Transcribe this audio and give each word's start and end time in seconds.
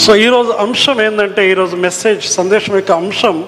So 0.00 0.16
ఈరోజు 0.16 0.50
అంశం 0.50 1.00
ఏంటంటే 1.00 1.50
ఈరోజు 1.50 1.76
మెసేజ్ 1.76 2.24
సందేశం 2.24 2.74
యొక్క 2.74 2.92
అంశం 2.92 3.44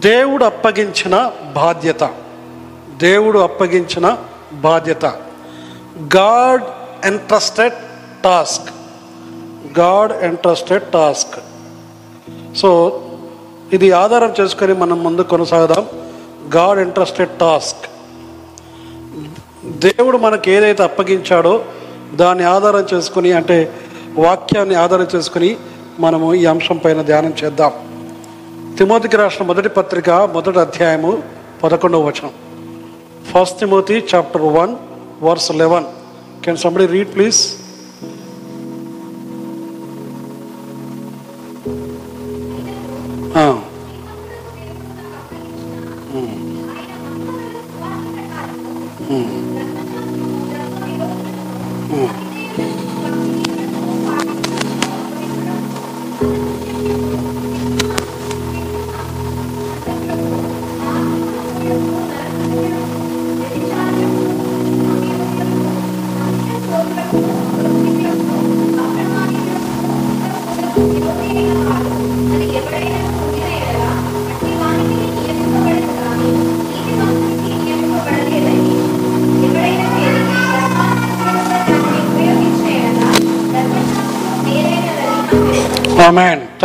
దేవుడు 0.00 0.44
అప్పగించిన 0.44 1.30
బాధ్యత. 1.56 2.10
దేవుడు 2.96 3.38
అప్పగించిన 3.38 4.18
బాధ్యత. 4.52 5.04
God 6.16 6.62
entrusted 7.04 7.74
task 8.24 8.70
God 9.80 10.12
entrusted 10.12 10.82
task 10.82 11.36
so 12.56 12.70
ఇది 13.72 13.92
ఆధారం 13.92 14.34
చేసుకొని 14.40 14.72
మనం 14.72 15.04
ముందు 15.04 15.22
కొనసాగుదాం. 15.22 15.86
గాడ్ 16.56 16.78
ఇంట్రెస్టెడ్ 16.78 17.30
టాస్క్ 17.30 17.86
దేవుడు 19.64 20.16
మనకు 20.16 20.48
ఏదైతే 20.48 20.82
అప్పగించాడో 20.82 21.64
దాన్ని 22.14 22.44
ఆధారం 22.44 22.86
చేసుకుని 22.94 23.32
అంటే 23.32 23.72
వాక్యాన్ని 24.14 24.74
ఆధారం 24.74 25.06
చేసుకుని 25.14 25.56
మనము 25.98 26.34
ఈ 26.34 26.44
అంశం 26.44 26.76
పైన 26.76 27.02
ధ్యానం 27.02 27.34
చేద్దాం. 27.44 27.72
తిమోతికి 28.78 29.16
రాసిన 29.16 29.46
మొదటి 29.46 29.68
పత్రిక 29.68 30.10
మొదటి 30.10 30.58
అధ్యాయము 30.58 31.22
పదకొండవ 31.62 32.00
వచనం. 32.00 32.30
First 33.32 33.60
Timothy 33.60 34.04
chapter 34.14 34.42
one 34.42 34.76
verse 35.22 35.52
eleven 35.52 35.84
can 36.44 36.56
somebody 36.56 36.86
read 36.86 37.14
please 37.14 37.61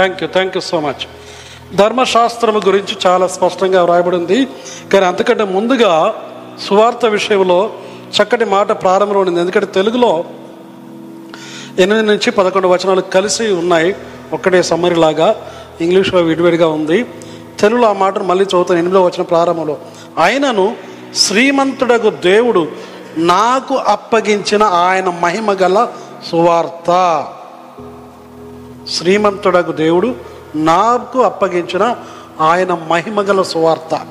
thank 0.07 0.23
you 0.23 0.29
thank 0.29 0.57
you 0.57 0.61
so 0.61 0.79
much 0.79 1.03
ధర్మశాస్త్రము 1.75 2.61
గురించి 2.65 2.97
చాలా 3.07 3.27
స్పష్టంగా 3.27 3.83
వ్రాయబడింది. 3.83 4.47
కానీ 4.93 5.05
అంతకంటే 5.05 5.43
ముందుగా 5.43 6.15
సువార్త 6.67 7.05
విషయంలో 7.05 7.69
చక్కటి 8.17 8.45
మాట 8.45 8.71
ప్రారంభంలో 8.71 9.19
ఉంది 9.19 9.39
ఎందుకంటే 9.39 9.67
తెలుగులో 9.67 10.23
ఎనిమిది 11.79 12.07
నుంచి 12.07 12.31
పదకొండు 12.31 12.67
వచనాలు 12.67 13.01
కలిసి 13.01 13.51
ఉన్నాయి. 13.51 13.95
ఒక్కటే 14.33 14.63
సమ్మరి 14.63 14.95
లాగా 14.95 15.35
ఇంగ్లీష్లో 15.81 16.21
విడివిడిగా 16.21 16.67
ఉంది. 16.67 17.05
తెలుగులో 17.59 17.87
ఆ 17.87 17.93
మాటను 17.93 18.23
మళ్ళీ 18.23 18.45
చదువుతాను. 18.45 18.79
ఎనిమిదో 18.79 19.01
వచ్చిన 19.05 19.21
ప్రారంభంలో. 19.21 19.77
ఆయనను 20.17 20.75
శ్రీమంతుడకు 21.15 22.09
దేవుడు 22.09 22.67
నాకు 23.17 23.75
అప్పగించిన 23.75 24.63
ఆయన 24.63 25.09
మహిమ 25.09 25.51
గల 25.51 25.87
సువార్త. 26.31 26.89
శ్రీమంతుడకు 28.89 29.71
దేవుడు 29.71 30.15
నాకు 30.55 31.21
అప్పగించిన 31.21 31.95
ఆయన 32.41 32.73
మహిమగల 32.73 33.41
సువార్త. 33.41 34.05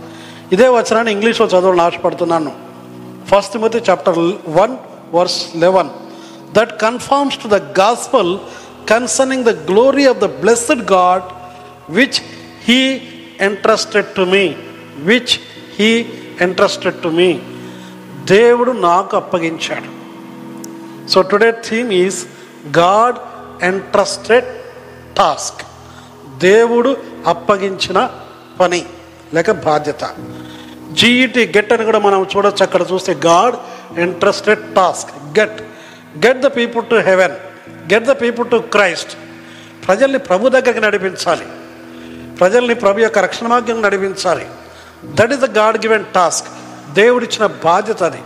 ఇదే 0.53 0.69
వచనాన్ని 0.69 1.13
ఇంగ్లీష్లో 1.13 1.47
చదవడం 1.47 1.81
ఆశపడుతున్నాను. 1.81 2.53
First 3.29 3.53
Timothy 3.53 3.79
chapter 3.79 4.19
one 4.49 4.77
verse 5.15 5.57
eleven 5.57 5.89
that 6.57 6.81
confirms 6.81 7.37
to 7.37 7.49
the 7.49 7.55
gospel 7.55 8.39
concerning 8.91 9.45
the 9.45 9.49
glory 9.49 10.07
of 10.07 10.19
the 10.19 10.25
blessed 10.25 10.93
God 10.93 11.23
which 11.93 12.23
he 12.65 13.01
entrusted 13.41 14.07
to 14.07 14.21
me 14.21 14.55
which 14.97 15.41
he 15.79 16.07
entrusted 16.41 16.95
to 16.95 17.09
me 17.09 17.41
దేవుడు 18.25 18.73
నాకు 18.73 19.17
అప్పగించాడు. 19.17 19.97
So 21.09 21.23
today 21.23 21.63
theme 21.71 21.93
is 21.93 22.27
God 22.79 23.17
entrusted 23.65 24.45
task 25.19 25.63
దేవుడు 26.39 26.97
అప్పగించిన 27.27 28.11
పని 28.61 28.85
లేక 29.35 29.51
బాధ్యత. 29.51 30.03
జీఈటి 30.93 31.53
get 31.57 31.73
అని 31.73 31.85
కూడా 31.85 31.99
మనం 31.99 32.27
చూడొచ్చు 32.37 32.63
అక్కడ 32.63 32.83
చూస్తే 32.93 33.13
God 33.27 33.57
interested 33.99 34.75
task 34.75 35.39
get 35.39 35.63
get 36.27 36.41
the 36.41 36.47
people 36.47 36.85
to 36.85 36.95
heaven 36.95 37.33
get 37.93 38.05
the 38.05 38.11
people 38.11 38.51
to 38.51 38.57
Christ 38.57 39.13
ప్రజల్ని 39.87 40.19
ప్రభు 40.19 40.49
దగ్గరికి 40.49 40.81
నడిపించాలి. 40.81 41.47
ప్రజల్ని 42.37 42.75
ప్రభు 42.75 43.01
యొక్క 43.01 43.19
రక్షణ 43.19 43.47
మార్గం 43.47 43.83
నడిపించాలి. 43.83 44.47
That 45.05 45.33
is 45.33 45.41
the 45.41 45.59
God 45.59 45.77
given 45.87 46.05
task 46.15 46.49
దేవుడిచ్చిన 46.95 47.47
బాధ్యత 47.47 48.03
అది. 48.03 48.23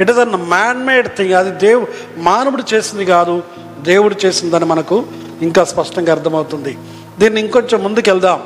It 0.00 0.10
is 0.10 0.18
an 0.18 0.30
man 0.30 0.86
made 0.86 1.08
thing 1.16 1.32
అది 1.32 1.50
దేవు 1.50 1.86
మానవుడు 2.16 2.62
చేసింది 2.74 3.04
కాదు 3.04 3.42
దేవుడు 3.80 4.16
చేసిందని 4.24 4.64
మనకు 4.64 5.06
ఇంకా 5.42 5.64
స్పష్టంగా 5.64 6.12
అర్థమవుతుంది. 6.12 6.78
దీన్ని 7.18 7.40
ఇంకొంచెం 7.40 7.84
ముందుకెళ్దాం. 7.84 8.42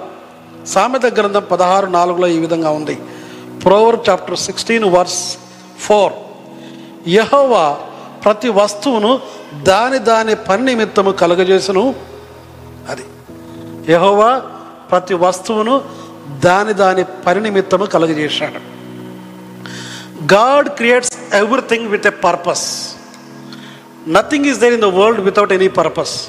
సామెత 0.67 1.07
గ్రంథం 1.07 1.43
పదహారు 1.51 1.87
నాలుగులో 1.87 2.29
ఈ 2.29 2.39
విధంగా 2.39 2.71
ఉంది. 2.71 2.99
Proverbs 3.65 3.97
chapter 4.09 4.39
sixteen 4.39 4.85
verse 4.85 5.37
four 5.81 6.13
యహోవా 7.09 7.79
ప్రతి 8.25 8.49
వస్తువును 8.49 9.21
దాని 9.63 9.99
దాని 9.99 10.35
పని 10.35 10.65
నిమిత్తము 10.65 11.11
కలుగజేసును. 11.11 11.95
అది. 12.89 13.05
యహోవా 13.93 14.39
ప్రతి 14.91 15.15
వస్తువును 15.15 15.83
దాని 16.45 16.73
దాని 16.73 17.05
పని 17.05 17.41
నిమిత్తము 17.41 17.85
కలుగజేశాడు. 17.85 18.75
God 20.35 20.69
creates 20.69 21.35
everything 21.35 21.89
with 21.89 22.07
a 22.07 22.11
purpose 22.11 22.95
nothing 24.09 24.45
is 24.45 24.59
there 24.59 24.75
in 24.75 24.83
the 24.83 24.85
world 24.85 25.21
without 25.21 25.53
any 25.53 25.69
purpose 25.69 26.29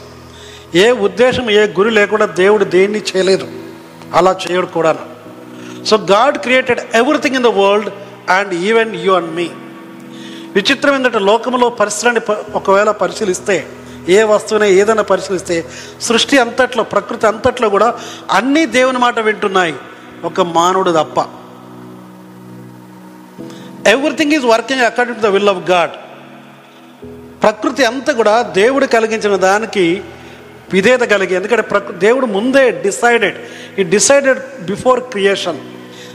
ఏ 0.75 0.91
ఉద్దేశం 0.91 1.51
ఏ 1.51 1.59
గురి 1.59 1.91
లేకుండా 1.91 2.25
దేవుడు 2.25 2.63
దేన్ని 2.63 2.99
చేయలేదు? 2.99 3.47
అలా 4.13 4.35
చేయడు 4.51 4.65
కూడా 4.65 4.95
so 5.85 5.97
God 5.97 6.37
created 6.37 6.79
everything 6.95 7.35
in 7.35 7.43
the 7.43 7.47
world 7.47 7.89
and 8.29 8.53
even 8.53 8.95
you 8.95 9.13
and 9.13 9.35
me 9.35 9.49
విచిత్రం 10.55 10.95
ఏంటంటే 10.95 11.19
లోకంలో 11.19 11.69
పరిసరాన్ని 11.69 12.35
ఒకవేళ 12.53 12.91
పరిశీలిస్తే 12.91 13.67
ఏ 14.09 14.23
వస్తువునే 14.23 14.71
ఏదైనా 14.71 15.01
పరిశీలిస్తే 15.01 15.65
సృష్టి 16.01 16.37
అంతట్లో 16.37 16.83
ప్రకృతి 16.83 17.27
అంతట్లో 17.27 17.69
కూడా 17.69 17.95
అన్నీ 18.31 18.65
దేవుని 18.65 18.97
మాట 18.97 19.19
వింటున్నాయి. 19.19 19.75
ఒక 20.23 20.41
మానవుడు 20.41 20.91
తప్ప. 20.91 21.19
Everything 23.89 24.31
is 24.31 24.45
working 24.45 24.81
according 24.81 25.21
to 25.21 25.23
the 25.23 25.25
will 25.25 25.49
of 25.49 25.69
God 25.69 25.91
ప్రకృతి 27.43 27.85
అంతా 27.85 28.13
కూడా 28.13 28.41
దేవుడు 28.41 28.85
కలిగించిన 28.85 29.35
దానికి 29.35 30.01
విధేయత 30.73 30.99
కలిగి 30.99 31.35
ఎందుకంటే 31.35 31.61
ప్ర 31.61 31.77
దేవుడు 31.77 32.25
ముందే 32.25 32.71
డిసైడెడ్. 32.71 33.37
ఈ 33.79 33.83
డిసైడెడ్ 33.83 34.39
బిఫోర్ 34.65 34.99
క్రియేషన్ 34.99 35.57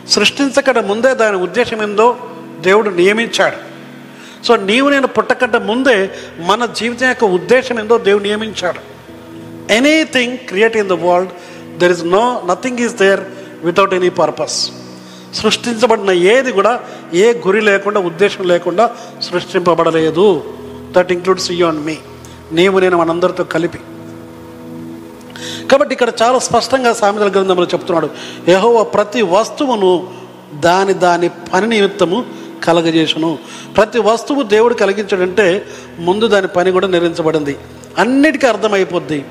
సృష్టించకట 0.09 0.78
ముందే 0.78 1.15
దాని 1.15 1.37
ఉద్దేశం 1.37 1.83
ఏందో 1.83 2.16
దేవుడు 2.60 2.91
నియమించాడు. 2.91 3.59
సో 4.47 4.56
నీవు 4.56 4.89
నేను 4.89 5.06
పుట్టకంటే 5.06 5.59
ముందే 5.59 6.10
మన 6.39 6.66
జీవితం 6.66 7.09
యొక్క 7.09 7.25
ఉద్దేశం 7.25 7.81
ఏందో 7.81 7.99
దేవుడు 7.99 8.22
నియమించాడు. 8.22 8.81
Anything 9.72 10.39
create 10.39 10.77
in 10.77 10.89
the 10.89 10.92
world 10.92 11.30
there 11.78 11.92
is 11.92 12.04
no 12.04 12.42
nothing 12.47 12.78
is 12.78 12.95
there 12.95 13.21
without 13.65 13.95
any 13.95 14.09
purpose 14.09 14.71
సృష్టించబడిన 15.34 16.10
ఏది 16.10 16.53
కూడా 16.53 16.80
ఏ 17.15 17.33
గురి 17.33 17.60
లేకుండా 17.60 18.01
ఉద్దేశం 18.01 18.45
లేకుండా 18.45 18.91
సృష్టింపబడలేదు. 19.22 20.45
That 20.91 21.13
includes 21.13 21.53
you 21.53 21.66
and 21.66 21.84
me 21.84 21.97
నీవు 22.53 22.78
నేను 22.78 22.98
మనందరితో 22.98 23.45
కలిపి. 23.45 23.78
కాబట్టి 25.71 25.92
ఇక్కడ 25.92 26.13
చాలా 26.22 26.39
స్పష్టంగా 26.39 26.92
సామెతల 26.92 27.31
గ్రంథంలో 27.31 27.65
చెప్తున్నాడు 27.65 28.10
యహోవ 28.51 28.83
ప్రతి 28.84 29.22
వస్తువును 29.22 30.09
దాని 30.54 30.95
దాని 30.95 31.28
పని 31.28 31.66
నిమిత్తము 31.66 32.25
కలగజేసును. 32.65 33.39
ప్రతి 33.77 33.98
వస్తువు 33.98 34.42
దేవుడు 34.42 34.75
కలిగించాడంటే 34.75 35.66
ముందు 35.98 36.27
దాని 36.27 36.48
పని 36.48 36.71
కూడా 36.71 36.89
నిర్వహించబడింది 36.89 37.59
అన్నిటికీ 37.98 38.47
అర్థమైపోద్ది. 38.47 39.25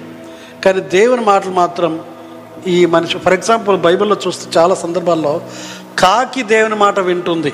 కానీ 0.66 0.80
దేవుని 0.80 1.22
మాటలు 1.22 1.52
మాత్రం 1.52 2.02
ఈ 2.68 2.86
మనిషి 2.86 3.18
ఫర్ 3.18 3.34
ఎగ్జాంపుల్ 3.34 3.78
బైబిల్లో 3.78 4.18
చూస్తే 4.28 4.60
చాలా 4.60 4.76
సందర్భాల్లో 4.76 5.42
కాకి 6.00 6.44
దేవుని 6.44 6.76
మాట 6.76 7.00
వింటుంది 7.00 7.54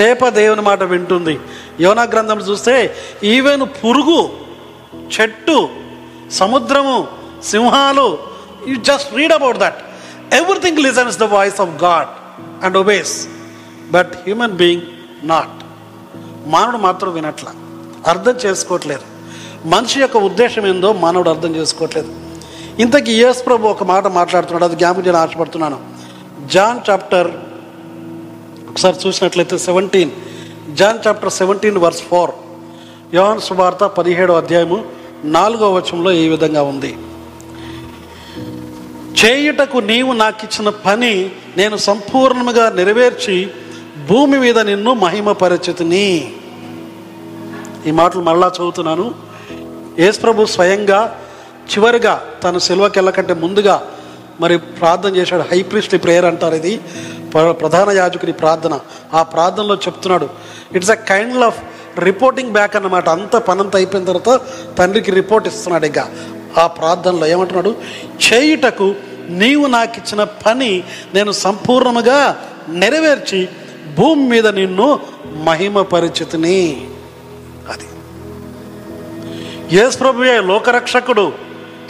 చేప 0.00 0.28
దేవుని 0.28 0.60
మాట 0.60 0.82
వింటుంది. 0.82 1.40
యోనా 1.80 2.02
గ్రంథం 2.02 2.38
చూస్తే 2.38 2.94
ఈవెన్ 3.24 3.62
పురుగు 3.62 4.28
చెట్టు 5.14 5.68
సముద్రము 6.32 7.06
సింహాలు 7.44 8.18
you 8.68 8.76
just 8.76 9.14
read 9.14 9.32
about 9.32 9.58
that 9.58 9.78
everything 10.34 10.78
listens 10.78 11.18
the 11.18 11.22
voice 11.22 11.60
of 11.60 11.84
God 11.84 12.08
and 12.64 12.76
obeys 12.76 13.28
but 13.90 14.12
human 14.12 14.52
being 14.52 14.82
not 15.24 15.48
మానవుడు 16.46 16.76
మాత్రం 16.76 17.12
వినట్ల. 17.12 17.46
అర్థం 18.06 18.32
చేసుకోవట్లేదు. 18.32 19.00
మనిషి 19.68 20.00
యొక్క 20.00 20.16
ఉద్దేశం 20.16 20.66
ఏందో 20.66 20.92
మానవుడు 20.92 21.30
అర్థం 21.30 21.56
చేసుకోవట్లేదు. 21.56 22.14
ఇంతకీ 22.78 23.12
యేసు 23.12 23.42
ప్రభు 23.42 23.68
ఒక 23.68 23.84
మాట 23.84 24.06
మాట్లాడుతున్నాడు. 24.06 24.64
అది 24.64 24.76
జ్ఞాపకం 24.76 25.06
చేయడం 25.06 25.18
ఆశపడుతున్నాను. 25.18 25.78
జాన్ 26.46 26.90
చాప్టర్ 26.90 27.30
ఒకసారి 28.70 29.08
చూసినట్లయితే 29.08 29.58
seventeen 29.58 30.10
John 30.76 30.98
chapter 31.06 31.32
seventeen 31.32 31.78
verse 31.78 32.02
four. 32.02 32.30
యోహన్ 33.14 33.40
సువార్త 33.40 33.84
పదిహేడో 33.84 34.34
అధ్యాయము 34.34 34.84
నాలుగో 35.24 35.72
వచనంలో 35.74 36.12
ఈ 36.12 36.28
విధంగా 36.28 36.62
ఉంది. 36.62 36.96
చేయుటకు 39.24 39.78
నీవు 39.78 40.12
నాకు 40.12 40.44
ఇచ్చిన 40.44 40.68
పని 40.68 41.30
నేను 41.56 41.76
సంపూర్ణముగా 41.76 42.70
నెరవేర్చి 42.70 43.50
భూమి 44.08 44.38
మీద 44.38 44.58
నిన్ను 44.58 44.94
మహిమపరచితిని. 44.94 46.36
ఈ 47.86 47.90
మాటలు 47.90 48.22
మళ్ళా 48.22 48.48
చదువుతున్నాను. 48.48 49.14
యేసుప్రభు 49.98 50.44
స్వయంగా 50.44 51.20
చివరిగా 51.72 52.22
తను 52.44 52.58
సిల్వకి 52.58 52.98
వెళ్ళకంటే 52.98 53.34
ముందుగా 53.34 53.90
మరి 54.40 54.58
ప్రార్థన 54.58 55.16
చేశాడు. 55.16 55.42
హైప్రిస్ట్లీ 55.42 55.98
ప్రేయర్ 55.98 56.24
అంటారు 56.24 56.54
ఇది. 56.54 56.80
ప్ర- 57.34 57.52
ప్రధాన 57.52 57.90
యాజకుని 57.90 58.32
ప్రార్థన. 58.32 58.80
ఆ 59.14 59.22
ప్రార్థనలో 59.22 59.74
చెప్తున్నాడు. 59.74 60.28
It's 60.74 60.90
a 60.90 60.94
kind 60.94 61.44
of 61.44 61.62
reporting 61.98 62.50
back 62.50 62.76
అన్నమాట. 62.76 63.08
అంత 63.08 63.36
పనంత 63.36 63.76
అయిపోయిన 63.76 64.06
తర్వాత 64.06 64.40
తండ్రికి 64.78 65.10
రిపోర్ట్ 65.10 65.48
ఇస్తున్నాడు 65.48 65.86
ఇక. 65.86 65.98
ఆ 66.58 66.66
ప్రార్థనలో 66.66 67.26
ఏమంటున్నాడు? 67.26 67.74
చేయుటకు 68.32 68.94
నీవు 69.28 69.66
నాకు 69.66 69.92
ఇచ్చిన 69.96 70.24
పని 70.24 70.84
నేను 71.14 71.32
సంపూర్ణముగా 71.32 72.42
నెరవేర్చి 72.68 73.48
భూమి 73.98 74.28
మీద 74.28 74.46
నిన్ను 74.46 75.00
మహిమపరిచితిని. 75.44 76.86
అది. 77.72 77.84
యేసు 79.76 79.98
ప్రభుయే 79.98 80.40
లోకరక్షకుడు 80.40 81.32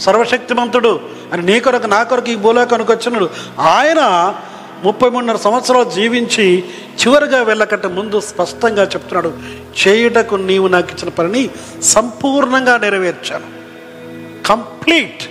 సర్వశక్తిమంతుడు 0.00 1.00
అని 1.32 1.42
నీ 1.42 1.60
కొరకు 1.60 1.86
నా 1.86 2.02
కొరకు 2.02 2.30
ఈ 2.30 2.36
భూలోకానికి 2.36 2.92
వచ్చినాడు. 2.92 3.30
ఆయన 3.58 4.34
ముప్పై 4.84 5.08
మూడున్నర 5.08 5.36
సంవత్సరాలు 5.36 5.90
జీవించి 5.90 6.64
చివరిగా 7.06 7.42
వెళ్ళకంటే 7.42 7.88
ముందు 7.88 8.20
స్పష్టంగా 8.20 8.82
చెప్తున్నాడు 8.82 9.32
చేయుటకు 9.86 10.36
నీవు 10.36 10.68
నాకు 10.68 10.90
ఇచ్చిన 10.90 11.08
పనిని 11.08 11.50
సంపూర్ణంగా 11.82 12.76
నెరవేర్చాను. 12.76 13.55
Complete 14.46 15.22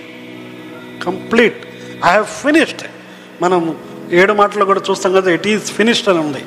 complete. 1.05 1.65
I 2.05 2.09
have 2.09 2.25
finished 2.25 2.81
మనం 3.41 3.77
ఏడు 4.11 4.33
మాటలు 4.33 4.65
కూడా 4.65 4.81
చూస్తాం 4.89 5.13
కదా 5.13 5.31
ఇట్ 5.31 5.47
ఈస్ 5.47 5.71
ఫినిష్డ్ 5.71 6.09
అని 6.09 6.19
ఉంది. 6.19 6.45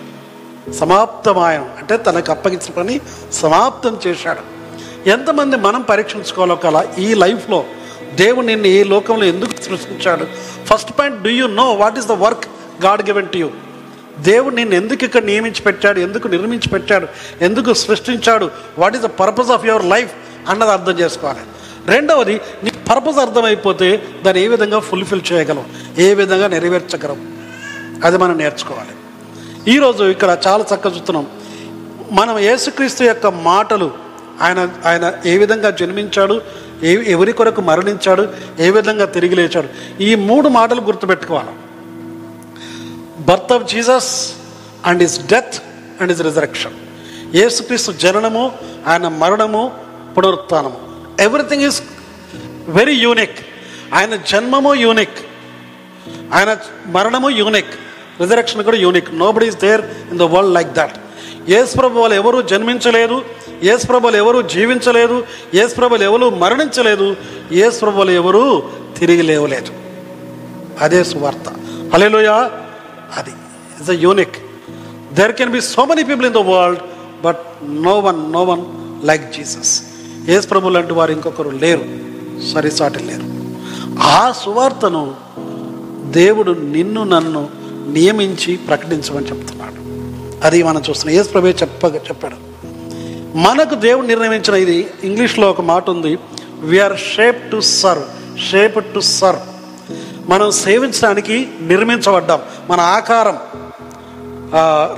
సమాప్తమాయం. 0.72 1.70
అంటే 1.78 1.96
తనకు 1.96 2.30
అప్పగించిన 2.32 2.72
పని 2.72 3.00
సమాప్తం 3.32 4.00
చేశాడు. 4.06 4.40
ఎంతమంది 5.08 5.56
మనం 5.56 5.82
పరీక్షించుకోవాలో 5.82 6.56
కల 6.56 6.86
ఈ 6.98 7.14
లైఫ్లో 7.14 7.64
దేవుడు 8.14 8.46
నిన్ను 8.46 8.66
ఈ 8.66 8.84
లోకంలో 8.84 9.24
ఎందుకు 9.24 9.62
సృష్టించాడు? 9.62 10.26
First 10.64 10.92
point 10.98 11.22
do 11.22 11.30
you 11.30 11.46
know 11.46 11.72
what 11.72 11.98
is 11.98 12.06
the 12.06 12.12
work 12.12 12.44
God 12.84 13.02
given 13.02 13.28
to 13.28 13.38
you 13.38 13.50
దేవుడు 14.18 14.54
నిన్ను 14.54 14.74
ఎందుకు 14.74 15.04
ఇక్కడ 15.04 15.22
నియమించి 15.22 15.62
పెట్టాడు? 15.62 16.00
ఎందుకు 16.00 16.28
నిర్మించి 16.28 16.68
పెట్టాడు? 16.68 17.08
ఎందుకు 17.40 17.72
సృష్టించాడు? 17.72 18.50
What 18.78 18.94
is 18.94 19.02
the 19.02 19.06
purpose 19.06 19.50
of 19.50 19.66
your 19.66 19.84
life 19.84 20.12
అన్నది 20.48 20.70
అర్థం 20.70 20.98
చేసుకోవాలి. 20.98 21.40
రెండవది 21.88 22.40
నీ 22.64 22.70
పర్పస్ 22.70 23.18
అర్థమైపోతే 23.18 24.02
దాన్ని 24.24 24.42
ఏ 24.42 24.48
విధంగా 24.48 24.78
ఫుల్ఫిల్ 24.78 25.20
చేయగలం? 25.32 25.64
ఏ 25.98 26.14
విధంగా 26.14 26.46
నెరవేర్చగలం? 26.46 27.38
అది 28.04 28.18
మనం 28.18 28.38
నేర్చుకోవాలి. 28.38 28.94
ఈరోజు 29.74 30.04
ఇక్కడ 30.04 30.38
చాలా 30.46 30.64
చక్కగా 30.74 30.94
చూస్తున్నాం. 30.94 31.26
మనం 32.12 32.38
యేసుక్రీస్తు 32.38 33.04
యొక్క 33.04 33.26
మాటలు 33.26 33.90
ఆయన 34.40 34.70
ఆయన 34.86 35.12
ఏ 35.26 35.38
విధంగా 35.38 35.70
జన్మించాడు 35.70 36.40
ఏ 36.82 37.12
ఎవరి 37.12 37.32
కొరకు 37.32 37.60
మరణించాడు 37.60 38.28
ఏ 38.60 38.70
విధంగా 38.70 39.04
తిరిగి 39.04 39.34
లేచాడు 39.34 40.02
ఈ 40.02 40.14
మూడు 40.14 40.48
మాటలు 40.48 40.80
గుర్తుపెట్టుకోవాలి. 40.80 41.48
Birth 43.24 43.52
of 43.52 43.72
Jesus 43.72 44.32
and 44.86 45.02
his 45.02 45.26
death 45.26 45.54
and 46.00 46.12
his 46.12 46.22
resurrection. 46.22 46.72
యేసుక్రీస్తు 47.36 47.92
జననము 47.92 48.52
ఆయన 48.86 49.08
మరణము 49.08 49.72
పునరుత్నము 50.16 50.87
ఎవ్రీథింగ్ 51.20 51.62
ఈస్ 51.62 51.82
వెరీ 52.68 52.94
యూనిక్ 52.94 53.38
ఆయన 53.94 54.16
జన్మము 54.16 54.74
యూనిక్ 54.74 55.18
ఆయన 56.34 56.56
మరణము 56.86 57.30
యూనిక్ 57.30 57.70
రిజరక్షన్ 58.20 58.64
కూడా 58.64 58.76
unique 58.76 59.14
nobody 59.32 59.46
is 59.46 59.56
there 59.56 59.80
in 59.80 60.18
the 60.18 60.22
world 60.22 60.54
like 60.54 60.68
that 60.68 60.92
యేసు 61.48 61.86
వాళ్ళు 61.86 62.14
ఎవరు 62.14 62.42
జన్మించలేదు. 62.42 63.24
ఏసుప్రభులు 63.62 64.16
ఎవరు 64.16 64.42
జీవించలేదు. 64.42 65.26
ఏసుప్రభులు 65.54 66.04
ఎవరు 66.04 66.30
మరణించలేదు. 66.30 67.16
ఏసుప్రభులు 67.52 68.10
ఎవరు 68.10 68.72
తిరిగి 68.98 69.22
లేవలేదు. 69.22 69.72
అదే 70.80 71.04
సువార్త. 71.04 71.48
హలేలోయా 71.94 72.50
అది 73.16 73.30
it's 73.30 73.90
a 73.90 73.92
unique 73.92 74.36
there 75.14 75.32
can 75.32 75.50
be 75.50 75.60
so 75.60 75.84
many 75.84 76.04
people 76.04 76.26
in 76.26 76.34
the 76.34 76.36
world 76.36 76.80
but 77.22 77.38
no 77.62 77.98
one 77.98 78.32
no 78.32 78.42
one 78.42 78.64
like 79.06 79.32
Jesus 79.32 79.82
యేసు 80.28 80.48
ప్రభు 80.48 80.68
లాంటి 80.68 80.92
వారు 80.92 81.12
ఇంకొకరు 81.12 81.48
లేరు. 81.48 81.84
సరిసాటి 82.54 82.98
లేరు. 83.02 83.22
ఆ 84.00 84.32
సువార్తను 84.32 85.14
దేవుడు 86.10 86.52
నిన్ను 86.52 87.04
నన్ను 87.04 87.48
నియమించి 87.88 88.56
ప్రకటించమని 88.56 89.26
చెప్తున్నాడు. 89.26 89.78
అది 90.46 90.62
మనం 90.62 90.82
చూస్తున్నాం. 90.90 91.16
యేసు 91.16 91.28
ప్రభు 91.28 91.46
చెప్ప 91.46 91.84
చెప్పాడు. 91.84 92.34
మనకు 93.36 93.74
దేవుడు 93.74 94.06
నిర్ణయించిన 94.06 94.54
ఇది 94.54 94.90
ఇంగ్లీష్లో 95.04 95.50
ఒక 95.50 95.60
మాట 95.60 95.90
ఉంది. 95.90 96.18
We are 96.60 96.98
shape 97.16 97.50
to 97.50 97.60
serve 97.60 98.04
shape 98.50 98.94
to 98.94 99.00
serve 99.00 99.40
మనం 100.30 100.50
సేవించడానికి 100.50 101.48
నిర్మించబడ్డాం. 101.60 102.40
మన 102.70 102.80
ఆకారం 102.80 103.38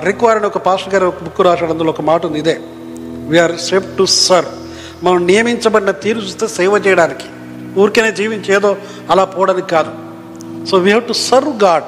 రిక్వైర్డ్ 0.05 0.45
ఒక 0.45 0.59
పాస్టర్ 0.59 0.95
గారు 0.95 1.07
ఒక 1.07 1.23
బుక్ 1.23 1.41
రాశాడు. 1.41 1.73
అందులో 1.73 1.91
ఒక 1.91 2.01
మాట 2.01 2.27
ఉంది 2.27 2.39
ఇదే. 2.39 2.61
వీఆర్ 3.29 3.53
షేప్ 3.71 3.99
టు 3.99 4.05
సర్వ్ 4.05 4.51
మనం 5.03 5.27
నియమించబడిన 5.27 5.91
తీరు 5.91 6.19
చూస్తే 6.19 6.49
సేవ 6.49 6.83
చేయడానికి. 6.87 7.25
ఊరికనే 7.81 8.13
జీవించి 8.13 8.55
ఏదో 8.55 8.77
అలా 9.11 9.25
పోవడానికి 9.25 9.69
కాదు. 9.69 9.91
So 10.67 10.77
we 10.77 10.91
have 10.91 11.09
to 11.09 11.13
serve 11.13 11.65
God 11.65 11.85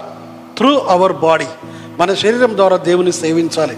through 0.57 0.79
our 0.79 1.13
body 1.13 1.45
మన 1.99 2.15
శరీరం 2.15 2.57
ద్వారా 2.57 2.77
దేవుని 2.77 3.13
సేవించాలి. 3.13 3.77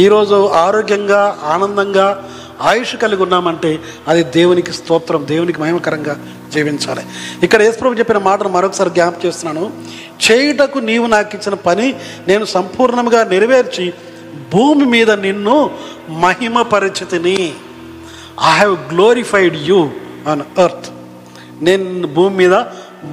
ఈరోజు 0.00 0.46
ఆరోగ్యంగా 0.46 1.38
ఆనందంగా 1.42 2.30
ఆయుష్ 2.60 2.96
కలిగి 2.96 3.22
ఉన్నామంటే 3.22 3.78
అది 4.08 4.24
దేవునికి 4.24 4.72
స్తోత్రం 4.72 5.26
దేవునికి 5.28 5.60
మహిమకరంగా 5.60 6.26
జీవించాలి. 6.54 7.02
ఇక్కడ 7.42 7.62
యేసుప్రభు 7.62 7.94
చెప్పిన 7.94 8.18
మాటను 8.18 8.48
మరొకసారి 8.48 8.90
జ్ఞాపం 8.90 9.20
చేస్తున్నాను. 9.26 9.72
చేయుటకు 10.30 10.78
నీవు 10.78 11.06
నాకు 11.06 11.36
ఇచ్చిన 11.36 11.54
పని 11.54 11.94
నేను 12.28 12.44
సంపూర్ణంగా 12.44 13.24
నెరవేర్చి 13.24 13.94
భూమి 14.52 14.84
మీద 14.84 15.10
నిన్ను 15.10 15.70
మహిమపరిచితిని. 16.08 17.54
I 18.44 18.52
have 18.52 18.94
glorified 18.94 19.56
you 19.56 19.90
on 20.28 20.42
earth 20.60 20.90
నేను 21.62 22.06
భూమి 22.06 22.36
మీద 22.36 22.54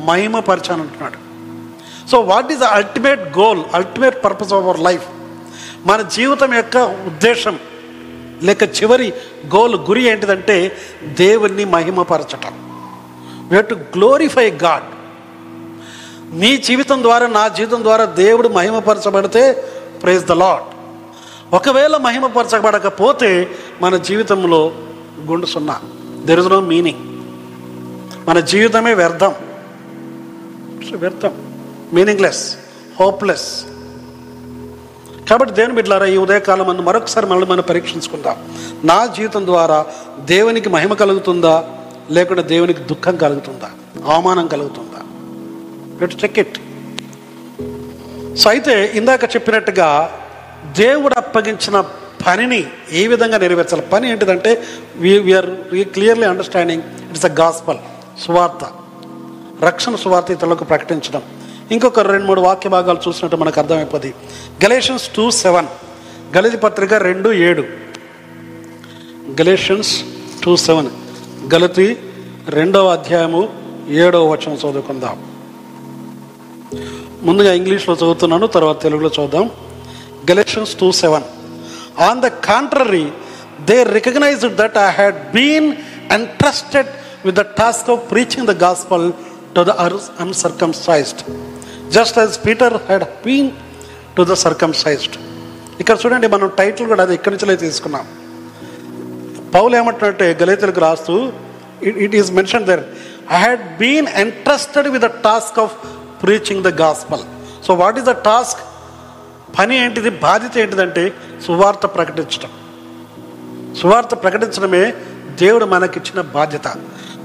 మహిమపరచాను 0.06 0.82
అంటున్నాడు. 0.84 1.20
So 2.10 2.20
what 2.20 2.52
is 2.52 2.60
the 2.60 2.64
ultimate 2.64 3.38
goal 3.38 3.64
ultimate 3.74 4.24
purpose 4.24 4.54
of 4.54 4.66
our 4.66 4.80
life 4.80 5.06
మన 5.86 6.02
జీవితం 6.02 6.54
యొక్క 6.54 6.78
ఉద్దేశం 6.78 7.60
లేక 8.44 8.64
చివరి 8.64 9.14
గోల్ 9.56 9.76
గురి 9.76 10.04
ఏంటిదంటే 10.04 10.78
దేవుణ్ణి 11.04 11.66
మహిమపరచటం. 11.66 12.54
వీ 13.52 13.62
టు 13.62 13.76
గ్లోరిఫై 13.76 14.52
గాడ్ 14.52 14.90
నీ 16.36 16.58
జీవితం 16.58 17.02
ద్వారా 17.02 17.28
నా 17.28 17.48
జీవితం 17.48 17.84
ద్వారా 17.84 18.06
దేవుడు 18.06 18.48
మహిమపరచబడితే 18.48 19.52
ప్రేజ్ 20.04 20.26
ద 20.26 20.32
లాడ్ 20.32 20.64
ఒకవేళ 21.56 21.98
మహిమపరచబడకపోతే 21.98 23.52
మన 23.82 23.98
జీవితంలో 23.98 24.72
గుండు 25.26 25.46
సున్నా. 25.46 25.82
దెర్ 26.26 26.40
ఇస్ 26.40 26.48
నో 26.48 26.60
మీనింగ్ 26.60 27.00
మన 28.28 28.40
జీవితమే 28.40 28.94
వ్యర్థం. 28.94 29.34
వ్యర్థం. 30.96 31.32
మీనింగ్లెస్ 31.94 32.56
హోప్లెస్ 33.00 33.66
కాబట్టి 35.30 35.56
దేవుని 35.56 35.74
బిడ్డలారా 35.74 36.06
ఈ 36.06 36.18
ఉదయకాలం 36.18 36.68
మనం 36.68 36.86
మరొకసారి 36.86 37.26
మళ్ళీ 37.26 37.48
మనం 37.48 37.64
పరీక్షించుకుందాం. 37.70 38.36
నా 38.84 39.06
జీవితం 39.06 39.46
ద్వారా 39.46 39.86
దేవునికి 40.20 40.70
మహిమ 40.70 40.94
కలుగుతుందా? 40.94 41.70
లేకుంటే 42.12 42.44
దేవునికి 42.44 42.80
దుఃఖం 42.80 43.16
కలుగుతుందా? 43.16 43.70
అవమానం 44.14 44.48
కలుగుతుందా? 44.48 45.00
ఇట్ 46.06 46.24
చెక్ 46.24 46.40
ఇట్ 46.40 46.60
సో 48.38 48.50
అయితే 48.50 48.92
ఇందాక 48.96 49.24
చెప్పినట్టుగా 49.24 50.12
దేవుడు 50.78 51.16
అప్పగించిన 51.16 51.86
పనిని 52.28 52.68
ఏ 52.92 53.08
విధంగా 53.08 53.38
నెరవేర్చాలి? 53.38 53.82
పని 53.82 54.12
ఏంటిదంటే 54.12 54.64
we are 54.96 55.50
clearly 55.84 56.26
understanding 56.26 56.84
it's 57.10 57.26
a 57.26 57.30
gospel 57.30 57.78
సువార్త. 58.22 58.72
రక్షణ 59.66 59.96
సువార్త 59.96 60.32
ఇతరులకు 60.32 60.64
ప్రకటించడం. 60.64 61.22
ఇంకొక 61.72 62.00
రెండు 62.00 62.26
మూడు 62.26 62.42
వాక్య 62.42 62.70
భాగాలు 62.70 63.00
చూసినట్టు 63.08 63.38
మనకు 63.38 63.60
అర్థమైపోద్ది. 63.60 64.14
గలేషన్స్ 64.66 65.10
టూ 65.16 65.32
సెవెన్ 65.32 65.68
గలిది 66.38 66.58
పత్రిక 66.58 66.94
రెండు 66.94 67.30
ఏడు. 67.30 67.64
గలేషన్స్ 69.42 70.04
టూ 70.44 70.56
సెవెన్ 70.56 70.90
గలతి 71.54 71.98
రెండవ 72.50 72.88
అధ్యాయము 72.88 73.50
ఏడవ 73.90 74.32
వచనం 74.32 74.54
చదువుకుందాం. 74.54 75.26
ముందుగా 77.22 77.54
ఇంగ్లీష్లో 77.54 77.96
చదువుతున్నాను 77.96 78.48
తర్వాత 78.48 78.82
తెలుగులో 78.82 79.12
చూద్దాం. 79.20 79.52
Galatians 80.32 80.76
two 80.76 80.92
seven 80.92 81.24
on 82.10 82.22
the 82.22 82.30
contrary 82.50 83.06
they 83.66 83.78
recognized 83.98 84.56
that 84.56 84.78
I 84.78 84.90
had 84.92 85.20
been 85.36 85.70
entrusted 86.10 86.88
with 87.24 87.36
the 87.36 87.46
task 87.60 87.88
of 87.88 88.08
preaching 88.10 88.46
the 88.46 88.56
gospel 88.56 89.02
to 89.56 89.64
the 89.64 89.76
uncircumcised, 90.20 91.20
just 91.90 92.18
as 92.18 92.38
Peter 92.38 92.78
had 92.80 93.04
been 93.24 93.48
to 94.16 94.24
the 94.26 94.38
circumcised. 94.38 95.14
ఇక్కడ 95.80 95.96
చూడండి 96.02 96.28
మనం 96.28 96.48
title 96.60 96.88
కూడా 96.88 97.04
అది 97.04 97.14
ఇక్కడి 97.14 97.34
నుంచే 97.36 97.56
తీసుకున్నాం 97.64 98.06
పౌలు 99.56 99.74
ఏమంటున్నట్టే 99.80 100.28
గలితులకు 100.42 100.82
రాస్తూ 100.86 101.16
it 102.06 102.16
is 102.16 102.30
mention 102.32 102.66
there 102.70 102.84
I 103.36 103.40
had 103.46 103.64
been 103.82 104.10
entrusted 104.24 104.88
with 104.96 105.04
the 105.08 105.10
task 105.28 105.58
of 105.66 105.74
preaching 106.24 106.64
the 106.68 106.72
gospel 106.84 107.24
so 107.68 107.74
what 107.82 107.98
is 108.02 108.08
the 108.12 108.16
task 108.30 108.62
పని 109.60 109.74
ఏంటిది 109.84 110.10
బాధ్యత 110.26 110.58
ఏంటిదంటే 110.58 111.04
సువార్త 111.46 111.86
ప్రకటించడం 111.96 112.52
సువార్త 113.82 114.14
ప్రకటించడమే 114.24 114.84
దేవుడు 115.42 115.66
మనకిచ్చిన 115.66 116.22
బాధ్యత. 116.38 116.68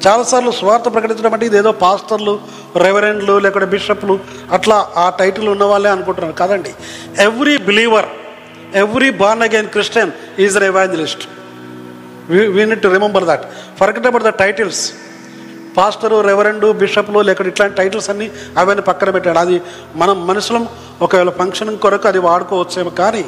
చాలాసార్లు 0.06 0.50
సువార్త 0.50 0.88
ప్రకటించడం 0.94 1.32
అంటే 1.32 1.46
ఇదేదో 1.46 1.72
పాస్టర్లు 1.72 2.34
రెవరెండ్లు 2.76 3.34
లేకపోతే 3.44 3.66
బిషప్లు 3.66 4.14
అట్లా 4.52 4.76
ఆ 4.96 5.06
టైటిల్ 5.20 5.48
ఉన్నవాళ్ళే 5.48 5.90
అనుకుంటున్నారు. 5.90 6.36
కాదండి 6.42 6.72
every 7.22 7.56
believer 7.68 8.08
every 8.82 9.10
born 9.22 9.44
again 9.48 9.68
Christian 9.74 10.12
is 10.44 10.56
an 10.56 10.64
evangelist. 10.64 11.24
We 12.54 12.64
need 12.64 12.82
to 12.82 12.88
remember 12.88 13.26
that. 13.30 13.44
Forget 13.80 14.06
about 14.06 14.24
the 14.24 14.32
titles 14.44 14.82
pastor 15.78 16.16
reverend 16.30 16.68
బిషప్లు 16.82 17.20
లేకపోతే 17.28 17.50
ఇట్లాంటి 17.52 17.76
టైటిల్స్ 17.80 18.10
అన్నీ 18.12 18.26
అవన్నీ 18.60 18.82
పక్కన 18.90 19.10
పెట్టాడు. 19.16 19.40
అది 19.44 19.56
మనం 20.02 20.16
మనుషులం 20.30 20.64
ఒకవేళ 21.04 21.30
ఫంక్షన్ 21.40 21.72
కొరకు 21.84 22.08
అది 22.12 22.20
వాడుకోవచ్చేమో 22.28 22.92
కానీ 23.02 23.24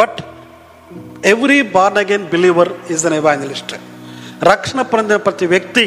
but 0.00 0.18
every 1.32 1.58
born 1.76 2.00
again 2.02 2.24
believer 2.32 2.72
is 2.92 3.04
an 3.08 3.18
evangelist. 3.20 3.74
రక్షణ 4.50 4.80
పొందిన 4.92 5.16
ప్రతి 5.26 5.46
వ్యక్తి 5.52 5.84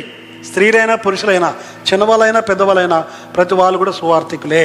స్త్రీలైనా 0.50 0.96
పురుషులైనా 1.04 1.50
చిన్నవాళ్ళైనా 1.90 2.40
పెద్దవాళ్ళైనా 2.50 2.98
ప్రతి 3.36 3.56
వాళ్ళు 3.60 3.78
కూడా 3.82 3.94
సువార్థికులే. 4.00 4.62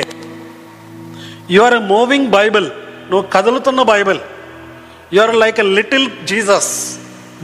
You 1.55 1.61
are 1.67 1.77
a 1.81 1.83
moving 1.95 2.29
Bible 2.39 2.69
నువ్వు 3.11 3.25
కదులుతున్న 3.35 3.83
Bible 3.93 4.21
you 5.15 5.21
are 5.23 5.35
like 5.43 5.59
a 5.65 5.67
little 5.79 6.07
Jesus 6.31 6.73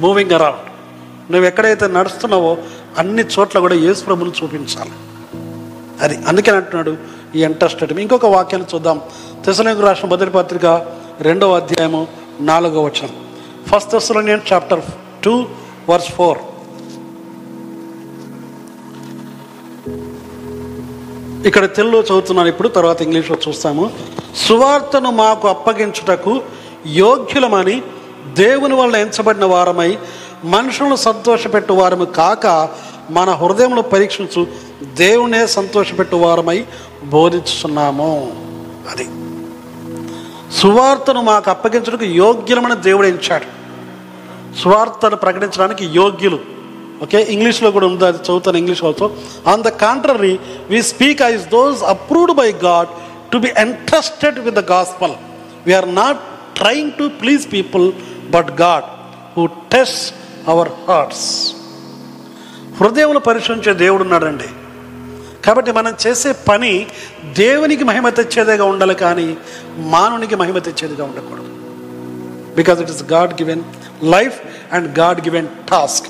moving 0.05 0.35
around 0.39 0.65
నువ్వు 1.33 1.47
ఎక్కడైతే 1.51 1.87
నడుస్తున్నావో 1.97 2.53
అన్ని 2.99 3.23
చోట్ల 3.23 3.59
కూడా 3.59 3.75
యేసు 3.75 4.05
ప్రభుని 4.05 4.31
చూపించాలి. 4.31 4.91
అది 6.01 6.27
అందుకని 6.29 6.57
అంటున్నాడు 6.57 6.97
ఈ 7.35 7.45
ఇంట్రెస్టెడ్ 7.45 7.93
ఇంకొక 7.93 8.27
వాక్యాన్ని 8.27 8.75
చూద్దాం. 8.75 9.01
తెసలేకు 9.47 9.81
రాష్ట్ర 9.81 10.09
మొదటి 10.09 10.31
పత్రిక 10.31 10.87
రెండవ 11.21 11.57
అధ్యాయము 11.57 12.07
నాలుగవ 12.41 12.85
వచనం. 12.85 13.11
First 13.67 13.91
Thessalonian 13.91 14.41
chapter 14.53 14.81
two 15.25 15.47
verse 15.91 16.09
four 16.09 16.39
ఇక్కడ 21.47 21.75
తెలుగులో 21.75 22.01
చదువుతున్నాను 22.01 22.49
ఇప్పుడు 22.49 22.69
తర్వాత 22.69 23.03
ఇంగ్లీష్లో 23.03 23.37
చూస్తాము. 23.49 23.91
సువార్తను 24.37 25.11
మాకు 25.11 25.49
అప్పగించుటకు 25.49 26.43
యోగ్యులమని 26.87 27.83
దేవుని 28.35 28.75
వల్ల 28.75 28.97
ఎంచబడిన 28.97 29.45
వారమై 29.45 29.99
మనుషులను 30.45 30.97
సంతోషపెట్టువారము 30.97 32.05
కాక 32.05 32.69
మన 33.11 33.31
హృదయంలో 33.31 33.83
పరీక్షించు 33.83 34.47
దేవునే 34.85 35.47
సంతోషపెట్టువారమై 35.47 36.65
వారమై 37.15 38.27
అది. 38.91 39.07
సువార్తను 40.61 41.23
మాకు 41.23 41.51
అప్పగించడానికి 41.51 42.13
యోగ్యులమని 42.13 42.77
దేవుడు 42.77 43.07
ఎంచాడు 43.07 43.45
సువార్తను 44.59 45.17
ప్రకటించడానికి 45.17 45.85
యోగ్యులు. 45.87 46.39
ఓకే 47.03 47.23
ఇంగ్లీష్లో 47.23 47.71
కూడా 47.71 47.87
ఉంది 47.87 48.07
అది 48.07 48.19
చదువుతాను 48.19 48.57
English 48.57 48.85
also 48.85 49.11
on 49.47 49.63
the 49.63 49.69
contrary 49.69 50.39
we 50.71 50.83
speak 50.83 51.23
as 51.23 51.49
those 51.49 51.83
approved 51.83 52.35
by 52.35 52.53
God 52.53 52.89
to 53.33 53.39
be 53.39 53.49
entrusted 53.57 54.39
with 54.39 54.57
the 54.57 54.59
gospel 54.59 55.13
we are 55.67 55.95
not 55.95 56.19
trying 56.57 56.93
to 56.93 57.09
please 57.09 57.53
people 57.53 57.93
but 58.31 58.51
God 58.51 58.85
who 59.37 59.47
test 59.47 60.15
our 60.49 60.69
hearts. 60.89 61.53
హృదయంలో 62.81 63.21
పరిశీలించే 63.21 63.75
దేవుడు 63.75 64.03
ఉన్నాడండి. 64.03 64.49
కాబట్టి 65.47 65.73
మనం 65.73 65.97
చేసే 66.07 66.33
పని 66.33 66.87
దేవునికి 67.25 67.85
మహిమ 67.85 68.09
తెచ్చేదిగా 68.09 68.65
ఉండాలి 68.65 68.95
కానీ 68.95 69.37
మానవునికి 69.77 70.37
మహిమ 70.37 70.59
తెచ్చేదిగా 70.59 71.05
ఉండకూడదు. 71.05 71.45
Because 72.55 72.81
it 72.81 72.91
is 72.91 73.03
God 73.03 73.33
given 73.33 73.63
life 74.03 74.41
and 74.73 74.99
God 74.99 75.21
given 75.21 75.49
task 75.71 76.07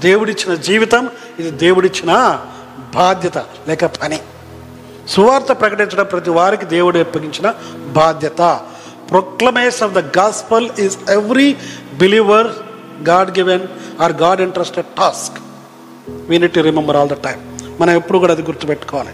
దేవుడిచ్చిన 0.00 0.54
జీవితం 0.54 1.10
ఇది 1.38 1.50
దేవుడిచ్చిన 1.50 2.40
బాధ్యత 2.94 3.38
లేక 3.38 3.84
పని. 3.84 4.20
సువార్త 5.08 5.46
ప్రకటించడం 5.46 6.04
ప్రతి 6.04 6.30
వారికి 6.30 6.64
దేవుడు 6.64 6.98
అప్పగించిన 6.98 7.54
బాధ్యత. 7.76 8.60
Proclamation 9.10 9.82
of 9.82 9.92
the 9.92 10.18
gospel 10.18 10.70
is 10.78 11.10
every 11.10 11.56
believer 11.94 12.46
God 13.08 13.38
given 13.38 13.66
or 14.02 14.12
God 14.12 14.40
interested 14.40 14.86
task 14.86 15.38
we 16.28 16.38
need 16.38 16.54
to 16.54 16.60
remember 16.60 16.96
all 16.96 17.08
the 17.08 17.12
time 17.12 17.58
మనం 17.80 17.96
ఎప్పుడు 17.96 18.18
కూడా 18.18 18.32
అది 18.32 18.42
గుర్తుపెట్టుకోవాలి. 18.42 19.10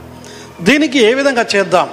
దీనికి 0.60 0.98
ఏ 0.98 1.14
విధంగా 1.14 1.46
చేద్దాం? 1.56 1.88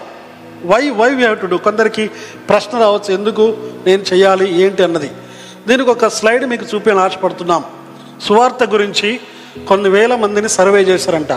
Why 0.66 0.90
why 0.90 1.10
we 1.10 1.22
have 1.22 1.40
to 1.40 1.46
do 1.46 1.58
కొందరికి 1.58 2.08
ప్రశ్న 2.50 2.80
రావచ్చు 2.80 3.14
ఎందుకు 3.14 3.58
నేను 3.88 4.02
చేయాలి 4.14 4.62
ఏంటి 4.62 4.84
అన్నది. 4.84 5.12
దీనికి 5.68 5.90
ఒక 5.90 6.08
స్లైడ్ 6.08 6.46
మీకు 6.46 6.66
చూపించాలని 6.76 7.06
ఆశపడుతున్నాం. 7.06 7.64
సువార్త 8.28 8.64
గురించి 8.64 9.20
కొన్ని 9.68 9.90
వేల 9.90 10.16
మందిని 10.16 10.50
సర్వే 10.50 10.82
చేశారంట. 10.82 11.34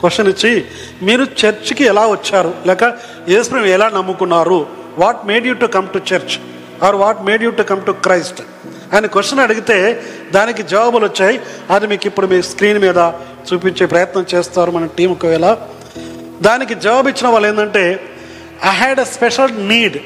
క్వశ్చన్ 0.00 0.28
ఇచ్చి 0.28 0.64
మీరు 1.02 1.22
చర్చ్కి 1.22 1.84
ఎలా 1.84 2.06
వచ్చారు? 2.06 2.54
లేక 2.66 2.84
యేసుని 3.28 3.70
ఎలా 3.70 3.88
నమ్ముకున్నారు? 3.88 4.66
What 4.98 5.26
made 5.26 5.46
you 5.46 5.54
to 5.54 5.66
come 5.66 5.88
to 5.88 5.98
church 5.98 6.36
or 6.84 6.96
what 6.96 7.22
made 7.22 7.42
you 7.42 7.50
to 7.50 7.62
come 7.62 7.86
to 7.86 7.92
Christ 7.92 8.42
అని 8.92 9.08
క్వశ్చన్ 9.08 9.40
అడిగితే 9.40 9.76
దానికి 10.32 10.62
జవాబులు 10.62 11.04
వచ్చాయి. 11.06 11.40
అది 11.70 11.86
మీకు 11.86 12.06
ఇప్పుడు 12.06 12.26
మీ 12.26 12.42
స్క్రీన్ 12.42 12.78
మీద 12.78 12.98
చూపించే 13.48 13.86
ప్రయత్నం 13.86 14.24
చేస్తారు 14.34 14.70
మన 14.70 14.86
టీం 14.98 15.12
ఒకవేళ. 15.12 15.46
దానికి 16.42 16.74
జవాబు 16.74 17.08
ఇచ్చిన 17.08 17.28
వాళ్ళు 17.28 17.48
ఏంటంటే 17.48 17.84
I 18.64 18.68
had 18.68 19.00
a 19.00 19.04
special 19.04 19.52
need 19.68 19.98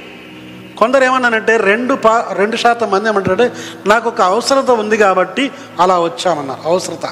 కొందరు 0.78 1.04
ఏమన్నానంటే 1.04 1.56
రెండు 1.56 1.94
పా 1.94 2.14
రెండు 2.32 2.56
శాతం 2.56 2.90
మంది 2.90 3.08
ఏమంటారంటే 3.08 3.52
నాకు 3.86 4.08
ఒక 4.08 4.20
అవసరత 4.20 4.70
ఉంది 4.70 4.96
కాబట్టి 4.96 5.50
అలా 5.80 5.96
వచ్చామన్నారు. 6.00 6.60
అవసరత 6.68 7.06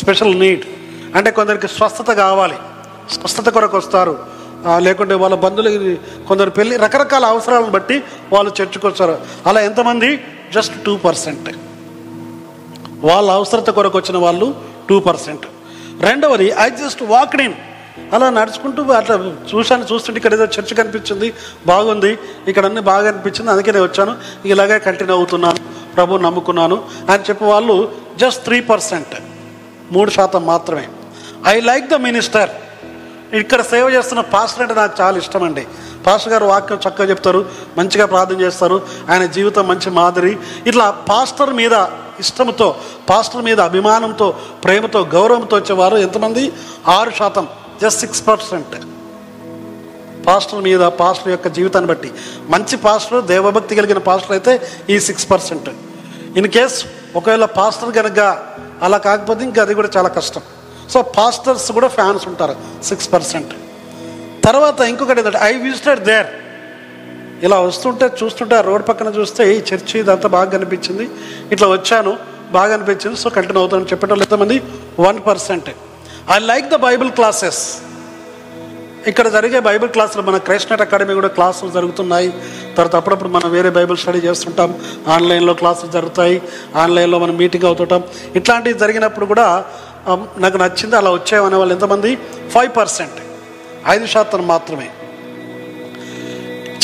స్పెషల్ 0.00 0.34
నీడ్ 0.40 0.64
అంటే 1.16 1.30
కొందరికి 1.30 1.68
స్వస్థత 1.68 2.10
కావాలి. 2.12 2.54
స్వస్థత 3.12 3.48
కొరకు 3.48 3.76
వస్తారు. 3.76 4.14
లేకుంటే 4.78 5.14
వాళ్ళ 5.14 5.36
బంధువులు 5.36 5.96
కొందరు 6.28 6.50
పెళ్ళి 6.50 6.76
రకరకాల 6.76 7.24
అవసరాలను 7.24 7.70
బట్టి 7.70 7.96
వాళ్ళు 8.32 8.52
చర్చకు 8.62 8.88
వస్తారు 8.88 9.18
అలా 9.46 9.60
ఎంతమంది? 9.60 10.10
Just 10.54 10.76
two 10.86 10.92
percent. 11.06 11.48
వాళ్ళ 13.08 13.28
అవసరత 13.38 13.70
కొరకు 13.76 13.96
వచ్చిన 13.98 14.16
వాళ్ళు 14.24 14.46
టూ 14.88 14.96
పర్సెంట్. 15.08 15.44
రెండవది 16.06 16.48
ఐ 16.64 16.66
జస్ట్ 16.82 17.02
వాక్డ్ 17.12 17.42
ఇన్ 17.46 17.56
అలా 18.16 18.26
నడుచుకుంటూ 18.36 18.82
అట్లా 18.98 19.16
చూశాను 19.50 19.86
చూస్తుంటే 19.90 20.18
ఇక్కడ 20.20 20.34
ఏదో 20.36 20.46
చర్చ్ 20.54 20.72
కనిపించింది 20.80 21.28
బాగుంది 21.70 22.12
ఇక్కడ 22.50 22.64
అన్ని 22.68 22.82
బాగా 22.90 23.06
అనిపించింది 23.12 23.50
అందుకే 23.54 23.72
నేను 23.76 23.86
వచ్చాను 23.88 24.12
ఇలాగే 24.52 24.76
కంటిన్యూ 24.86 25.16
అవుతున్నాను 25.18 25.60
ప్రభు 25.96 26.20
నమ్ముకున్నాను 26.26 26.76
అని 27.12 27.26
చెప్పే 27.28 27.46
వాళ్ళు 27.52 27.76
జస్ట్ 28.22 28.42
త్రీ 28.46 28.58
పర్సెంట్ 28.72 29.14
మూడు 29.94 30.10
శాతం 30.16 30.42
మాత్రమే. 30.52 30.86
ఐ 31.52 31.56
లైక్ 31.70 31.86
ద 31.94 31.98
మినిస్టర్ 32.08 32.50
ఇక్కడ 33.40 33.60
సేవ 33.70 33.84
చేస్తున్న 33.96 34.22
పాస్టర్ 34.34 34.62
అంటే 34.64 34.74
నాకు 34.78 34.94
చాలా 35.00 35.16
ఇష్టం 35.22 35.42
అండి 35.46 35.64
పాస్టర్ 36.06 36.32
గారు 36.32 36.46
వాక్యం 36.52 36.80
చక్కగా 36.84 37.06
చెప్తారు 37.10 37.40
మంచిగా 37.78 38.06
ప్రార్థన 38.12 38.38
చేస్తారు 38.44 38.76
ఆయన 39.10 39.24
జీవితం 39.36 39.64
మంచి 39.70 39.90
మాదిరి. 39.98 40.32
ఇట్లా 40.70 40.86
పాస్టర్ 41.10 41.52
మీద 41.60 41.74
ఇష్టంతో 42.20 42.68
పాస్టర్ 43.10 43.44
మీద 43.48 43.58
అభిమానంతో 43.68 44.28
ప్రేమతో 44.64 45.00
గౌరవంతో 45.14 45.54
వచ్చేవారు 45.56 45.96
ఎంతమంది? 46.06 46.44
ఆరు 46.96 47.12
శాతం 47.20 47.46
జస్ట్ 47.82 48.02
సిక్స్ 48.04 48.22
పర్సెంట్ 48.28 48.74
పాస్టర్ 50.26 50.64
మీద 50.68 50.82
పాస్టర్ 51.00 51.32
యొక్క 51.34 51.48
జీవితాన్ని 51.56 51.88
బట్టి. 51.92 52.10
మంచి 52.54 52.76
పాస్టర్ 52.86 53.24
దేవభక్తి 53.32 53.78
కలిగిన 53.80 54.00
పాస్టర్ 54.08 54.34
అయితే 54.36 54.52
ఈ 54.94 54.98
సిక్స్ 55.08 55.30
పర్సెంట్ 55.30 55.70
ఇన్ 56.40 56.50
కేస్ 56.56 56.76
ఒకవేళ 57.18 57.44
పాస్టర్ 57.60 57.94
కనుక 57.98 58.20
అలా 58.86 58.98
కాకపోతే 59.06 59.42
ఇంకా 59.48 59.62
అది 59.62 59.74
కూడా 59.78 59.90
చాలా 59.96 60.10
కష్టం. 60.18 60.42
సో 60.92 61.02
పాస్టర్స్ 61.02 61.72
కూడా 61.72 61.88
ఫ్యాన్స్ 61.88 62.28
ఉంటారు 62.28 62.54
సిక్స్ 62.84 63.12
పర్సెంట్. 63.12 63.52
తర్వాత 64.44 64.80
ఇంకొకటి 64.80 65.20
ఏంటంటే 65.20 65.38
ఐ 65.42 65.52
విజిటెడ్ 65.66 66.00
దేర్. 66.10 66.26
ఇలా 67.46 67.60
వస్తుంటే 67.60 68.06
చూస్తుంటే 68.22 68.60
రోడ్ 68.60 68.88
పక్కన 68.88 69.08
చూస్తే 69.08 69.42
ఈ 69.54 69.58
చర్చి 69.70 70.00
ఇదంతా 70.00 70.28
బాగా 70.28 70.50
కనిపించింది. 70.50 71.10
ఇట్లా 71.52 71.68
వచ్చాను 71.68 72.12
బాగా 72.52 72.74
అనిపించింది 72.74 73.16
సో 73.16 73.30
కంటిన్యూ 73.30 73.60
అవుతాను 73.60 73.84
చెప్పేటోళ్ళు 73.84 74.24
ఎంతమంది? 74.24 74.62
One 75.00 75.20
percent. 75.26 75.70
I 76.32 76.38
like 76.38 76.66
the 76.66 76.74
Bible 76.74 77.10
classes. 77.10 77.62
ఇక్కడ 79.06 79.28
జరిగే 79.28 79.60
బైబిల్ 79.60 79.90
క్లాసులు 79.90 80.22
మన 80.22 80.36
క్రైస్ట్నెట్ 80.36 80.82
అకాడమీ 80.82 81.14
కూడా 81.14 81.28
క్లాసులు 81.28 81.70
జరుగుతున్నాయి. 81.70 82.28
తర్వాత 82.76 82.96
అప్పుడప్పుడు 82.96 83.28
మనం 83.28 83.50
వేరే 83.50 83.70
బైబిల్ 83.70 83.98
స్టడీ 83.98 84.18
చేస్తుంటాం. 84.18 84.74
ఆన్లైన్లో 85.08 85.54
క్లాసులు 85.54 85.90
జరుగుతాయి. 85.90 86.42
ఆన్లైన్లో 86.76 87.18
మనం 87.18 87.36
మీటింగ్ 87.36 87.64
అవుతుంటాం. 87.64 88.04
ఇట్లాంటివి 88.36 88.78
జరిగినప్పుడు 88.78 89.26
కూడా 89.26 89.64
నాకు 90.38 90.56
నచ్చింది 90.56 90.96
అలా 90.96 91.10
వచ్చాయనే 91.10 91.56
వాళ్ళు 91.56 91.74
ఎంతమంది? 91.74 92.16
Five 92.48 92.76
percent. 92.76 93.12
ఐదు 93.88 94.06
శాతం 94.06 94.46
మాత్రమే. 94.46 94.90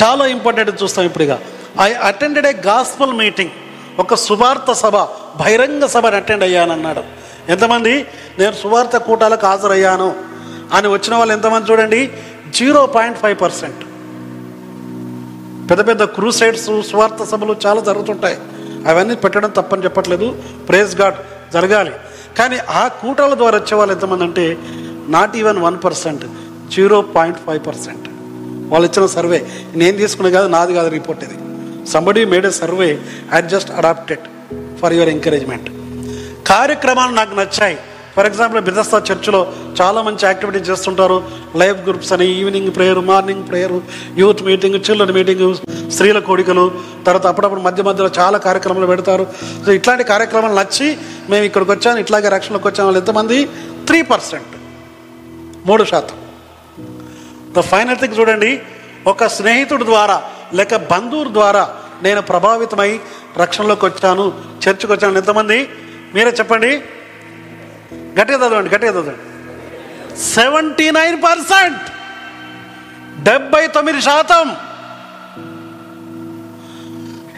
చాలా 0.03 0.27
ఇంపార్టెంట్ 0.27 0.83
చూస్తాం 0.83 1.05
ఇప్పుడుగా. 1.05 1.41
I 1.81 1.93
attended 1.93 2.47
a 2.47 2.53
gospel 2.67 3.13
meeting. 3.13 3.51
ఒక 3.99 4.15
సువార్త 4.15 4.73
సభ 4.73 4.97
బహిరంగ 5.41 5.87
సభని 5.87 6.17
అటెండ్ 6.17 6.45
అయ్యానన్నాడు 6.45 7.03
ఎంతమంది? 7.49 8.07
నేను 8.39 8.53
సువార్త 8.53 8.97
కూటాలకు 8.97 9.47
హాజరయ్యాను. 9.47 10.15
అని 10.73 10.89
వచ్చిన 10.89 11.15
వాళ్ళు 11.15 11.35
ఎంతమంది 11.35 11.73
చూడండి? 11.73 12.13
Zero 12.49 12.87
point 12.87 13.19
five 13.19 13.41
percent. 13.41 13.85
పెద్ద 15.71 15.89
పెద్ద 15.89 16.05
క్రూసైడ్స్ 16.05 16.83
స్వార్థ 16.83 17.23
సభలు 17.23 17.57
చాలా 17.67 17.81
జరుగుతుంటాయి. 17.81 18.39
అవన్నీ 18.89 19.15
పెట్టడం 19.15 19.51
తప్పని 19.51 19.85
చెప్పట్లేదు. 19.85 20.43
ప్రేజ్ 20.69 21.01
గాడ్ 21.01 21.53
జరగాలి. 21.53 21.93
కానీ 22.37 22.57
ఆ 22.57 22.89
కూటల 22.89 23.35
ద్వారా 23.35 23.59
వచ్చే 23.59 23.77
వాళ్ళు 23.77 23.95
ఎంతమంది 23.95 24.25
అంటే 24.25 24.59
not 25.09 25.37
even 25.37 25.59
one 25.59 25.79
percent 25.85 26.25
zero 26.71 27.03
point 27.03 27.39
five 27.39 27.67
percent 27.67 28.09
వాళ్ళు 28.69 28.89
ఇచ్చిన 28.89 29.07
సర్వే 29.07 29.47
నేను 29.75 29.97
తీసుకునే 29.97 30.31
కాదు 30.31 30.49
నాది 30.49 30.75
కాదు 30.75 30.89
రిపోర్ట్ 30.89 31.25
ఇది. 31.25 31.37
Somebody 31.89 32.25
made 32.25 32.47
a 32.47 32.51
survey 32.51 32.99
I 33.33 33.43
just 33.43 33.71
adapted 33.71 34.21
for 34.81 34.93
your 34.93 35.09
encouragement 35.09 35.69
కార్యక్రమాలు 36.47 37.13
నాకు 37.13 37.35
నచ్చాయి. 37.35 37.79
ఫర్ 38.19 38.27
ఎగ్జాంపుల్ 38.27 38.61
బిదస్తా 38.67 38.99
చర్చిలో 39.09 39.41
చాలా 39.81 40.03
మంచి 40.07 40.25
యాక్టివిటీ 40.29 40.61
చేస్తుంటారు. 40.69 41.17
లైవ్ 41.61 41.77
గ్రూప్స్ 41.89 42.13
అని 42.15 42.27
evening 42.39 42.71
prayer 42.77 43.01
morning 43.11 43.45
prayer 43.49 43.75
youth 44.21 44.43
meeting 44.49 44.79
children 44.87 45.13
meeting 45.19 45.45
స్త్రీల 45.91 46.19
కోడికలు 46.29 46.65
తర్వాత 47.07 47.27
అప్పుడప్పుడు 47.27 47.63
మధ్య 47.67 47.83
మధ్యలో 47.83 48.11
చాలా 48.19 48.39
కార్యక్రమాలు 48.47 48.89
పెడతారు. 48.93 49.27
సో 49.67 49.71
ఇట్లాంటి 49.79 50.05
కార్యక్రమాలు 50.13 50.57
నచ్చి 50.61 50.89
మేము 51.31 51.45
ఇక్కడికి 51.45 51.71
వచ్చాను 51.71 52.03
ఇట్లాగే 52.05 52.29
రక్షణలోకి 52.29 52.69
వచ్చాను 52.69 52.87
వాళ్ళు 52.89 53.03
ఎంతమంది? 53.05 53.39
త్రీ 53.87 54.03
పర్సెంట్ 54.03 54.53
మూడు 55.69 55.85
శాతం. 55.85 56.19
ద 57.57 57.67
ఫైనల్ 57.73 58.03
థింగ్ 58.03 58.19
చూడండి 58.21 58.53
ఒక 59.07 59.25
స్నేహితుడి 59.39 59.85
ద్వారా 59.85 60.19
లేక 60.55 60.77
బంధువు 60.93 61.33
ద్వారా 61.39 61.65
నేను 62.03 62.21
ప్రభావితమై 62.23 62.91
రక్షణలోకి 63.43 63.85
వచ్చాను 63.87 64.27
చర్చికి 64.65 64.93
వచ్చాను 64.93 65.19
ఎంతమంది? 65.25 65.59
మీరే 66.15 66.31
చెప్పండి. 66.31 66.73
గట్టిగా 68.17 68.39
చదవండి 68.43 68.71
గట్టిగా 68.75 68.93
చదవండి. 68.97 69.23
సెవెంటీ 70.37 70.87
నైన్ 70.99 71.17
పర్సెంట్ 71.29 71.85
డెబ్బై 73.29 73.63
తొమ్మిది 73.77 74.01
శాతం. 74.09 74.47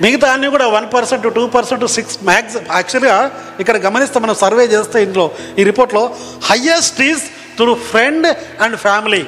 మిగతా 0.05 0.27
అన్ని 0.35 0.49
కూడా 0.55 0.67
one 0.75 0.87
percent 0.95 1.25
two 1.39 1.43
percent 1.57 1.83
six 1.97 2.17
max. 2.29 2.57
యాక్చువల్గా 2.77 3.17
ఇక్కడ 3.63 3.77
గమనిస్తే 3.87 4.19
మనం 4.25 4.37
సర్వే 4.45 4.65
చేస్తే 4.75 4.99
ఇందులో 5.07 5.27
ఈ 5.61 5.65
రిపోర్ట్లో 5.71 6.03
highest 6.51 7.01
is 7.09 7.25
through 7.59 7.73
friend 7.91 8.27
and 8.65 8.77
family 8.87 9.23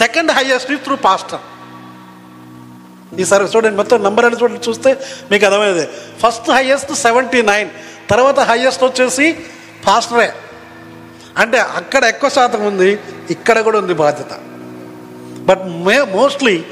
second 0.00 0.30
highest 0.38 0.70
is 0.74 0.82
through 0.88 0.96
pastor 1.06 1.44
ఈ 3.20 3.24
సర్వే 3.30 3.48
చూడండి 3.54 3.76
మొత్తం 3.80 3.98
నంబర్ 4.06 4.26
అని 4.28 4.36
చూడండి 4.40 4.60
చూస్తే 4.68 4.90
మీకు 5.30 5.44
అర్థమైంది 5.48 5.84
ఫస్ట్ 6.22 6.50
హయ్యెస్ట్ 6.56 6.92
సెవెంటీ 7.04 7.40
నైన్ 7.52 7.70
తర్వాత 8.12 8.38
హయ్యెస్ట్ 8.50 8.84
వచ్చేసి 8.88 9.26
పాస్టరే 9.86 10.28
అంటే 11.38 11.58
అక్కడ 11.58 12.04
ఎక్కువ 12.04 12.28
శాతం 12.30 12.62
ఉంది 12.66 12.90
ఇక్కడ 13.30 13.58
కూడా 13.60 13.78
ఉంది 13.78 13.94
బాధ్యత. 13.94 14.32
But 15.48 15.62
may 15.86 15.96
mostly 16.16 16.64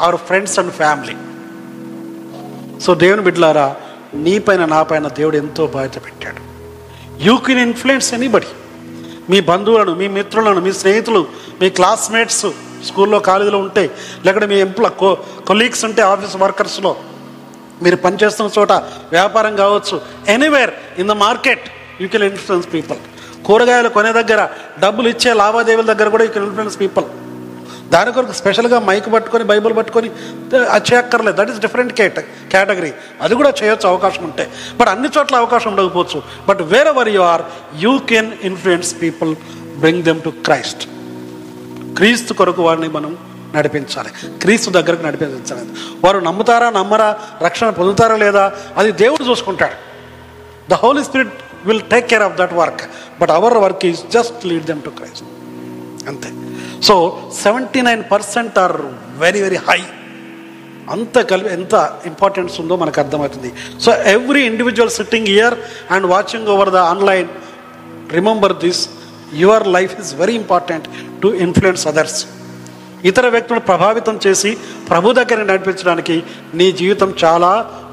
our 0.00 0.16
friends 0.16 0.58
and 0.58 0.72
family 0.72 1.16
so 2.84 2.94
దేవుని 2.94 3.22
బిడ్డలారా 3.22 3.76
నీ 4.14 4.38
పైన 4.38 4.64
నా 4.64 4.82
పైన 4.82 5.08
దేవుడు 5.08 5.36
ఎంతో 5.36 5.66
బాధ్యత 5.66 6.04
పెట్టాడు. 6.04 6.40
యూ 7.26 7.36
కెన్ 7.36 7.58
ఇన్ఫ్లుయెన్స్ 7.58 8.14
ఎనీబడి 8.14 8.50
మీ 9.30 9.40
బంధువులను 9.40 9.94
మీ 9.94 10.08
మిత్రులను 10.08 10.60
మీ 10.60 10.72
స్నేహితులు 10.72 11.26
మీ 11.60 11.70
క్లాస్మేట్స్ 11.70 12.46
స్కూల్లో 12.88 13.18
కాలేజీలో 13.20 13.58
ఉంటే 13.58 13.84
లేకపోతే 14.24 14.46
మీ 14.46 14.58
ఎంప్ల 14.60 14.88
కో 14.88 15.08
కొలీగ్స్ 15.46 15.84
ఉంటే 15.84 16.02
ఆఫీస్ 16.02 16.36
వర్కర్స్లో 16.36 16.92
మీరు 17.82 17.96
పనిచేస్తున్న 17.96 18.50
చోట 18.58 18.72
వ్యాపారం 19.16 19.56
కావచ్చు 19.56 19.96
anywhere 20.28 20.72
in 20.98 21.08
the 21.08 21.16
market 21.26 21.64
you 22.00 22.08
can 22.08 22.22
influence 22.22 22.68
people 22.74 22.98
కూరగాయలు 23.46 23.88
కొనే 23.96 24.12
దగ్గర 24.12 24.40
డబ్బులు 24.84 25.08
ఇచ్చే 25.08 25.32
లావాదేవీల 25.40 25.86
దగ్గర 25.92 26.08
కూడా 26.08 26.24
యూ 26.24 26.42
ఇన్ఫ్లుయెన్స్ 26.44 26.80
పీపుల్ 26.80 27.04
దాని 27.92 28.12
కొరకు 28.12 28.32
స్పెషల్గా 28.32 28.78
మైక్ 28.88 29.12
పట్టుకొని 29.12 29.44
బైబిల్ 29.44 29.76
పట్టుకొని 29.76 30.08
అది 30.74 30.84
చేయక్కర్లేదు. 30.90 31.36
దట్ 31.38 31.50
ఈస్ 31.50 31.58
డిఫరెంట్ 31.58 31.92
కేట 31.92 32.18
కేటగిరీ 32.52 32.92
అది 33.22 33.34
కూడా 33.34 33.52
చేయొచ్చు 33.62 33.88
అవకాశం 33.88 34.22
ఉంటే. 34.24 34.44
బట్ 34.80 34.88
అన్ని 34.88 35.08
చోట్ల 35.18 35.36
అవకాశం 35.36 35.68
ఉండకపోవచ్చు. 35.70 36.22
But 36.48 36.62
wherever 36.88 37.08
you 37.08 37.20
are 37.20 37.42
you 37.84 37.98
can 37.98 38.30
influence 38.42 38.94
people 39.02 39.32
bring 39.78 40.02
them 40.02 40.22
to 40.22 40.32
Christ 40.46 40.84
క్రీస్తు 41.96 42.32
కొరకు 42.32 42.62
వారిని 42.62 42.88
మనం 42.88 43.18
నడిపించాలి. 43.56 44.10
క్రీస్తు 44.42 44.70
దగ్గరకు 44.70 45.02
నడిపించాలి. 45.02 45.66
వారు 46.04 46.18
నమ్ముతారా 46.18 46.70
నమ్మరా 46.70 47.08
రక్షణ 47.42 47.70
పొందుతారా 47.70 48.16
లేదా 48.16 48.52
అది 48.76 48.92
దేవుడు 48.92 49.24
చూసుకుంటాడు. 49.30 49.76
The 50.70 50.74
Holy 50.74 51.04
Spirit 51.04 51.34
will 51.68 51.84
take 51.92 52.06
care 52.12 52.24
of 52.28 52.36
that 52.40 52.54
work 52.62 52.82
but 53.20 53.32
our 53.38 53.56
work 53.64 53.84
is 53.90 54.00
just 54.16 54.38
lead 54.50 54.66
them 54.70 54.82
to 54.88 54.92
Christ 54.98 55.24
అంతే. 56.10 56.30
So 56.88 56.94
seventy 57.44 57.80
nine 57.88 58.02
percent 58.12 58.58
are 58.64 58.76
very 59.24 59.42
very 59.46 59.60
high 59.68 59.80
అంత 60.94 61.18
కలిపి 61.30 61.50
ఎంత 61.56 61.74
ఇంపార్టెన్స్ 62.10 62.54
ఉందో 62.62 62.74
మనకు 62.82 62.98
అర్థమవుతుంది. 63.02 63.50
So 63.84 63.90
every 64.14 64.42
individual 64.50 64.92
sitting 64.98 65.28
here 65.34 65.56
and 65.94 66.06
watching 66.14 66.48
over 66.54 66.72
the 66.76 66.80
online 66.94 67.28
remember 68.16 68.54
this 68.64 68.82
your 69.42 69.66
life 69.76 69.92
is 70.02 70.10
very 70.22 70.34
important 70.42 70.86
to 71.22 71.28
influence 71.46 71.84
others 71.90 72.18
ఇతర 73.10 73.26
వ్యక్తులను 73.34 73.64
ప్రభావితం 73.68 74.16
చేసి 74.24 74.50
ప్రభు 74.88 75.12
దగ్గర 75.18 75.44
నడిపించడానికి 75.50 76.16
నీ 76.60 76.66
జీవితం 76.80 77.10
చాలా 77.22 77.52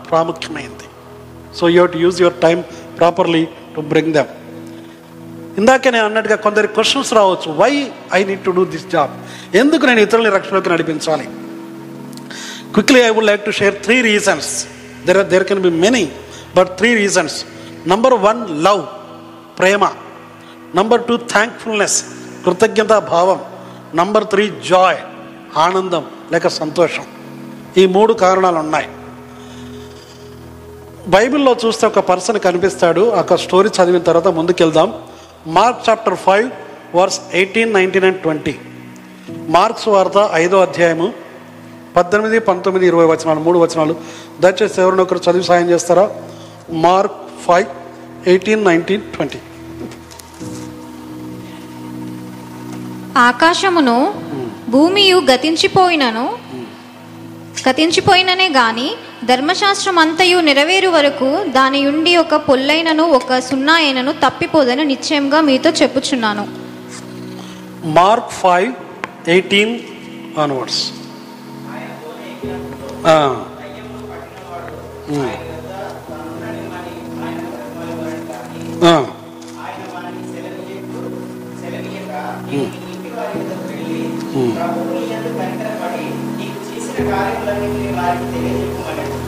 ప్రాముఖ్యమైంది. 0.09 0.87
So 1.59 1.65
you 1.75 1.85
to 1.93 1.99
use 2.05 2.17
your 2.23 2.39
time 2.45 2.57
properly 2.99 3.45
to 3.75 3.81
bring 3.81 4.13
them 4.13 4.31
ఇందాకే 5.57 5.91
నేను 5.91 6.05
అన్నట్టుగా 6.05 6.35
కొందరి 6.35 6.67
క్వశ్చన్స్ 6.67 7.13
రావచ్చు. 7.13 7.49
Why 7.61 7.91
I 8.13 8.23
need 8.23 8.43
to 8.45 8.51
do 8.51 8.65
this 8.65 8.87
job 8.87 9.11
ఎందుకు 9.55 9.85
నేను 9.85 9.99
ఇతరులని 9.99 10.29
రక్షణలోకి 10.29 10.69
నడిపించాలి? 10.69 11.25
Quickly 12.73 12.99
I 12.99 13.09
would 13.09 13.25
like 13.25 13.45
to 13.45 13.51
share 13.51 13.75
three 13.85 14.01
reasons 14.01 14.51
there 15.05 15.27
there 15.27 15.43
can 15.43 15.59
be 15.59 15.69
many 15.69 16.11
but 16.55 16.69
three 16.77 16.95
reasons 16.95 17.37
number 17.87 18.13
one 18.13 18.63
love 18.63 18.83
Prema 19.59 19.83
number 20.75 21.03
two 21.05 21.17
thankfulness 21.17 22.03
కృతజ్ఞత 22.45 22.93
భావం. 23.13 23.39
Number 23.95 24.25
three 24.33 24.45
Joy 24.69 24.97
ఆనందం 25.57 26.03
లేక 26.31 26.47
సంతోషం. 26.47 27.05
ఈ 27.77 27.85
మూడు 27.85 28.13
కారణాలు 28.13 28.59
ఉన్నాయి. 28.65 28.87
బైబిల్లో 31.07 31.55
చూస్తే 31.65 31.87
ఒక 31.87 31.99
పర్సన్ 31.99 32.39
కనిపిస్తాడు 32.39 33.01
ఒక 33.01 33.35
స్టోరీ 33.35 33.69
చదివిన 33.69 34.01
తర్వాత 34.01 34.27
ముందుకెళ్దాం. 34.27 34.93
Mark 35.47 35.89
chapter 35.89 36.15
five 36.15 36.49
verse 36.95 37.21
eighteen 37.33 37.73
nineteen 37.73 38.05
and 38.05 38.19
twenty. 38.21 38.55
Mark's 39.29 39.87
వార్త 39.87 40.29
ఐదో 40.33 40.61
అధ్యాయము 40.61 41.13
పద్దెనిమిది 41.95 42.39
పంతొమ్మిది 42.39 42.87
ఇరవై 42.87 43.05
వచనాలు 43.05 43.39
మూడు 43.39 43.59
వచనాలు. 43.59 43.95
దయచేసి 44.39 44.81
ఎవరిని 44.81 45.01
ఒకరు 45.01 45.21
చదివి 45.29 45.43
సాయం 45.43 45.69
చేస్తారా? 45.69 46.11
Mark 46.69 47.13
five 47.47 47.67
eighteen 48.27 48.65
nineteen 48.65 49.01
twenty. 49.01 49.39
ఆకాశమును 53.17 54.15
భూమియు 54.69 55.17
గతించిపోయినను 55.17 56.37
గతించిపోయిననే 57.69 58.49
గాని 58.49 58.95
ధర్మశాస్త్రం 59.27 59.99
అంతయు 59.99 60.37
నెరవేరు 60.39 60.89
వరకు 60.89 61.45
దాని 61.47 61.83
నుండి 61.83 62.17
ఒక 62.17 62.35
పొల్లైనను 62.35 63.03
ఒక 63.03 63.39
సున్నా 63.39 63.73
అయినను 63.73 64.11
తప్పిపోదని 64.11 64.85
నిశ్చయంగా 64.85 65.41
మీతో 65.41 65.69
చెప్పుచున్నాను. 65.69 66.47
Mark 67.83 68.31
five 68.31 68.73
eighteen 69.29 69.79
onwards. 70.39 70.91
ఆ. 73.07 73.45
ఉమ్. 75.09 75.47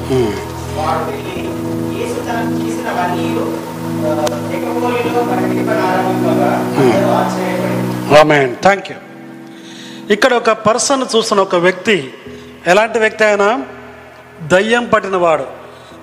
వెళ్ళి 0.10 1.36
యేసు 2.00 2.19
తనకు 2.28 2.54
చేసినవన్నీ 2.60 3.26
ఆమెన్ 8.19 8.56
థ్యాంక్ 8.62 8.91
యూ 8.91 8.98
ఇక్కడ 10.10 10.34
ఒక 10.34 10.50
పర్సన్ 10.65 11.06
చూస్తున్న 11.15 11.41
ఒక 11.41 11.56
వ్యక్తి 11.56 11.95
ఎలాంటి 12.67 13.00
వ్యక్తి 13.00 13.24
అయినా 13.24 13.50
దయ్యం 14.48 14.86
పట్టినవాడు 14.86 15.45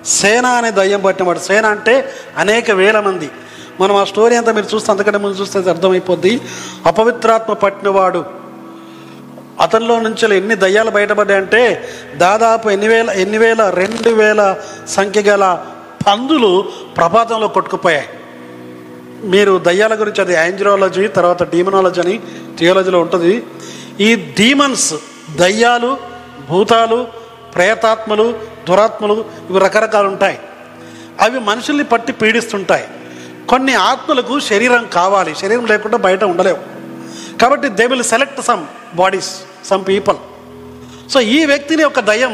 సేన 0.05 0.45
అనే 0.45 0.71
దయ్యం 0.71 1.01
పట్టినవాడు 1.01 1.39
సేన 1.39 1.65
అంటే 1.65 1.93
అనేక 2.37 2.71
వేల 2.71 2.99
మంది. 2.99 3.29
మనం 3.81 3.95
ఆ 3.95 4.03
స్టోరీ 4.03 4.35
అంతా 4.35 4.51
మీరు 4.51 4.75
చూస్తే 4.75 4.91
అంతకంటే 4.91 5.17
ముందు 5.17 5.41
చూస్తే 5.41 5.69
అర్థమైపోద్ది. 5.69 6.41
అపవిత్రాత్మ 6.85 7.53
పట్టినవాడు 7.53 8.21
అతనిలో 9.61 9.99
నుంచి 9.99 10.37
ఎన్ని 10.37 10.55
దయ్యాలు 10.55 10.91
బయటపడ్డాయంటే 10.91 11.89
దాదాపు 12.15 12.69
ఎన్ని 12.69 12.87
వేల 12.87 13.09
ఎన్ని 13.09 13.37
వేల 13.37 13.69
రెండు 13.69 14.09
వేల 14.09 14.55
సంఖ్య 14.87 15.21
గల 15.21 15.63
పందులు 16.07 16.65
ప్రపాతంలో 16.97 17.47
కొట్టుకుపోయాయి. 17.47 18.09
మీరు 19.23 19.57
దయ్యాల 19.57 19.99
గురించి 19.99 20.21
అది 20.21 20.33
యాంజిరాలజీ 20.33 21.07
తర్వాత 21.07 21.51
డీమనాలజీ 21.51 22.01
అని 22.01 22.19
థియాలజీలో 22.59 22.99
ఉంటుంది. 22.99 23.43
ఈ 23.99 24.15
డీమన్స్ 24.15 24.93
దయ్యాలు 25.35 25.97
భూతాలు 26.49 27.07
ప్రేతాత్మలు 27.55 28.39
దురాత్మలు 28.69 29.25
ఇవి 29.49 29.59
రకరకాలు 29.59 30.07
ఉంటాయి. 30.07 30.39
అవి 31.21 31.39
మనుషుల్ని 31.39 31.83
పట్టి 31.83 32.11
పీడిస్తుంటాయి. 32.11 32.87
కొన్ని 33.49 33.73
ఆత్మలకు 33.73 34.39
శరీరం 34.39 34.87
కావాలి. 34.93 35.35
శరీరం 35.35 35.65
లేకుండా 35.65 35.97
బయట 35.97 36.23
ఉండలేవు. 36.23 36.76
కాబట్టి 37.41 37.69
they 37.69 37.85
will 37.87 38.03
select 38.03 38.41
some 38.41 38.63
bodies 38.95 39.31
some 39.69 39.85
people 39.87 40.17
so 41.09 41.19
ఈ 41.35 41.45
వ్యక్తిని 41.45 41.83
ఒక 41.83 41.99
దయం 41.99 42.33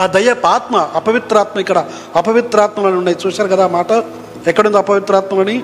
ఆ 0.00 0.06
దయ్యపు 0.06 0.46
ఆత్మ 0.46 0.76
అపవిత్రాత్మ 0.94 1.60
ఇక్కడ 1.60 1.78
అపవిత్రాత్మలు 2.16 2.96
ఉన్నాయి. 2.98 3.16
చూశారు 3.26 3.48
కదా 3.48 3.66
మాట? 3.68 3.90
ఎక్కడుంది 4.46 4.78
అపవిత్రాత్మలని 4.78 5.56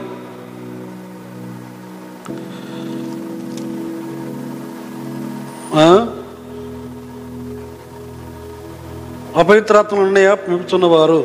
అపవిత్రాత్మలు 9.37 10.01
ఉన్నాయా? 10.01 10.35
పిలుపుతున్నవారు 10.35 11.21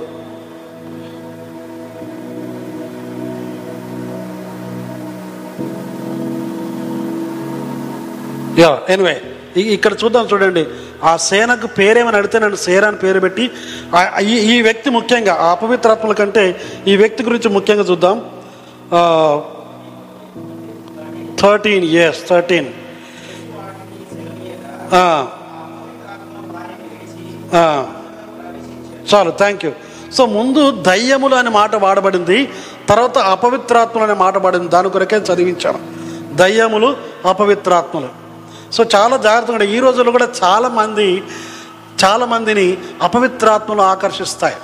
యా 8.57 8.71
ఎనివే 8.89 9.21
ఇక్కడ 9.57 9.93
చూద్దాం 10.03 10.25
చూడండి. 10.33 10.63
ఆ 11.03 11.11
సేనకు 11.17 11.67
పేరేమని 11.67 12.17
అడిగితే 12.17 12.39
నన్ను 12.39 12.59
సేన 12.65 12.85
అని 12.85 12.97
పేరు 13.03 13.19
పెట్టి 13.19 13.45
ఈ 14.21 14.35
ఈ 14.53 14.61
వ్యక్తి 14.61 14.89
ముఖ్యంగా 14.89 15.33
ఆ 15.33 15.51
అపవిత్రాత్మల 15.51 16.13
కంటే 16.13 16.43
ఈ 16.87 16.95
వ్యక్తి 17.01 17.23
గురించి 17.23 17.49
ముఖ్యంగా 17.49 17.85
చూద్దాం. 17.91 18.17
థర్టీన్ 21.41 21.83
ఇయర్స్ 21.83 22.21
థర్టీన్ 22.29 22.69
చాలు 29.13 29.31
థ్యాంక్ 29.41 29.65
యూ 29.65 29.71
సో 30.15 30.25
ముందు 30.25 30.61
దయ్యములు 30.87 31.35
అనే 31.35 31.49
మాట 31.49 31.75
వాడబడింది 31.75 32.37
తర్వాత 32.89 33.17
అపవిత్రాత్మలు 33.17 34.03
అనే 34.03 34.13
మాట 34.13 34.37
పడింది 34.37 34.67
దాని 34.67 34.89
కొరకే 34.89 35.17
చదివించాను. 35.29 35.79
దయ్యములు 36.35 36.89
అపవిత్రాత్మలు. 37.29 38.28
సో 38.71 38.85
చాలా 38.95 39.17
జాగ్రత్తగా 39.17 39.63
ఈ 39.63 39.79
రోజుల్లో 39.79 40.11
కూడా 40.11 40.27
చాలామంది 40.43 41.23
చాలామందిని 42.05 42.77
అపవిత్రాత్మలు 43.01 43.81
ఆకర్షిస్తాయి. 43.81 44.55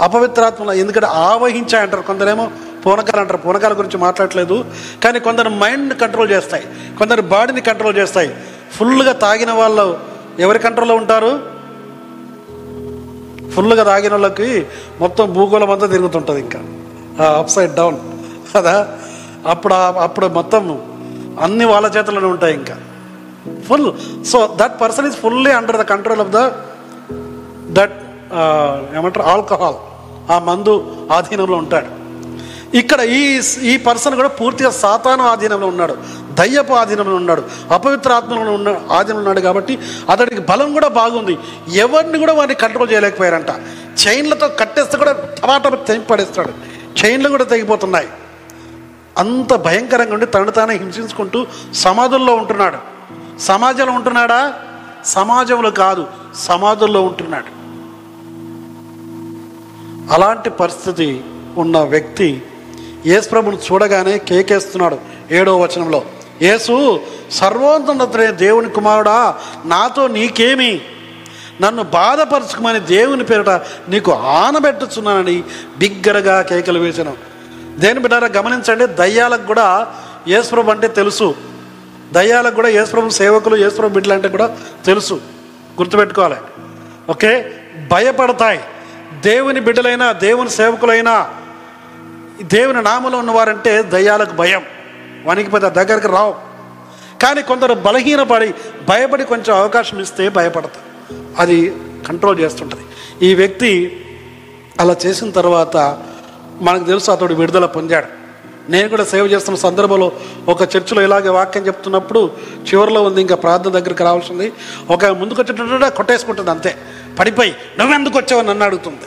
అపవిత్రాత్మలు 0.00 0.72
ఎందుకంటే 0.72 1.06
ఆవహించాయి 1.06 1.84
అంటారు 1.84 2.02
కొందరేమో 2.02 2.50
పూనకాలు 2.86 3.20
అంటారు. 3.20 3.38
పూనకాల 3.38 3.72
గురించి 3.72 3.96
మాట్లాడలేదు 3.96 4.64
కానీ 5.04 5.20
కొందరు 5.20 5.48
మైండ్ 5.48 6.00
కంట్రోల్ 6.00 6.30
చేస్తాయి. 6.30 6.66
కొందరు 6.98 7.22
బాడీని 7.22 7.60
కంట్రోల్ 7.60 7.96
చేస్తాయి. 7.96 8.36
ఫుల్గా 8.72 9.12
తాగిన 9.12 9.50
వాళ్ళు 9.50 10.00
ఎవరి 10.38 10.58
కంట్రోల్లో 10.58 10.94
ఉంటారు? 10.94 11.58
ఫుల్గా 13.50 13.84
తాగిన 13.84 14.10
వాళ్ళకి 14.10 14.66
మొత్తం 15.00 15.32
భూగోళం 15.32 15.70
అంతా 15.70 15.86
తిరుగుతుంటుంది 15.86 16.40
ఇంకా. 16.40 16.60
అప్ 17.26 17.50
సైడ్ 17.50 17.74
డౌన్ 17.74 17.96
కదా? 18.56 18.88
అప్పుడు 19.46 19.74
అప్పుడు 19.74 20.26
మొత్తం 20.26 20.82
అన్ని 21.42 21.64
వాళ్ళ 21.64 21.92
చేతుల్లోనే 21.98 22.26
ఉంటాయి 22.26 22.54
ఇంకా. 22.54 22.76
Full 23.68 23.92
so 24.24 24.56
that 24.56 24.80
person 24.80 25.06
is 25.06 25.16
fully 25.16 25.50
under 25.50 25.76
the 25.76 25.80
control 25.80 26.20
of 26.20 26.32
the 26.36 26.40
that 27.76 27.96
ఏమంటారు 28.96 29.26
ఆల్కహాల్ 29.26 29.78
ఆ 30.32 30.38
మందు 30.38 30.74
ఆధీనంలో 31.12 31.56
ఉంటాడు. 31.56 31.90
ఇక్కడ 32.76 33.00
ఈ 33.00 33.40
ఈ 33.62 33.76
పర్సన్ 33.76 34.14
కూడా 34.14 34.28
పూర్తిగా 34.28 34.70
సాతాను 34.70 35.24
ఆధీనంలో 35.24 35.66
ఉన్నాడు. 35.66 35.96
దయ్యపు 36.40 36.72
ఆధీనంలో 36.72 37.14
ఉన్నాడు. 37.14 37.42
అపవిత్ర 37.70 38.12
ఆత్మలో 38.12 38.52
ఉన్న 38.52 38.68
ఆధీనంలో 38.90 39.18
ఉన్నాడు 39.18 39.40
కాబట్టి 39.40 39.78
అతడికి 40.10 40.40
బలం 40.40 40.72
కూడా 40.72 40.88
బాగుంది. 40.88 41.38
ఎవరిని 41.74 42.18
కూడా 42.18 42.32
వాడిని 42.32 42.54
కంట్రోల్ 42.54 42.92
చేయలేకపోయారంట. 42.92 43.50
చైన్లతో 44.02 44.48
కట్టేస్తే 44.48 44.96
కూడా 44.98 45.12
టమాటా 45.12 45.70
తెంపి 45.70 46.06
పడేస్తాడు. 46.06 46.52
చైన్లు 47.00 47.28
కూడా 47.28 47.44
తెగిపోతున్నాయి. 47.44 48.08
అంత 49.18 49.54
భయంకరంగా 49.54 50.12
ఉండి 50.12 50.26
తను 50.26 50.50
తానే 50.50 50.74
హింసించుకుంటూ 50.76 51.46
సమాధుల్లో 51.74 52.34
ఉంటున్నాడు. 52.36 52.97
సమాజంలో 53.40 53.92
ఉంటున్నాడా? 53.92 54.54
సమాజంలో 55.04 55.70
కాదు 55.70 56.06
సమాజంలో 56.34 57.02
ఉంటున్నాడు. 57.02 57.58
అలాంటి 60.14 60.50
పరిస్థితి 60.50 61.24
ఉన్న 61.56 61.78
వ్యక్తి 61.78 62.42
యేసు 63.06 63.28
ప్రభుని 63.28 63.56
చూడగానే 63.56 64.18
కేకేస్తున్నాడు 64.18 64.98
ఏడో 65.30 65.58
వచనంలో. 65.58 66.02
యేసు 66.42 67.00
సర్వోన్నతుడే 67.30 68.30
దేవుని 68.30 68.70
కుమారుడా 68.70 69.36
నాతో 69.64 70.06
నీకేమి? 70.06 70.80
నన్ను 71.60 71.82
బాధపరచుకోమని 71.82 72.80
దేవుని 72.80 73.24
పేరిట 73.24 73.48
నీకు 73.88 74.12
ఆనబెట్టుచున్నానని 74.12 75.44
బిగ్గరగా 75.78 76.42
కేకలు 76.42 76.78
వేసాను 76.78 77.14
దేని 77.78 78.00
బిడ్డారా 78.00 78.28
గమనించండి 78.28 78.86
దయ్యాలకు 78.86 79.46
కూడా 79.46 79.86
యేసుప్రభు 80.28 80.70
అంటే 80.70 80.88
తెలుసు. 80.88 81.34
దయ్యాలకు 82.12 82.54
కూడా 82.54 82.68
యేసుప్రభు 82.68 83.08
సేవకులు 83.08 83.56
యేసుప్రభు 83.56 83.94
బిడ్డలు 83.94 84.12
అంటే 84.12 84.28
కూడా 84.28 84.58
తెలుసు. 84.84 85.14
గుర్తుపెట్టుకోవాలి. 85.78 86.36
ఓకే? 87.10 87.52
భయపడతాయి. 87.92 88.60
దేవుని 89.20 89.60
బిడ్డలైనా 89.60 90.12
దేవుని 90.12 90.50
సేవకులైనా 90.50 91.30
దేవుని 92.42 92.82
నామలో 92.82 93.18
ఉన్నవారంటే 93.18 93.82
దయ్యాలకు 93.82 94.32
భయం. 94.32 94.62
వణికిపోతే 95.26 95.70
దగ్గరికి 95.70 96.08
రావు. 96.08 96.34
కానీ 97.22 97.42
కొందరు 97.42 97.74
బలహీనపడి 97.74 98.54
భయపడి 98.88 99.24
కొంచెం 99.24 99.56
అవకాశం 99.56 100.00
ఇస్తే 100.00 100.28
భయపడతారు. 100.28 101.18
అది 101.38 101.76
కంట్రోల్ 102.08 102.40
చేస్తుంటుంది. 102.40 102.82
ఈ 103.26 103.34
వ్యక్తి 103.34 104.04
అలా 104.80 104.96
చేసిన 105.06 105.30
తర్వాత 105.30 105.76
మనకు 106.60 106.84
తెలుసు 106.84 107.10
అతడు 107.10 107.34
విడుదల 107.34 107.66
పొందాడు. 107.66 108.17
నేను 108.68 108.88
కూడా 108.88 109.04
సేవ 109.04 109.26
చేస్తున్న 109.26 109.58
సందర్భంలో 109.58 110.12
ఒక 110.48 110.62
చర్చిలో 110.62 111.02
ఇలాగే 111.02 111.28
వాక్యం 111.28 111.66
చెప్తున్నప్పుడు 111.66 112.30
చివరిలో 112.60 113.02
ఉంది 113.02 113.20
ఇంకా 113.20 113.34
ప్రార్థన 113.34 113.70
దగ్గరికి 113.70 114.02
రావాల్సింది. 114.02 114.52
ఒక 114.90 115.04
ముందుకు 115.04 115.42
వచ్చేటట్టు 115.42 115.96
కొట్టేసుకుంటుంది 115.96 116.50
అంతే. 116.50 116.76
పడిపోయి 117.18 117.54
నువ్వెందుకు 117.78 118.18
వచ్చావు? 118.18 118.42
నన్ను 118.42 118.64
అడుగుతుంది. 118.64 119.04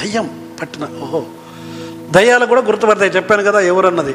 దయ్యం 0.00 0.56
పట్టిన 0.62 0.82
ఓహో. 1.02 1.24
దయ్యాలు 2.10 2.46
కూడా 2.46 2.60
గుర్తుపడతాయి 2.60 3.10
చెప్పాను 3.10 3.42
కదా 3.42 3.60
ఎవరన్నది. 3.60 4.14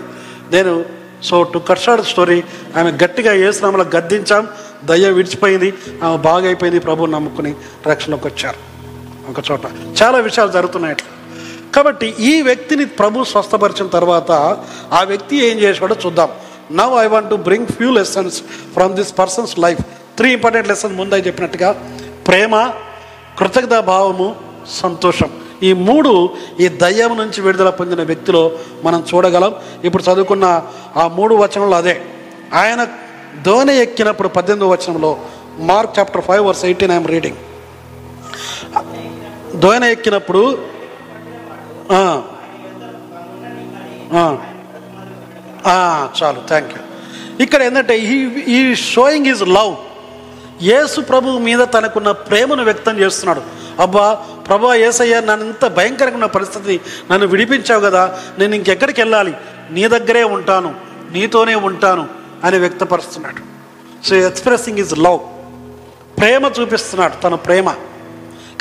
నేను 0.51 0.85
సో 1.23 1.43
టు 1.43 1.59
కట్షాడ్ 1.59 2.05
స్టోరీ 2.05 2.43
ఆమె 2.77 2.91
గట్టిగా 2.91 3.33
ఏసునామలో 3.33 3.83
గద్దించాం 3.83 4.47
దయ్యం 4.85 5.13
విడిచిపోయింది 5.13 5.73
ఆమె 6.03 6.17
బాగైపోయింది 6.17 6.79
ప్రభువు 6.79 7.05
ప్రభు 7.05 7.15
నమ్ముకుని 7.15 7.55
రక్షణలోకి 7.87 8.27
వచ్చారు. 8.27 8.73
ఒక 9.31 9.51
చోట. 9.51 9.65
చాలా 10.03 10.17
విషయాలు 10.17 10.51
జరుగుతున్నాయి 10.51 10.93
అట్లా. 10.93 11.22
కాబట్టి 11.75 12.07
ఈ 12.19 12.41
వ్యక్తిని 12.41 12.85
ప్రభు 12.99 13.23
స్వస్థపరిచిన 13.23 13.87
తర్వాత 13.87 14.31
ఆ 14.91 15.01
వ్యక్తి 15.03 15.35
ఏం 15.49 15.57
చేసాడో 15.59 15.95
చూద్దాం. 16.05 16.29
Now 16.71 16.93
I 17.03 17.05
want 17.13 17.29
to 17.29 17.35
bring 17.47 17.67
few 17.67 17.89
lessons 17.91 18.37
from 18.73 18.93
this 18.95 19.13
person's 19.19 19.53
life 19.59 19.81
three 20.17 20.33
important 20.33 20.67
lessons 20.67 20.97
ముందే 20.97 21.19
చెప్పినట్టుగా 21.27 21.69
ప్రేమ 22.27 22.55
కృతజ్ఞత 23.39 23.79
భావము 23.91 24.27
సంతోషం. 24.81 25.29
ఈ 25.63 25.73
మూడు 25.87 26.11
ఈ 26.59 26.67
దయ్యం 26.83 27.11
నుంచి 27.17 27.41
విడుదల 27.41 27.69
పొందిన 27.69 28.03
వ్యక్తిలో 28.03 28.43
మనం 28.83 29.05
చూడగలం. 29.09 29.55
ఇప్పుడు 29.83 30.03
చదువుకున్న 30.03 30.45
ఆ 30.95 31.07
మూడు 31.07 31.35
వచనంలో 31.35 31.77
అదే. 31.77 31.95
ఆయన 32.61 32.81
దోణి 33.45 33.75
ఎక్కినప్పుడు 33.81 34.29
పద్దెనిమిదో 34.37 34.69
వచనంలో 34.69 35.11
Mark 35.69 35.99
chapter 35.99 36.23
five 36.27 36.43
verse 36.47 36.65
eighteen 36.65 36.91
I'm 36.91 37.07
reading 37.07 37.39
దోయన 39.55 39.83
ఎక్కినప్పుడు 39.83 40.41
చాలు 46.17 46.39
థ్యాంక్ 46.51 46.73
యూ 46.75 46.81
ఇక్కడ 47.43 47.59
ఏంటంటే 47.67 47.95
ఈ 48.13 48.15
ఈ 48.57 48.59
షోయింగ్ 48.75 49.27
ఈజ్ 49.33 49.43
లవ్ 49.57 49.73
యేసు 50.69 50.99
ప్రభు 51.01 51.37
మీద 51.47 51.61
తనకున్న 51.75 52.09
ప్రేమను 52.27 52.63
వ్యక్తం 52.63 52.95
చేస్తున్నాడు. 52.99 53.41
అబ్బా 53.83 54.05
ప్రభా 54.47 54.73
ఏసయ్య 54.87 55.15
నన్ను 55.29 55.45
ఇంత 55.45 55.65
భయంకరంగా 55.77 56.17
ఉన్న 56.19 56.27
పరిస్థితి 56.35 56.75
నన్ను 57.11 57.25
విడిపించావు 57.27 57.81
కదా 57.87 58.03
నేను 58.39 58.53
ఇంకెక్కడికి 58.55 59.01
వెళ్ళాలి? 59.01 59.33
నీ 59.75 59.83
దగ్గరే 59.95 60.23
ఉంటాను 60.35 60.71
నీతోనే 61.15 61.55
ఉంటాను 61.69 62.05
అని 62.43 62.57
వ్యక్తపరుస్తున్నాడు. 62.63 63.41
సో 64.07 64.15
ఎక్స్ప్రెసింగ్ 64.29 64.79
ఈజ్ 64.83 64.93
లవ్ 65.05 65.19
ప్రేమ 66.19 66.51
చూపిస్తున్నాడు 66.59 67.15
తన 67.23 67.35
ప్రేమ. 67.47 67.67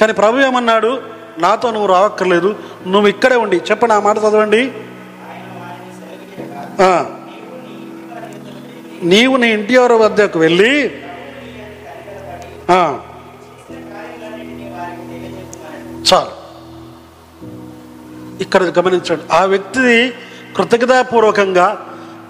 కానీ 0.01 0.13
ప్రభు 0.13 0.43
ఏమన్నాడు? 0.49 0.93
నాతో 1.39 1.71
నువ్వు 1.71 1.89
రావక్కర్లేదు. 1.89 2.57
నువ్వు 2.87 3.09
ఇక్కడే 3.09 3.37
ఉండి. 3.37 3.57
చెప్పండి 3.57 3.95
ఆ 3.95 4.01
మాట 4.01 4.19
చదవండి. 4.19 4.73
నీవు 9.03 9.37
నీ 9.37 9.53
ఇంటి 9.53 9.75
ఎవరి 9.75 9.95
వద్దకు 9.95 10.39
వెళ్ళి 10.39 10.91
చాలు. 16.13 16.43
ఇక్కడ 18.43 18.63
గమనించండి. 18.63 19.23
ఆ 19.33 19.45
వ్యక్తి 19.45 20.15
కృతజ్ఞతాపూర్వకంగా 20.57 21.67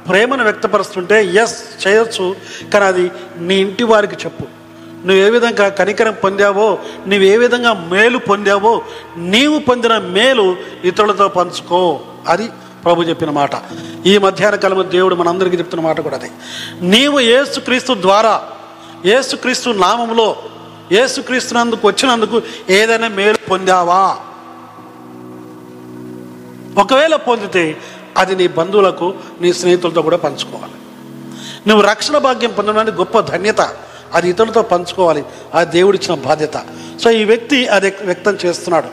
ప్రేమను 0.09 0.45
వ్యక్తపరుస్తుంటే 0.45 1.25
ఎస్ 1.25 1.87
చేయొచ్చు. 1.87 2.37
కానీ 2.73 2.85
అది 2.85 3.11
నీ 3.37 3.55
ఇంటి 3.55 3.85
వారికి 3.85 4.15
చెప్పు. 4.15 4.62
నువ్వు 5.07 5.25
ఏ 5.25 5.31
విధంగా 5.31 5.69
కనికరం 5.69 6.17
పొందావో 6.25 6.79
నువ్వు 7.07 7.25
ఏ 7.25 7.37
విధంగా 7.37 7.73
మేలు 7.73 8.19
పొందావో 8.19 8.83
నీవు 9.17 9.59
పొందిన 9.59 9.99
మేలు 9.99 10.57
ఇతరులతో 10.85 11.29
పంచుకో. 11.29 12.01
అది 12.29 12.49
ప్రభు 12.85 13.03
చెప్పిన 13.03 13.31
మాట. 13.31 13.51
ఈ 14.07 14.19
మధ్యాహ్న 14.19 14.57
కాలంలో 14.57 14.83
దేవుడు 14.83 15.15
మనందరికీ 15.15 15.57
చెప్తున్న 15.57 15.85
మాట 15.85 16.01
కూడా 16.01 16.17
అది. 16.17 16.31
నీవు 16.81 17.21
ఏసుక్రీస్తు 17.21 17.95
ద్వారా 18.01 18.43
ఏసుక్రీస్తు 19.05 19.71
నామంలో 19.71 20.37
ఏసుక్రీస్తునందుకు 20.93 21.89
వచ్చినందుకు 21.89 22.43
ఏదైనా 22.71 23.09
మేలు 23.09 23.49
పొందావా? 23.51 24.17
ఒకవేళ 26.79 27.17
పొందితే 27.17 27.77
అది 28.17 28.37
నీ 28.37 28.47
బంధువులకు 28.49 29.15
నీ 29.41 29.53
స్నేహితులతో 29.53 30.03
కూడా 30.03 30.17
పంచుకోవాలి. 30.17 30.73
నువ్వు 31.69 31.87
రక్షణ 31.87 32.19
భాగ్యం 32.19 32.51
పొందడానికి 32.51 32.97
గొప్ప 32.97 33.21
ధన్యత. 33.21 33.61
అది 34.13 34.31
ఇతరులతో 34.31 34.63
పంచుకోవాలి. 34.63 35.25
అది 35.55 35.71
దేవుడిచ్చిన 35.71 36.19
బాధ్యత. 36.19 36.63
సో 37.01 37.11
ఈ 37.11 37.25
వ్యక్తి 37.25 37.67
అది 37.67 37.95
వ్యక్తం 38.03 38.39
చేస్తున్నాడు. 38.47 38.87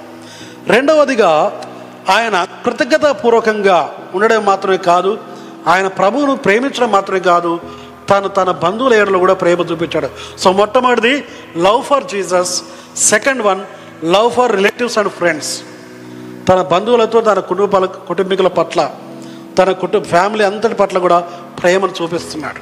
రెండవదిగా 0.71 1.61
ఆయన 2.09 2.47
కృతజ్ఞతాపూర్వకంగా 2.65 3.93
ఉండడం 4.15 4.45
మాత్రమే 4.45 4.77
కాదు 4.77 5.17
ఆయన 5.67 5.87
ప్రభువును 5.87 6.35
ప్రేమించడం 6.35 6.91
మాత్రమే 6.91 7.19
కాదు 7.19 7.59
తను 8.09 8.27
తన 8.27 8.51
బంధువుల 8.51 8.93
ఏడలో 8.93 9.19
కూడా 9.19 9.33
ప్రేమ 9.33 9.59
చూపించాడు. 9.59 10.39
సో 10.39 10.51
మొట్టమొదటిది 10.51 11.25
love 11.57 11.83
for 11.83 12.03
Jesus. 12.03 12.61
Second 12.97 13.41
one 13.41 13.61
love 14.05 14.31
for 14.31 14.51
relatives 14.51 14.97
and 14.97 15.09
friends. 15.09 15.61
తన 16.49 16.61
బంధువులతో 16.61 17.21
తన 17.21 17.39
కుటుంబాల 17.39 17.85
కుటుంబీకుల 17.85 18.47
పట్ల 18.47 18.91
తన 19.57 19.71
కుటుంబ 19.71 20.03
ఫ్యామిలీ 20.03 20.43
అంతటి 20.43 20.75
పట్ల 20.75 20.97
కూడా 20.97 21.19
ప్రేమను 21.61 21.93
చూపిస్తున్నాడు. 22.01 22.61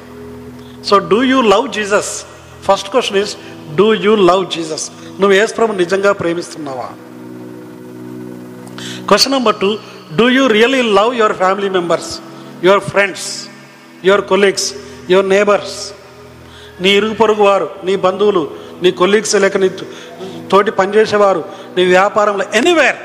So 0.83 0.97
do 0.97 1.23
you 1.23 1.41
love 1.41 1.69
Jesus? 1.69 2.25
First 2.67 2.89
question 2.89 3.17
is 3.17 3.33
do 3.75 3.93
you 3.93 4.15
love 4.15 4.49
Jesus 4.49 4.91
నువ్వు 5.19 5.31
యేసు 5.31 5.53
ప్రభు 5.53 5.73
నిజంగా 5.73 6.11
ప్రేమిస్తున్నావా? 6.11 6.87
Question 9.07 9.33
number 9.33 9.55
two 9.55 9.69
do 10.15 10.29
you 10.29 10.47
really 10.47 10.81
love 10.81 11.15
your 11.15 11.33
family 11.33 11.69
members 11.69 12.19
your 12.63 12.79
friends 12.79 13.27
your 14.05 14.21
colleagues 14.21 14.73
your 15.09 15.29
neighbours 15.29 15.77
నీ 16.81 16.89
ఇరుగు 16.89 17.13
పొరుగు 17.13 17.43
వారు 17.43 17.69
నీ 17.83 17.95
బంధువులు 17.95 18.51
నీ 18.83 18.91
కొలీగ్స్ 18.91 19.35
లేక 19.35 19.57
నీ 19.57 19.69
తోటి 20.51 20.71
పనిచేసేవారు 20.71 21.43
నీ 21.77 21.85
వ్యాపారంలో 21.85 22.45
anywhere 22.53 22.99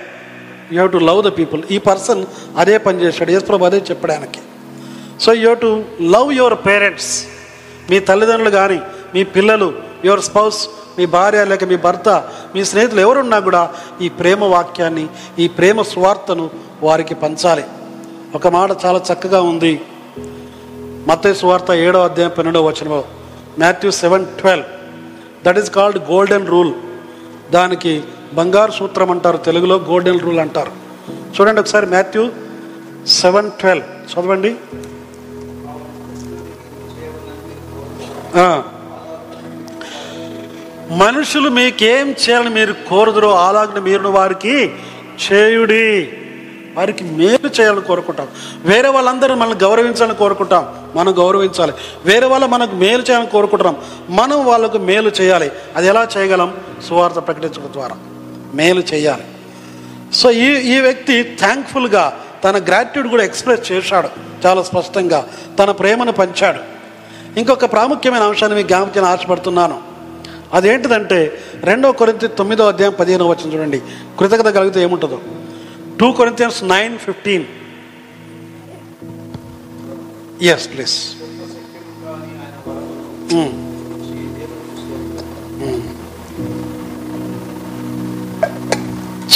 you 0.70 0.76
have 0.76 0.92
to 0.92 0.98
love 0.98 1.24
the 1.24 1.38
people 1.38 1.62
ఈ 1.70 1.78
పర్సన్ 1.78 2.24
అదే 2.56 2.78
పనిచేశాడు 2.78 3.30
యేసుప్రభు 3.30 3.64
అదే 3.64 3.82
చెప్పడానికి. 3.90 4.40
So 5.20 5.32
you 5.32 5.40
have 5.40 5.60
to 5.60 5.70
love 6.02 6.32
your 6.32 6.54
parents 6.66 7.26
మీ 7.90 8.00
తల్లిదండ్రులు 8.00 8.50
కానీ 8.50 8.78
మీ 9.14 9.24
పిల్లలు 9.24 9.72
యువర్ 10.04 10.20
స్పౌస్ 10.20 10.68
మీ 10.98 11.06
భార్య 11.06 11.44
లేక 11.44 11.64
మీ 11.64 11.76
భర్త 11.76 12.08
మీ 12.54 12.64
స్నేహితులు 12.64 13.00
ఎవరున్నా 13.00 13.38
కూడా 13.38 13.72
ఈ 14.00 14.08
ప్రేమ 14.08 14.44
వాక్యాన్ని 14.44 15.08
ఈ 15.38 15.48
ప్రేమ 15.48 15.82
స్వార్థను 15.82 16.50
వారికి 16.82 17.14
పంచాలి. 17.14 17.64
ఒక 18.34 18.46
మాట 18.46 18.70
చాలా 18.84 19.02
చక్కగా 19.12 19.42
ఉంది. 19.42 19.80
మత్తయి 21.08 21.34
సువార్త 21.34 21.70
ఏడో 21.70 22.04
అధ్యాయం 22.04 22.32
పన్నెండో 22.38 22.64
వచనంలో 22.64 23.04
Matthew 23.58 23.90
seven 23.90 24.26
twelve. 24.26 24.66
That 25.44 25.58
is 25.58 25.70
called 25.70 25.98
golden 25.98 26.46
rule 26.46 26.72
దానికి 27.50 28.02
బంగారు 28.34 28.70
సూత్రం 28.70 29.10
అంటారు 29.10 29.36
తెలుగులో 29.36 29.76
గోల్డెన్ 29.76 30.20
రూల్ 30.20 30.38
అంటారు. 30.38 30.72
చూడండి 31.10 31.60
ఒకసారి 31.60 31.86
మాథ్యూ 31.86 32.30
సెవెన్ 33.06 33.50
ట్వెల్వ్. 33.50 33.84
చదవండి. 34.12 34.56
మనుషులు 40.90 41.48
మీకేం 41.48 42.10
చేయాలని 42.10 42.50
మీరు 42.50 42.72
కోరుదురో 42.72 43.38
అలాగిన 43.38 43.78
మీరును 43.78 44.10
వారికి 44.10 44.74
చేయుడి. 45.32 46.12
వారికి 46.74 47.04
మేలు 47.04 47.60
చేయాలని 47.60 47.80
కోరుకుంటాం. 47.80 48.28
వేరే 48.60 48.88
వాళ్ళందరూ 48.88 49.34
మనల్ని 49.34 49.58
గౌరవించాలని 49.58 50.14
కోరుకుంటాం. 50.14 50.74
మనం 50.94 51.14
గౌరవించాలి. 51.18 51.72
వేరే 52.04 52.26
వాళ్ళు 52.26 52.46
మనకు 52.46 52.74
మేలు 52.74 53.02
చేయాలని 53.02 53.26
కోరుకుంటున్నాం. 53.26 53.76
మనం 54.08 54.44
వాళ్ళకు 54.44 54.78
మేలు 54.78 55.12
చేయాలి. 55.20 55.50
అది 55.76 55.86
ఎలా 55.86 56.08
చేయగలం? 56.16 56.56
సువార్త 56.88 57.14
ప్రకటించడం 57.14 57.72
ద్వారా. 57.72 57.96
మేలు 58.54 58.80
చేయాలి. 58.80 59.24
సో 60.12 60.30
ఈ 60.30 60.76
ఈ 60.76 60.80
వ్యక్తి 60.80 61.22
థ్యాంక్ఫుల్గా 61.22 62.20
తన 62.44 62.64
గ్రాట్యూడ్ 62.64 63.08
కూడా 63.08 63.24
ఎక్స్ప్రెస్ 63.24 63.72
చేశాడు. 63.72 64.08
చాలా 64.46 64.62
స్పష్టంగా 64.62 65.28
తన 65.58 65.70
ప్రేమను 65.70 66.12
పంచాడు. 66.12 66.58
ఇంకొక 67.38 67.72
ప్రాముఖ్యమైన 67.72 68.22
అంశాన్ని 68.22 68.56
మీకు 68.56 68.68
జ్ఞాపకం 68.68 69.04
ఆశపడుతున్నాను. 69.04 69.91
అదేంటిదంటే 70.52 71.38
రెండో 71.60 71.92
కొరింత 71.92 72.24
తొమ్మిదో 72.24 72.68
అధ్యాయం 72.68 72.94
పదిహేనో 73.00 73.26
వచ్చిన 73.26 73.54
చూడండి. 73.54 73.82
కృతజ్ఞత 74.18 74.54
కలిగితే 74.54 74.82
ఏముంటుందో? 74.82 75.20
Two 76.00 76.12
Corinthians 76.12 76.64
nine 76.64 76.98
fifteen. 76.98 77.44
Yes 80.42 80.72
please 80.72 81.14
hmm. 83.32 83.46
hmm. 85.62 85.80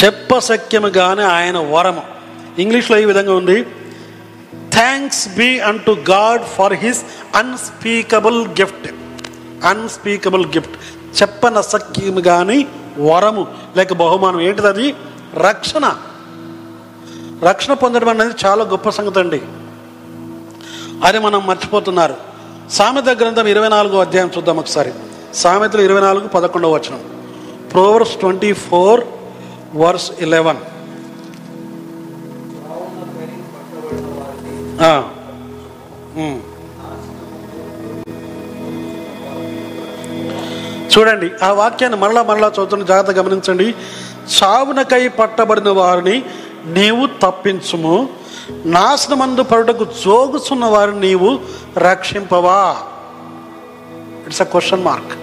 చెప్పశక్యముగానే 0.03 1.23
ఆయన 1.23 1.57
వరము. 1.57 2.01
ఇంగ్లీష్లో 2.59 2.99
ఈ 2.99 3.05
విధంగా 3.05 3.33
ఉంది. 3.33 3.63
Thanks 4.73 5.35
be 5.35 5.59
unto 5.79 5.91
God 5.91 6.43
for 6.43 6.73
his 6.73 7.03
unspeakable 7.35 8.47
gift 8.47 8.87
unspeakable 9.65 10.45
gift 10.45 10.75
చెప్పనసక్యము 11.21 12.21
కానీ 12.21 12.67
వరము 13.09 13.47
లేక 13.77 13.93
బహుమానం 13.93 14.41
ఏంటిది 14.41 14.67
అది 14.67 14.95
రక్షణ. 15.35 15.85
రక్షణ 17.43 17.73
పొందడం 17.73 18.09
అనేది 18.09 18.33
చాలా 18.45 18.63
గొప్ప 18.63 18.89
సంగతి 18.89 19.19
అండి 19.19 19.41
అది 21.03 21.19
మనం 21.19 21.47
మర్చిపోతున్నారు. 21.47 22.15
సామెత 22.71 23.09
గ్రంథం 23.09 23.47
ఇరవై 23.47 23.69
నాలుగో 23.69 23.99
అధ్యాయం 23.99 24.31
చూద్దాం 24.37 24.57
ఒకసారి. 24.57 24.91
సామెతలు 25.33 25.81
ఇరవై 25.81 26.01
నాలుగు 26.01 26.27
పదకొండవ 26.27 26.73
వచనం. 26.73 27.01
Proverbs 27.71 28.15
twenty 28.15 28.53
four 28.53 29.01
verse 29.75 30.11
eleven 30.19 30.61
చూడండి 40.97 41.31
ఆ 41.43 41.51
వాక్యాన్ని 41.51 41.99
మరలా 41.99 42.23
మరలా 42.23 42.47
చదువుతున్న 42.47 42.83
జాగ్రత్త 42.83 43.19
గమనించండి. 43.19 43.75
చావునకై 44.43 45.07
పట్టబడిన 45.07 45.69
వారిని 45.69 46.25
నీవు 46.65 47.07
తప్పించుము. 47.21 48.09
నాశనమందు 48.65 49.43
పరుటకు 49.43 49.83
జోగుచున్న 49.83 50.65
వారిని 50.65 50.99
నీవు 50.99 51.39
రక్షింపవా. 51.77 52.77
ఇట్స్ 54.25 54.41
అ 54.41 54.43
క్వశ్చన్ 54.43 54.83
మార్క్ 54.83 55.19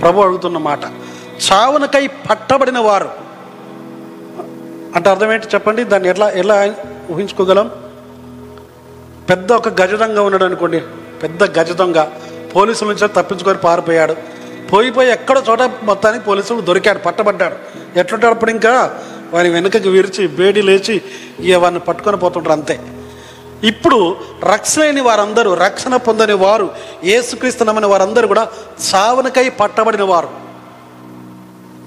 ప్రభు 0.00 0.20
అడుగుతున్న 0.20 0.58
మాట. 0.58 0.80
చావునకై 1.52 2.06
పట్టబడిన 2.06 2.78
వారు. 2.78 3.10
అంటే 4.96 5.10
అర్థం 5.10 5.32
ఏంటి 5.32 5.46
చెప్పండి? 5.46 5.84
దాన్ని 5.84 6.08
ఎట్లా 6.08 6.30
ఎలా 6.30 6.74
ఊహించుకోగలం? 7.10 7.70
పెద్ద 9.30 9.52
ఒక 9.52 9.80
గజ 9.82 10.02
ఉన్నాడు 10.02 10.44
అనుకోండి. 10.44 10.80
పెద్ద 11.22 11.58
గజ 11.58 11.72
దొంగ 11.72 12.08
పోలీసుల 12.56 12.88
నుంచి 12.88 13.08
తప్పించుకొని 13.08 13.58
పారిపోయాడు. 13.58 14.35
పోయి 14.72 14.90
పోయి 14.90 15.10
ఎక్కడో 15.10 15.42
చోట 15.50 15.62
మొత్తానికి 15.62 16.24
పోలీసులు 16.24 16.60
దొరికాడు 16.60 16.98
పట్టబడ్డాడు 16.98 17.56
ఎట్లుంటాడు 17.98 18.50
ఇంకా? 18.50 18.94
వారి 19.32 19.48
వెనుకకి 19.48 19.88
విరిచి 19.88 20.26
వేడి 20.26 20.62
లేచి 20.62 21.02
ఇక 21.40 21.56
పట్టుకొని 21.58 22.16
పోతుంటారు 22.16 22.52
అంతే. 22.52 22.80
ఇప్పుడు 23.64 24.16
రక్షణ 24.44 24.82
లేని 24.82 25.00
వారందరూ 25.00 25.54
రక్షణ 25.54 25.96
పొందని 25.96 26.32
వారు 26.32 26.70
ఏసుక్రీస్తునమని 27.04 27.86
వారందరూ 27.86 28.28
కూడా 28.28 28.48
చావునకై 28.94 29.48
పట్టబడిన 29.48 30.02
వారు. 30.02 30.28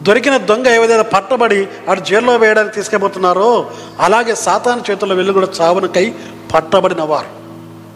దొరికిన 0.04 0.38
దొంగ 0.38 0.68
ఏ 0.68 0.78
విధంగా 0.78 1.04
పట్టబడి 1.04 1.68
అటు 1.90 2.00
జైల్లో 2.00 2.36
వేయడానికి 2.36 2.76
తీసుకెళ్ళిపోతున్నారో 2.76 3.72
అలాగే 4.00 4.36
సాతాను 4.36 4.84
చేతుల్లో 4.92 5.16
వెళ్ళి 5.16 5.34
కూడా 5.34 5.48
చావునకై 5.62 6.14
పట్టబడిన 6.54 7.02
వారు. 7.04 7.28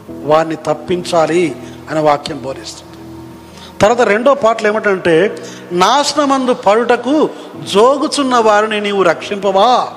వారిని 0.10 0.56
తప్పించాలి 0.56 1.56
అనే 1.92 2.00
వాక్యం 2.00 2.44
బోధిస్తుంది. 2.44 2.93
తర్వాత 3.84 4.02
రెండో 4.02 4.34
పాటలు 4.34 4.68
ఏమిటంటే 4.68 5.36
నాశనమందు 5.72 6.54
పడుటకు 6.54 7.30
జోగుచున్న 7.74 8.36
వారిని 8.36 8.82
నీవు 8.82 9.04
రక్షింపవా? 9.04 9.88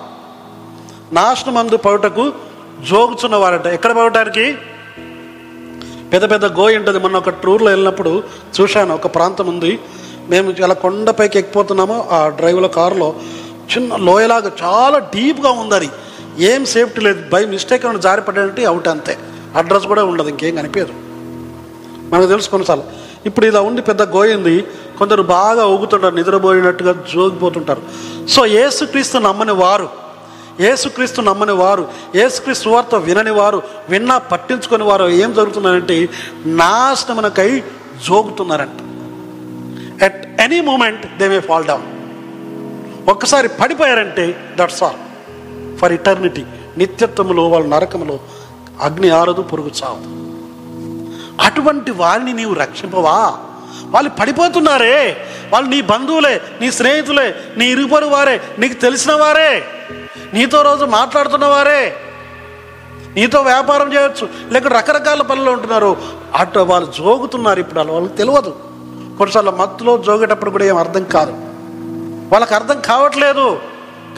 నాశనమందు 1.13 1.77
పడుటకు 1.77 2.33
జోగుచున్న 2.91 3.37
వారంట. 3.37 3.67
ఎక్కడ 3.67 3.93
పడటానికి? 3.93 4.59
పెద్ద 6.13 6.31
పెద్ద 6.31 6.45
గోయి 6.45 6.77
ఉంటుంది. 6.77 6.99
మొన్న 6.99 7.17
ఒక 7.17 7.29
టూర్లో 7.29 7.71
వెళ్ళినప్పుడు 7.71 8.23
చూశాను 8.61 8.95
ఒక 8.95 9.15
ప్రాంతం 9.15 9.47
ఉంది. 9.47 9.79
మేము 10.29 10.51
ఇలా 10.51 10.75
కొండపైకి 10.75 11.39
ఎక్కిపోతున్నాము 11.39 12.09
ఆ 12.11 12.29
డ్రైవ్లో 12.29 12.69
కారులో. 12.69 13.15
చిన్న 13.77 13.97
లోయలాగా 13.97 14.53
చాలా 14.63 14.99
డీప్గా 14.99 15.51
ఉంది 15.51 15.75
అది. 15.75 15.91
ఏం 16.39 16.65
సేఫ్టీ 16.65 17.01
లేదు. 17.01 17.31
బై 17.31 17.45
మిస్టేక్ 17.45 17.85
ఏమైనా 17.85 18.01
జారి 18.01 18.65
అవుట్ 18.65 18.89
అంతే. 18.89 19.19
అడ్రస్ 19.57 19.87
కూడా 19.87 20.05
ఉండదు 20.05 20.29
ఇంకేం 20.29 20.57
కనిపించదు. 20.57 20.93
మనకు 22.15 22.27
తెలుసు 22.27 22.51
కొన్నిసార్లు. 22.51 23.06
ఇప్పుడు 23.29 23.47
ఇలా 23.51 23.61
ఉండి 23.69 23.83
పెద్ద 23.83 24.03
గోయింది 24.17 24.57
కొందరు 24.99 25.23
బాగా 25.37 25.63
ఊగుతుంటారు 25.75 26.15
నిద్రపోయినట్టుగా 26.15 26.93
జోగిపోతుంటారు. 27.13 27.83
సో 28.35 28.41
ఏసుక్రీస్తు 28.65 29.19
నమ్మని 29.29 29.55
వారు 29.63 29.89
ఏసుక్రీస్తు 30.69 31.21
నమ్మని 31.21 31.55
వారు 31.63 31.85
ఏసుక్రీస్తు 32.23 32.69
వార్త 32.75 32.95
వినని 33.09 33.33
వారు 33.39 33.59
విన్నా 33.89 34.17
పట్టించుకొని 34.33 34.85
వారు 34.91 35.09
ఏం 35.23 35.31
జరుగుతున్నారంటే 35.39 35.97
నాశనమునకై 36.63 37.51
జోగుతున్నారంట. 38.07 38.81
At 40.07 40.21
any 40.45 40.61
moment 40.71 41.05
they 41.19 41.29
may 41.29 41.41
fall 41.49 41.69
down 41.71 41.87
ఒక్కసారి 43.13 43.49
పడిపోయారంటే 43.61 44.25
దట్స్ 44.61 44.83
ఆల్ 44.87 45.01
ఫర్ 45.81 45.93
ఇటర్నిటీ 45.99 46.45
నిత్యత్వంలో 46.81 47.45
వాళ్ళ 47.49 47.67
నరకంలో 47.75 48.17
అగ్ని 48.87 49.11
ఆరదు 49.19 49.43
పురుగు 49.51 49.71
చావదు. 49.81 50.09
అటువంటి 51.41 51.91
వారిని 51.91 52.33
నీవు 52.33 52.55
రక్షింపవా? 52.55 53.39
వాళ్ళు 53.87 54.11
పడిపోతున్నారే. 54.11 55.27
వాళ్ళు 55.53 55.71
నీ 55.71 55.81
బంధువులే 55.81 56.41
నీ 56.61 56.71
స్నేహితులే 56.73 57.35
నీ 57.57 57.67
ఇరుగుపరు 57.67 58.07
వారే 58.07 58.41
నీకు 58.59 58.75
తెలిసిన 58.75 59.13
వారే. 59.13 59.67
నీతో 60.35 60.63
రోజు 60.63 60.85
మాట్లాడుతున్న 60.85 61.45
వారే. 61.45 61.97
నీతో 63.15 63.43
వ్యాపారం 63.43 63.95
చేయొచ్చు. 63.95 64.29
లేక 64.51 64.67
రకరకాల 64.67 65.23
పనులు 65.23 65.51
ఉంటున్నారు. 65.51 65.97
అటు 66.35 66.59
వాళ్ళు 66.59 66.93
జోగుతున్నారు 66.93 67.61
ఇప్పుడు 67.61 67.79
వాళ్ళు 67.79 67.93
వాళ్ళకి 67.93 68.17
తెలియదు. 68.17 68.51
కొన్నిసార్లు 69.19 69.51
మత్తులో 69.51 69.99
జోగేటప్పుడు 69.99 70.51
కూడా 70.51 70.65
ఏం 70.65 70.77
అర్థం 70.77 71.05
కాదు. 71.05 71.31
వాళ్ళకి 72.33 72.55
అర్థం 72.55 72.81
కావట్లేదు. 72.81 73.59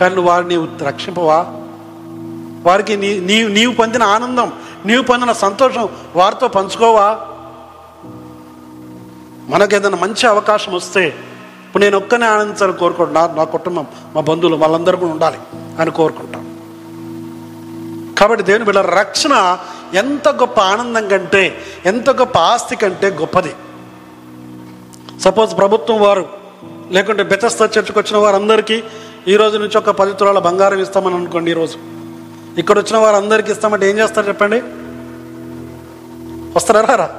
కానీ 0.01 0.17
వారిని 0.17 0.67
రక్షింపవా? 0.85 1.47
వారికి 2.63 2.97
నీ 2.97 3.21
నీవు 3.21 3.49
నీవు 3.49 3.73
పొందిన 3.73 4.03
ఆనందం. 4.03 4.53
నీవు 4.89 5.03
పొందిన 5.03 5.33
సంతోషం 5.33 5.89
వారితో 6.17 6.49
పంచుకోవా? 6.49 7.21
మనకు 9.49 9.75
ఏదైనా 9.75 9.99
మంచి 9.99 10.27
అవకాశం 10.27 10.73
వస్తే 10.73 11.07
ఇప్పుడు 11.67 11.83
నేను 11.83 11.97
ఒక్కనే 11.97 12.27
ఆనందించాలని 12.27 12.77
కోరుకుంటున్నా 12.77 13.27
నా 13.27 13.35
నా 13.35 13.45
కుటుంబం 13.45 13.87
మా 14.15 14.21
బంధువులు 14.21 14.57
వాళ్ళందరూ 14.57 14.97
కూడా 14.97 15.11
ఉండాలి 15.11 15.39
అని 15.79 15.91
కోరుకుంటాం. 15.91 16.45
కాబట్టి 18.19 18.45
దేవుని 18.45 18.65
బిడ్డ 18.65 18.79
రక్షణ 18.79 19.59
ఎంత 19.95 20.29
గొప్ప 20.29 20.61
ఆనందం 20.61 21.09
కంటే 21.09 21.59
ఎంత 21.87 22.11
గొప్ప 22.11 22.39
ఆస్తి 22.39 22.77
కంటే 22.77 23.09
గొప్పది. 23.09 23.55
సపోజ్ 25.21 25.57
ప్రభుత్వం 25.57 26.01
వారు 26.01 26.29
లేకుంటే 26.91 27.23
బెతస్త 27.23 27.63
చర్చకు 27.63 28.01
వచ్చిన 28.01 28.17
వారందరికీ 28.17 28.83
ఈ 29.29 29.37
రోజు 29.37 29.59
నుంచి 29.59 29.79
ఒక 29.79 29.91
పది 29.91 30.13
తులాల 30.13 30.39
బంగారం 30.39 30.81
ఇస్తామని 30.81 31.15
అనుకోండి 31.15 31.51
ఈరోజు 31.51 31.98
ఇక్కడ 32.59 32.79
వచ్చిన 32.79 32.97
వారందరికీ 32.97 33.53
ఇస్తామంటే 33.53 33.91
ఏం 33.91 33.99
చేస్తారు 33.99 34.29
చెప్పండి? 34.29 34.63
వస్తారా 36.57 36.81
రారా? 36.81 37.11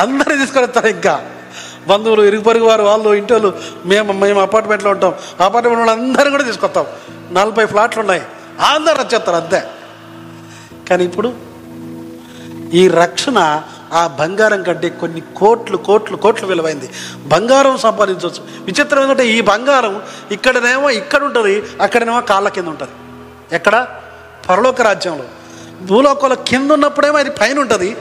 అందరూ 0.00 0.36
తీసుకొని 0.36 0.66
వస్తారు 0.66 0.86
ఇంకా. 0.86 1.26
బంధువులు 1.88 2.22
ఇరుగు 2.22 2.42
పొరుగు 2.42 2.64
వారు 2.64 2.82
వాళ్ళు 2.82 3.08
ఇంటి 3.08 3.32
వాళ్ళు 3.32 3.58
మేము 3.86 4.12
మేము 4.12 4.40
అపార్ట్మెంట్లో 4.40 4.90
ఉంటాం. 4.90 5.14
అపార్ట్మెంట్ 5.40 5.88
వాళ్ళు 5.88 5.92
అందరూ 5.92 6.30
కూడా 6.30 6.44
తీసుకొస్తాం. 6.44 6.86
నలభై 7.32 7.66
ఫ్లాట్లు 7.66 8.00
ఉన్నాయి. 8.00 8.22
అందరూ 8.72 8.94
వచ్చేస్తారు 8.94 9.36
అంతే. 9.36 9.64
కానీ 10.90 11.04
ఇప్పుడు 11.04 11.32
ఈ 12.74 12.88
రక్షణ 12.88 13.62
ఆ 13.92 14.06
బంగారం 14.06 14.62
కంటే 14.62 14.88
కొన్ని 14.88 15.22
కోట్లు 15.36 15.76
కోట్లు 15.76 16.16
కోట్లు 16.16 16.48
విలువైంది. 16.48 16.90
బంగారం 17.26 17.78
సంపాదించవచ్చు. 17.78 18.64
విచిత్రం 18.64 19.02
ఏంటంటే 19.02 19.26
ఈ 19.26 19.40
బంగారం 19.40 20.02
ఇక్కడనేమో 20.30 20.90
ఇక్కడ 20.90 21.22
ఉంటుంది 21.22 21.62
అక్కడనేమో 21.80 22.20
కాళ్ళ 22.20 22.48
కింద 22.48 22.68
ఉంటుంది. 22.68 22.92
ఎక్కడ? 23.54 23.86
పరలోక 24.48 24.80
రాజ్యంలో. 24.80 25.24
భూలోకంలో 25.82 26.36
కింద 26.36 26.70
ఉన్నప్పుడేమో 26.70 27.18
అది 27.18 27.30
పైన 27.30 27.58
ఉంటుంది 27.58 27.96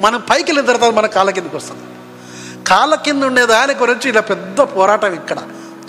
మనం 0.00 0.22
పైకి 0.30 0.52
వెళ్ళిన 0.52 0.76
తర్వాత 0.76 0.94
మన 0.94 1.06
కాళ్ళ 1.06 1.30
కిందకి 1.30 1.56
వస్తుంది. 1.56 1.82
కాళ్ళ 2.64 2.94
కింద 2.94 3.22
ఉండే 3.22 3.46
దాని 3.46 3.74
గురించి 3.74 4.08
ఇలా 4.08 4.20
పెద్ద 4.20 4.60
పోరాటం 4.60 5.14
ఇక్కడ. 5.14 5.36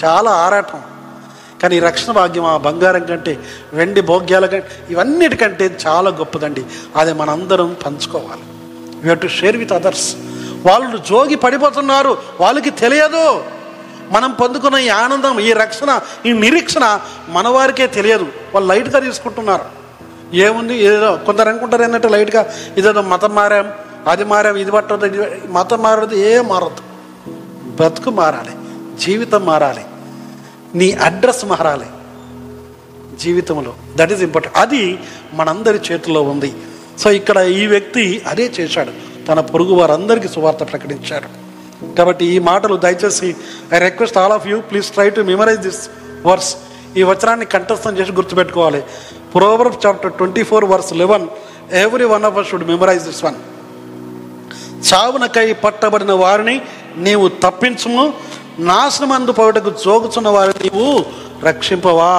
చాలా 0.05 0.31
ఆరాటం. 0.31 0.81
కానీ 1.63 1.75
ఈ 1.75 1.79
రక్షణ 1.79 2.11
భాగ్యం 2.11 2.45
ఆ 2.45 2.57
బంగారం 2.57 3.05
కంటే 3.05 3.39
వెండి 3.73 4.01
భోగ్యాల 4.01 4.45
కంటే 4.45 4.85
ఇవన్నిటికంటే 4.89 5.77
చాలా 5.87 6.09
గొప్పదండి. 6.09 6.65
అది 6.95 7.13
మనందరం 7.13 7.75
పంచుకోవాలి. 7.85 8.41
We 9.07 9.15
to 9.15 9.27
share 9.27 9.57
with 9.57 9.71
others 9.71 10.15
వాళ్ళు 10.65 10.97
జోగి 10.97 11.35
పడిపోతున్నారు. 11.35 12.17
వాళ్ళకి 12.41 12.69
తెలియదు. 12.69 13.43
మనం 14.11 14.31
పొందుకున్న 14.31 14.77
ఈ 14.77 14.87
ఆనందం 14.87 15.39
ఈ 15.39 15.53
రక్షణ 15.53 15.99
ఈ 16.25 16.33
నిరీక్షణ 16.33 16.99
మనవారికే 17.29 17.87
తెలియదు. 17.87 18.27
వాళ్ళు 18.53 18.73
లైట్గా 18.73 18.99
తీసుకుంటున్నారు. 18.99 19.84
ఏముంది? 20.43 20.75
ఏదో 20.89 21.09
కొందరు 21.27 21.49
అనుకుంటారు 21.49 21.83
ఏంటంటే 21.83 22.09
లైట్గా 22.15 22.41
ఇదేదో 22.77 23.01
మతం 23.13 23.33
మారాం 23.39 23.67
అది 24.11 24.23
మారాం 24.31 24.55
ఇది 24.63 24.71
పట్టదు 24.71 25.05
ఇది 25.05 25.17
మతం 25.57 25.79
మారదు 25.85 26.15
ఏ 26.15 26.31
మారదు. 26.51 26.81
బ్రతుకు 27.77 28.09
మారాలి 28.09 28.53
జీవితం 29.05 29.45
మారాలి 29.45 29.85
నీ 30.79 30.87
అడ్రస్ 31.07 31.45
మారాలి 31.45 31.87
జీవితంలో. 33.23 33.73
దట్ 33.95 34.11
ఈస్ 34.13 34.23
ఇంపార్టెంట్ 34.27 34.57
అది 34.57 34.83
మనందరి 35.33 35.79
చేతిలో 35.87 36.21
ఉంది. 36.33 36.51
సో 37.01 37.11
ఇక్కడ 37.19 37.37
ఈ 37.37 37.65
వ్యక్తి 37.73 38.03
అదే 38.27 38.45
చేశాడు. 38.59 38.93
తన 39.27 39.39
పొరుగు 39.51 39.73
వారందరికీ 39.73 40.27
సువార్త 40.27 40.63
ప్రకటించాడు. 40.71 41.29
కాబట్టి 41.97 42.25
ఈ 42.25 42.39
మాటలు 42.39 42.75
దయచేసి 42.85 43.29
I 43.75 43.79
request 43.79 44.17
all 44.17 44.33
of 44.37 44.47
you 44.47 44.57
please 44.61 44.89
try 44.95 45.09
to 45.09 45.21
memorize 45.31 45.61
this 45.67 45.89
verse 46.25 46.51
ఈ 46.97 47.03
వచనాన్ని 47.03 47.45
కంఠస్థం 47.45 47.93
చేసి 47.97 48.11
గుర్తుపెట్టుకోవాలి. 48.11 48.81
Proverb 49.35 49.69
chapter 49.85 50.13
twenty 50.19 50.43
four 50.49 50.65
verse 50.71 50.93
eleven 51.01 51.27
every 51.83 52.05
one 52.13 52.25
of 52.29 52.37
us 52.41 52.49
should 52.49 52.67
memorize 52.71 53.05
this 53.09 53.23
one 53.25 53.37
చావునకై 54.89 55.47
పట్టబడిన 55.63 56.13
వారిని 56.23 56.55
నీవు 57.05 57.27
తప్పించుము 57.45 58.03
నాశనమందు 58.71 59.31
పౌటకు 59.31 59.71
జోగుచున్న 59.85 60.29
వారిని 60.29 60.59
నీవు 60.65 60.91
రక్షింపవా. 61.47 62.11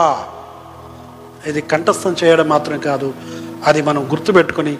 ఇది 1.51 1.61
కంఠస్థం 1.73 2.17
చేయడం 2.25 2.47
మాత్రం 2.55 2.79
కాదు 2.89 3.09
అది 3.67 3.81
మనం 3.83 4.03
గుర్తుపెట్టుకొని 4.13 4.75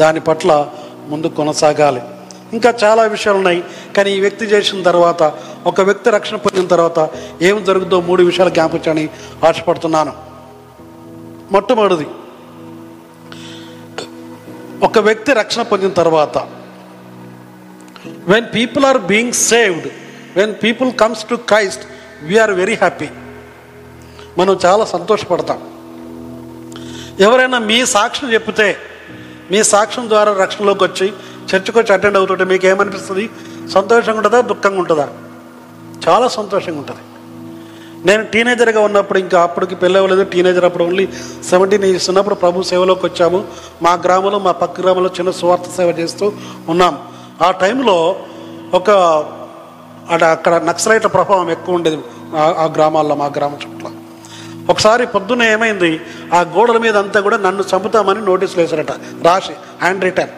దాని 0.00 0.20
పట్ల 0.20 0.50
ముందు 1.10 1.28
కొనసాగాలి. 1.38 2.02
ఇంకా 2.56 2.70
చాలా 2.82 3.02
విషయాలు 3.14 3.38
ఉన్నాయి 3.38 3.60
కానీ 3.96 4.10
ఈ 4.16 4.20
వ్యక్తి 4.20 4.44
చేసిన 4.44 4.82
తర్వాత 4.82 5.22
ఒక 5.70 5.80
వ్యక్తి 5.88 6.10
రక్షణ 6.10 6.36
పొందిన 6.36 6.66
తర్వాత 6.74 6.98
ఏం 7.48 7.56
జరుగుతుందో 7.68 8.00
మూడు 8.08 8.22
విషయాలు 8.22 8.52
జ్ఞాపించని 8.56 9.04
ఆశపడుతున్నాను. 9.48 10.31
మొట్టమొదటిది. 11.52 12.06
ఒక 14.84 14.98
వ్యక్తి 14.98 15.32
రక్షణ 15.32 15.62
పొందిన 15.62 15.88
తర్వాత 15.88 16.38
when 18.28 18.46
people 18.54 18.84
are 18.84 18.98
being 18.98 19.32
saved 19.32 19.88
when 20.36 20.54
people 20.62 20.92
comes 20.92 21.24
to 21.24 21.34
Christ 21.34 21.84
we are 22.22 22.50
very 22.50 22.74
happy 22.74 23.08
మనం 24.38 24.58
చాలా 24.66 24.84
సంతోషపడతాం. 24.84 25.60
ఎవరైనా 27.20 27.58
మీ 27.58 27.86
సాక్ష్యం 27.86 28.32
చెప్తే 28.32 28.76
మీ 29.50 29.62
సాక్ష్యం 29.62 30.08
ద్వారా 30.08 30.32
రక్షణలోకి 30.32 30.84
వచ్చి 30.84 31.12
చర్చకు 31.50 31.78
వచ్చి 31.80 31.92
అటెండ్ 31.92 32.16
అవుతుంటే 32.16 32.44
మీకు 32.44 32.66
ఏమనిపిస్తుంది? 32.66 33.30
సంతోషంగా 33.68 34.16
ఉంటుందా? 34.16 34.40
దుఃఖంగా 34.40 34.78
ఉంటుందా? 34.78 35.08
చాలా 36.08 36.28
సంతోషంగా 36.28 36.78
ఉంటుంది. 36.78 37.00
నేను 38.06 38.24
టీనేజర్గా 38.24 38.80
ఉన్నప్పుడు 38.80 39.18
ఇంకా 39.18 39.42
అప్పటికి 39.42 39.74
పెళ్ళి 39.74 39.98
అవ్వలేదు. 39.98 40.24
టీనేజర్ 40.24 40.64
అప్పుడు 40.64 40.84
ఓన్లీ 40.84 41.08
సెవెంటీన్ 41.50 41.84
ఇయర్స్ 41.84 42.10
ఉన్నప్పుడు 42.10 42.34
ప్రభు 42.34 42.62
సేవలోకి 42.62 43.06
వచ్చాము. 43.06 43.44
మా 43.82 43.92
గ్రామంలో 43.92 44.38
మా 44.38 44.52
పక్క 44.52 44.80
గ్రామంలో 44.80 45.08
చిన్న 45.08 45.30
స్వార్థ 45.30 45.64
సేవ 45.76 45.88
చేస్తూ 45.88 46.32
ఉన్నాం. 46.68 46.98
ఆ 47.42 47.50
టైంలో 47.50 48.16
ఒక 48.74 48.90
అక్కడ 50.10 50.24
అక్కడ 50.24 50.54
నక్సలైట్ల 50.54 51.08
ప్రభావం 51.08 51.50
ఎక్కువ 51.50 51.74
ఉండేది 51.74 51.98
ఆ- 52.36 52.72
గ్రామాల్లో 52.74 53.14
మా 53.14 53.26
గ్రామం 53.26 53.54
చుట్టూ 53.54 53.88
ఒకసారి 54.70 55.06
పొద్దున్న 55.06 55.42
ఏమైంది 55.42 56.00
ఆ 56.34 56.40
గోడల 56.40 56.78
మీద 56.78 56.96
అంతా 56.96 57.20
కూడా 57.20 57.36
నన్ను 57.36 57.64
చంపుతామని 57.76 58.20
నోటీసులు 58.20 58.60
వేశారట. 58.60 58.92
రాసి 59.24 59.52
హ్యాండ్ 59.80 60.04
రిటర్న్. 60.04 60.30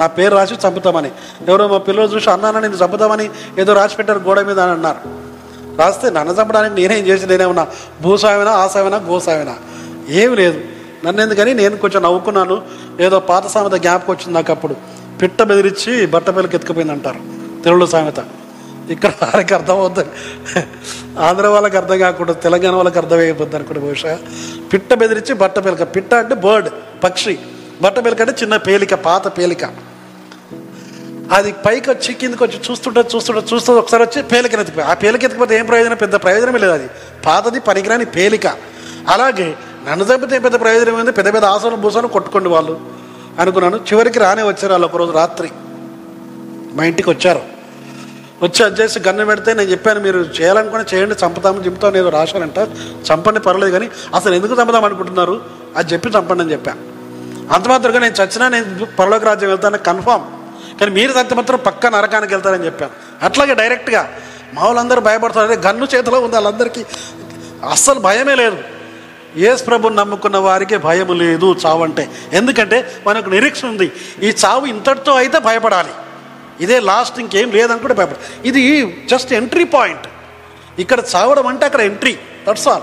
నా 0.00 0.06
పేరు 0.06 0.34
రాసి 0.34 0.54
చంపుతామని. 0.68 1.10
ఎవరో 1.48 1.68
మా 1.68 1.78
పిల్లలు 1.78 2.06
చూసి 2.06 2.30
అన్నానని 2.30 2.62
నేను 2.62 2.74
చంపుతామని 2.74 3.30
ఏదో 3.58 3.72
రాసి 3.72 3.96
పెట్టారు 3.96 4.18
గోడ 4.18 4.40
మీద 4.40 4.60
అని 4.60 4.72
అన్నారు. 4.72 5.19
రాస్తే 5.78 6.10
నన్ను 6.10 6.34
చంపడానికి 6.34 6.74
నేనేం 6.74 7.06
చేసి 7.06 7.26
నేనేమన్నా 7.26 7.66
భూసాయమైనా 8.02 8.50
ఆసాయమైనా 8.50 8.96
గోసాయమైనా 8.96 9.56
ఏమి 10.08 10.36
లేదు. 10.36 10.60
నన్ను 11.06 11.22
ఎందుకని? 11.22 11.54
నేను 11.54 11.76
కొంచెం 11.76 12.02
నవ్వుకున్నాను. 12.02 12.62
ఏదో 13.00 13.20
పాత 13.20 13.46
సామెత 13.46 13.72
జ్ఞాపకం 13.72 14.12
వచ్చింది 14.12 14.34
నాకు 14.34 14.52
అప్పుడు. 14.52 14.74
పిట్ట 15.22 15.42
బెదిరించి 15.42 16.06
బట్ట 16.06 16.28
పిల్లకి 16.28 16.56
ఎత్తుకుపోయింది 16.56 16.92
అంటారు 16.92 17.18
తెలుగులో 17.62 17.86
సామెత. 17.86 18.24
ఇక్కడ 18.90 19.12
వారికి 19.22 19.54
అర్థం 19.54 19.78
అవుతుంది 19.78 20.08
ఆంధ్ర 21.18 21.46
వాళ్ళకి 21.46 21.76
అర్థం 21.76 21.98
కాకుండా 21.98 22.32
తెలంగాణ 22.32 22.74
వాళ్ళకి 22.74 22.98
అర్థమైపోద్ది 22.98 23.56
అనుకుంటే 23.56 23.80
బహుశా. 23.80 24.18
పిట్ట 24.72 24.94
బెదిరించి 24.94 25.34
బట్ట 25.34 25.58
పిలక 25.58 25.82
పిట్ట 25.96 26.14
అంటే 26.14 26.34
బర్డ్ 26.34 26.68
పక్షి. 27.04 27.38
బట్ట 27.82 27.98
పిలక 27.98 28.20
అంటే 28.20 28.34
చిన్న 28.42 28.56
పేలిక 28.56 28.94
పాత 28.94 29.38
పేలిక. 29.38 29.64
అది 31.30 31.52
పైకి 31.52 31.90
వచ్చి 31.90 32.14
కిందకి 32.14 32.44
వచ్చి 32.44 32.60
చూస్తుంటే 32.70 33.04
చూస్తుంటే 33.16 33.54
చూస్తూ 33.54 33.74
ఒకసారి 33.74 34.02
వచ్చి 34.02 34.22
పేలికని 34.22 34.60
ఎత్తిపోయి 34.60 34.86
ఆ 34.86 34.94
పేలిక 34.94 35.24
ఎత్తిపోతే 35.24 35.58
ఏం 35.58 35.66
ప్రయోజనం? 35.66 35.96
పెద్ద 35.96 36.14
ప్రయోజనమే 36.14 36.58
లేదు 36.58 36.72
అది. 36.72 36.90
పాతది 37.26 37.60
పనికిరాని 37.60 38.04
పేలిక. 38.04 38.46
అలాగే 39.08 39.54
నన్ను 39.88 40.04
చంపితే 40.04 40.38
పెద్ద 40.38 40.60
ప్రయోజనం 40.60 41.00
ఏంది? 41.00 41.12
పెద్ద 41.12 41.34
పెద్ద 41.34 41.44
ఆసనం 41.44 41.80
భూసాలు 41.80 42.06
కొట్టుకోండి 42.06 42.48
వాళ్ళు. 42.48 42.80
అనుకున్నాను. 43.38 43.76
చివరికి 43.76 44.18
రానే 44.18 44.42
వచ్చారు 44.42 44.72
వాళ్ళు 44.72 44.86
ఒకరోజు 44.86 45.12
రాత్రి. 45.12 45.50
మా 46.74 46.84
ఇంటికి 46.84 47.10
వచ్చారు. 47.10 47.42
వచ్చి 48.42 48.64
అది 48.64 48.82
చేసి 48.82 49.00
గన్ను 49.08 49.24
పెడితే 49.24 49.54
నేను 49.54 49.70
చెప్పాను 49.70 50.00
మీరు 50.00 50.18
చేయాలనుకుని 50.18 50.84
చేయండి 50.94 51.14
చంపుతాము 51.26 51.60
చంపుతాం 51.60 51.96
ఏదో 51.96 52.08
రాశానంట 52.08 52.58
చంపండి 53.12 53.40
పర్లేదు 53.40 53.72
కానీ 53.72 53.90
అసలు 54.14 54.34
ఎందుకు 54.34 54.62
చంపుదాం 54.62 54.84
అనుకుంటున్నారు? 54.84 55.40
అది 55.76 55.92
చెప్పి 55.92 56.08
చంపండి 56.08 56.42
అని 56.42 56.52
చెప్పాను 56.52 56.80
అంత 57.54 57.68
మాత్రంగా 57.68 57.98
నేను 57.98 58.14
చచ్చినా 58.22 58.48
నేను 58.48 58.86
పరలోక 58.98 59.24
రాజ్యం 59.24 59.50
వెళ్తాను 59.50 59.78
కన్ఫామ్. 59.78 60.39
కానీ 60.80 60.90
మీరు 60.90 61.12
తగ్గితే 61.12 61.34
మాత్రం 61.34 61.58
పక్క 61.58 61.86
నరకానికి 61.86 62.34
వెళ్తారని 62.34 62.66
చెప్పాను. 62.66 62.92
అట్లాగే 63.22 63.54
డైరెక్ట్గా 63.54 64.02
మా 64.54 64.62
వాళ్ళందరూ 64.64 65.00
భయపడతారు. 65.00 65.52
అదే 65.52 65.68
గన్ను 65.68 65.88
చేతిలో 65.94 66.20
ఉంది 66.20 66.34
వాళ్ళందరికీ. 66.34 66.84
అస్సలు 67.70 68.00
భయమే 68.00 68.34
లేదు. 68.34 68.58
ఏసు 69.36 69.64
ప్రభుని 69.64 69.96
నమ్ముకున్న 69.96 70.36
వారికి 70.36 70.76
భయం 70.76 71.18
లేదు 71.18 71.56
చావు 71.66 71.82
అంటే 71.82 72.10
ఎందుకంటే 72.32 73.00
మనకు 73.06 73.28
నిరీక్షణ 73.30 73.68
ఉంది. 73.68 73.92
ఈ 74.22 74.30
చావు 74.44 74.66
ఇంతటితో 74.66 75.12
అయితే 75.12 75.38
భయపడాలి. 75.38 75.92
ఇదే 76.60 76.80
లాస్ట్ 76.80 77.18
ఇంకేం 77.18 77.78
కూడా 77.78 77.94
భయపడ. 77.94 78.16
ఇది 78.44 78.62
జస్ట్ 79.10 79.32
ఎంట్రీ 79.32 79.64
పాయింట్ 79.64 80.06
ఇక్కడ 80.80 81.00
చావడం 81.16 81.46
అంటే 81.46 81.64
అక్కడ 81.66 81.80
ఎంట్రీ 81.80 82.18
దట్స్ 82.48 82.68
ఆల్ 82.68 82.82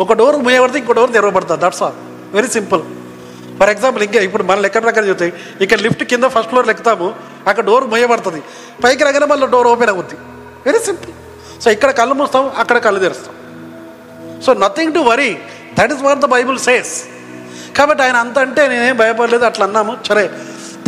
ఒక 0.00 0.12
డోర్ 0.12 0.36
మూయబడితే 0.36 0.78
ఇంకో 0.78 0.92
door 0.92 1.12
తెరవబడుతుంది 1.12 1.60
that's 1.60 1.82
all 1.82 1.94
very 2.32 2.48
simple 2.48 2.82
for 3.62 3.70
example 3.72 4.02
ఇంకా 4.08 4.20
ఇప్పుడు 4.28 4.44
మన 4.50 4.58
లెక్క 4.66 4.82
ప్రకారం 4.84 5.08
చెప్తే 5.10 5.26
ఇక్కడ 5.64 5.78
లిఫ్ట్ 5.86 6.04
కింద 6.12 6.28
ఫస్ట్ 6.36 6.50
ఫ్లోర్ 6.52 6.70
ఎక్కుతాము 6.74 7.08
అక్కడ 7.48 7.64
డోర్ 7.70 7.84
మొయ్యబడుతుంది. 7.92 8.40
పైకి 8.84 9.04
రాగానే 9.06 9.26
మళ్ళీ 9.32 9.46
డోర్ 9.54 9.68
ఓపెన్ 9.72 9.90
అవుద్ది. 9.94 10.16
వెరీ 10.66 10.80
సింపుల్ 10.88 11.12
సో 11.64 11.68
ఇక్కడ 11.76 11.90
కళ్ళు 12.00 12.14
మూస్తాం 12.20 12.44
అక్కడ 12.62 12.78
కళ్ళు 12.86 13.00
తెరుస్తాం. 13.04 13.34
So 14.44 14.52
nothing 14.64 14.94
to 14.96 15.00
worry 15.10 15.30
that 15.78 15.92
is 15.94 16.02
what 16.06 16.22
the 16.24 16.28
Bible 16.36 16.58
says 16.68 16.94
కాబట్టి 17.76 18.02
ఆయన 18.06 18.16
అంత 18.24 18.38
అంటే 18.46 18.62
నేనేం 18.72 18.96
భయపడలేదు 19.02 19.44
అట్లా 19.50 19.64
అన్నాము. 19.68 19.92
సరే 20.08 20.24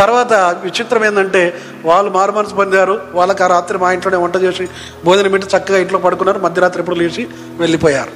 తర్వాత 0.00 0.32
విచిత్రం 0.64 1.02
ఏంటంటే 1.08 1.42
వాళ్ళు 1.88 2.10
మారు 2.16 2.32
మనసు 2.38 2.54
పొందారు 2.60 2.96
వాళ్ళకి 3.18 3.42
ఆ 3.46 3.48
రాత్రి 3.54 3.78
మా 3.82 3.90
ఇంట్లోనే 3.96 4.18
వంట 4.24 4.36
చేసి 4.44 4.64
భోజనం 5.06 5.32
పెట్టి 5.34 5.48
చక్కగా 5.54 5.78
ఇంట్లో 5.84 5.98
పడుకున్నారు 6.06 6.40
మధ్యరాత్రి 6.46 6.82
ఎప్పుడు 6.82 6.98
లేచి 7.02 7.24
వెళ్ళిపోయారు. 7.62 8.12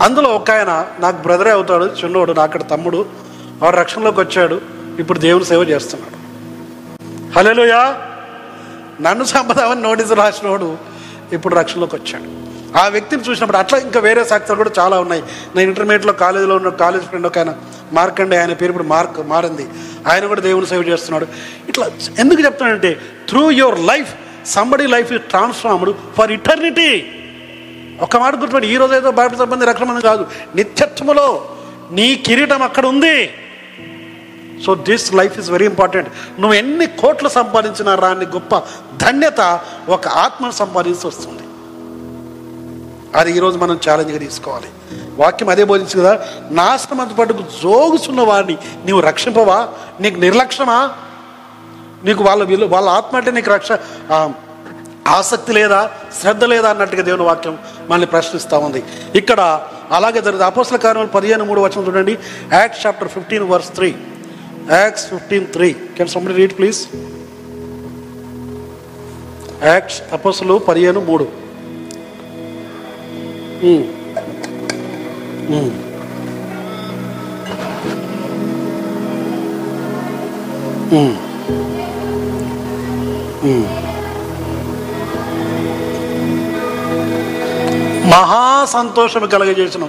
అందులో 0.00 0.28
ఒక 0.28 0.50
ఆయన 0.50 0.86
నాకు 1.00 1.22
బ్రదరే 1.22 1.50
అవుతాడు 1.50 1.84
చిన్నోడు 1.84 2.32
నా 2.32 2.42
అక్కడ 2.42 2.62
తమ్ముడు 2.70 3.06
వాడు 3.62 3.76
రక్షణలోకి 3.76 4.20
వచ్చాడు 4.20 4.60
ఇప్పుడు 4.98 5.18
దేవుని 5.18 5.44
సేవ 5.44 5.62
చేస్తున్నాడు. 5.62 6.20
హలోయా 7.38 8.00
నన్ను 9.00 9.24
సంపదామని 9.24 9.82
నోటీసు 9.82 10.14
రాసినోడు 10.14 10.78
ఇప్పుడు 11.32 11.54
రక్షణలోకి 11.54 11.96
వచ్చాడు. 11.96 12.40
ఆ 12.78 12.88
వ్యక్తిని 12.88 13.22
చూసినప్పుడు 13.22 13.56
అట్లా 13.56 13.78
ఇంకా 13.78 14.00
వేరే 14.00 14.24
సాక్ష్యాలు 14.24 14.64
కూడా 14.64 14.70
చాలా 14.78 15.00
ఉన్నాయి. 15.00 15.22
నేను 15.56 15.68
ఇంటర్మీడియట్లో 15.68 16.12
కాలేజీలో 16.12 16.56
ఉన్న 16.56 16.68
కాలేజ్ 16.68 17.04
ఫ్రెండ్ 17.04 17.26
ఒక 17.26 17.38
ఆయన 17.38 17.54
మార్కండే 17.92 18.36
ఆయన 18.36 18.52
పేరు 18.52 18.70
ఇప్పుడు 18.70 18.84
మార్క్ 18.84 19.20
మారింది. 19.26 19.68
ఆయన 20.06 20.26
కూడా 20.26 20.40
దేవుని 20.40 20.66
సేవ 20.66 20.82
చేస్తున్నాడు. 20.82 21.26
ఇట్లా 21.68 21.90
ఎందుకు 22.18 22.44
చెప్తానంటే 22.44 23.00
through 23.28 23.50
your 23.50 23.78
life 23.78 24.14
somebody 24.46 24.86
life 24.86 25.12
is 25.12 25.22
transformed 25.22 25.94
for 26.18 26.32
eternity 26.32 27.19
ఒక 28.02 28.16
మాట 28.16 28.36
గుర్తుపెట్టి 28.36 28.74
ఈ 28.74 28.76
రోజు 28.76 28.94
ఏదో 28.94 29.10
బయట 29.10 29.34
సంబంధి 29.34 29.66
రక్షణ 29.66 29.98
కాదు. 29.98 30.26
నిత్యత్వములో 30.54 31.48
నీ 31.90 32.14
కిరీటం 32.14 32.62
అక్కడ 32.62 32.86
ఉంది. 32.86 33.30
So 34.66 34.74
this 34.74 35.14
life 35.14 35.38
is 35.38 35.50
very 35.50 35.64
important 35.64 36.08
నువ్వు 36.40 36.56
ఎన్ని 36.56 36.86
కోట్లు 36.86 37.28
సంపాదించినా 37.28 37.94
రాని 37.94 38.26
గొప్ప 38.26 38.58
ధన్యత 38.96 39.60
ఒక 39.88 40.08
ఆత్మను 40.08 40.50
సంపాదించి 40.50 41.06
వస్తుంది. 41.06 41.42
అది 43.18 43.36
ఈరోజు 43.36 43.58
మనం 43.58 43.80
ఛాలెంజ్గా 43.90 44.18
తీసుకోవాలి. 44.18 44.66
వాక్యం 45.16 45.48
అదే 45.48 45.64
బోధించు 45.64 46.00
కదా 46.00 46.26
నాశనమంత 46.50 47.12
పట్టుకు 47.12 47.40
జోగుచున్న 47.40 48.20
వాడిని 48.20 48.58
నీవు 48.84 49.00
రక్షింపవా? 49.00 49.68
నీకు 50.00 50.20
నిర్లక్ష్యమా? 50.20 50.90
నీకు 52.04 52.24
వాళ్ళ 52.24 52.44
విలు 52.44 52.66
వాళ్ళ 52.66 52.88
ఆత్మ 52.88 53.16
అంటే 53.16 53.30
నీకు 53.30 53.50
రక్ష 53.50 53.72
ఆసక్తి 55.08 55.52
లేదా 55.52 55.90
శ్రద్ధ 56.20 56.44
లేదా 56.44 56.70
అన్నట్టుగా 56.70 57.02
దేవుని 57.02 57.26
వాక్యం 57.30 57.58
మనల్ని 57.90 58.08
ప్రశ్నిస్తూ 58.14 58.58
ఉంది. 58.66 58.82
ఇక్కడ 59.20 59.40
అలాగే 59.98 60.20
జరుగుతుంది 60.26 60.50
అపోసల 60.50 60.76
కార్యములు 60.86 61.10
పదిహేను 61.16 61.44
మూడు 61.44 61.60
వచ్చిన 61.60 61.86
చూడండి. 61.86 62.18
Act 62.52 62.86
chapter 62.86 63.10
fifteen 63.16 63.46
verse 63.52 63.70
three 63.78 63.90
Acts 64.70 65.06
fifteen 65.12 65.46
three 65.56 65.70
can 65.98 66.12
somebody 66.14 66.36
read 66.40 66.56
please 66.58 66.80
Act 69.72 69.98
apostle 70.18 70.56
పదిహేను 70.70 71.02
మూడు. 71.12 71.28
Mm. 73.62 73.80
మహా 88.10 88.64
సంతోషం 88.64 89.26
కలగజేసిన. 89.26 89.84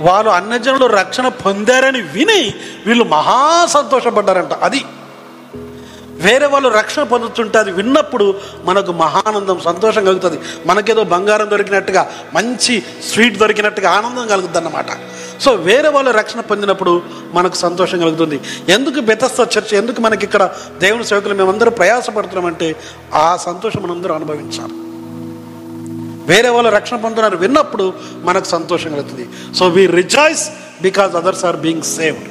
వాళ్ళు 0.00 0.30
అన్యజనులు 0.30 0.86
రక్షణ 0.86 1.28
పొందారని 1.28 2.00
విని 2.00 2.54
వీళ్ళు 2.86 3.04
మహా 3.04 3.66
సంతోషపడ్డారంట 3.66 4.52
అది 4.52 4.80
వేరే 6.24 6.46
వాళ్ళు 6.46 6.68
రక్షణ 6.68 7.02
పొందుతుంటే 7.02 7.58
అది 7.58 7.72
విన్నప్పుడు 7.72 8.34
మనకు 8.64 8.92
మహానందం 8.92 9.60
సంతోషం 9.60 10.04
కలుగుతుంది. 10.04 10.38
మనకేదో 10.66 11.04
బంగారం 11.04 11.50
దొరికినట్టుగా 11.50 12.10
మంచి 12.34 12.82
స్వీట్ 13.12 13.38
దొరికినట్టుగా 13.38 13.90
ఆనందం 13.90 14.26
కలుగుతుంది 14.26 14.58
అన్నమాట 14.58 14.86
సో 15.40 15.52
వేరే 15.52 15.88
వాళ్ళు 15.88 16.10
రక్షణ 16.10 16.40
పొందినప్పుడు 16.40 17.02
మనకు 17.32 17.54
సంతోషం 17.54 17.98
కలుగుతుంది. 17.98 18.40
ఎందుకు 18.68 19.00
బెతస్త 19.00 19.58
చర్చ 19.58 19.74
ఎందుకు 19.74 20.00
మనకి 20.00 20.24
ఇక్కడ 20.24 20.50
దేవుని 20.78 21.04
సేవకులు 21.04 21.34
మేమందరూ 21.34 21.70
ప్రయాసపడుతున్నామంటే 21.70 22.76
ఆ 23.14 23.36
సంతోషం 23.36 23.82
మనందరూ 23.82 24.14
అనుభవించాలి. 24.14 24.89
వేరే 26.30 26.48
వాళ్ళు 26.54 26.70
రక్షణ 26.70 26.96
పొందుతున్నారు 26.96 27.36
విన్నప్పుడు 27.36 27.86
మనకు 28.28 28.46
సంతోషం 28.54 28.90
కలుగుతుంది. 28.90 29.24
So 29.58 29.64
we 29.76 29.82
rejoice 29.86 30.44
because 30.82 31.12
others 31.20 31.44
are 31.44 31.56
being 31.56 31.86
saved 31.96 32.26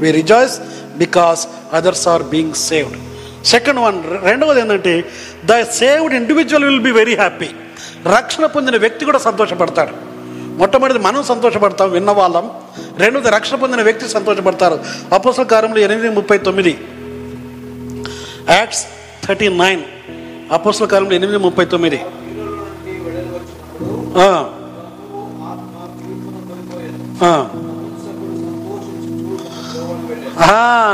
we 0.00 0.10
rejoice 0.10 0.56
because 0.98 1.42
others 1.72 2.06
are 2.08 2.24
being 2.32 2.54
saved 2.54 2.98
second 3.46 3.80
one 3.80 3.98
రెండవది 4.22 4.60
ఏంటంటే 4.60 4.94
the 5.44 5.60
saved 5.80 6.14
individual 6.14 6.64
will 6.64 6.80
be 6.80 6.92
very 7.00 7.14
happy 7.14 7.50
రక్షణ 8.16 8.46
పొందిన 8.46 8.76
వ్యక్తి 8.76 9.04
కూడా 9.04 9.18
సంతోషపడతాడు. 9.18 9.94
మొట్టమొదటి 10.60 10.98
మనం 10.98 11.22
సంతోషపడతాం 11.22 11.88
విన్న 11.90 12.10
వాళ్ళం. 12.10 12.46
రెండవది 12.98 13.30
రక్షణ 13.30 13.56
పొందిన 13.56 13.82
వ్యక్తి 13.82 14.08
సంతోషపడతారు. 14.08 14.78
అపోసల 15.12 15.42
కాలంలో 15.42 15.80
ఎనిమిది 15.80 16.08
ముప్పై 16.08 16.38
తొమ్మిది. 16.38 16.72
యాక్ట్స్ 18.50 18.84
థర్టీ 19.26 19.48
నైన్ 19.48 19.82
అపోసల 20.52 20.84
కాలంలో 20.84 21.14
ఎనిమిది 21.20 21.38
ముప్పై 21.38 21.64
తొమ్మిది. 21.64 22.00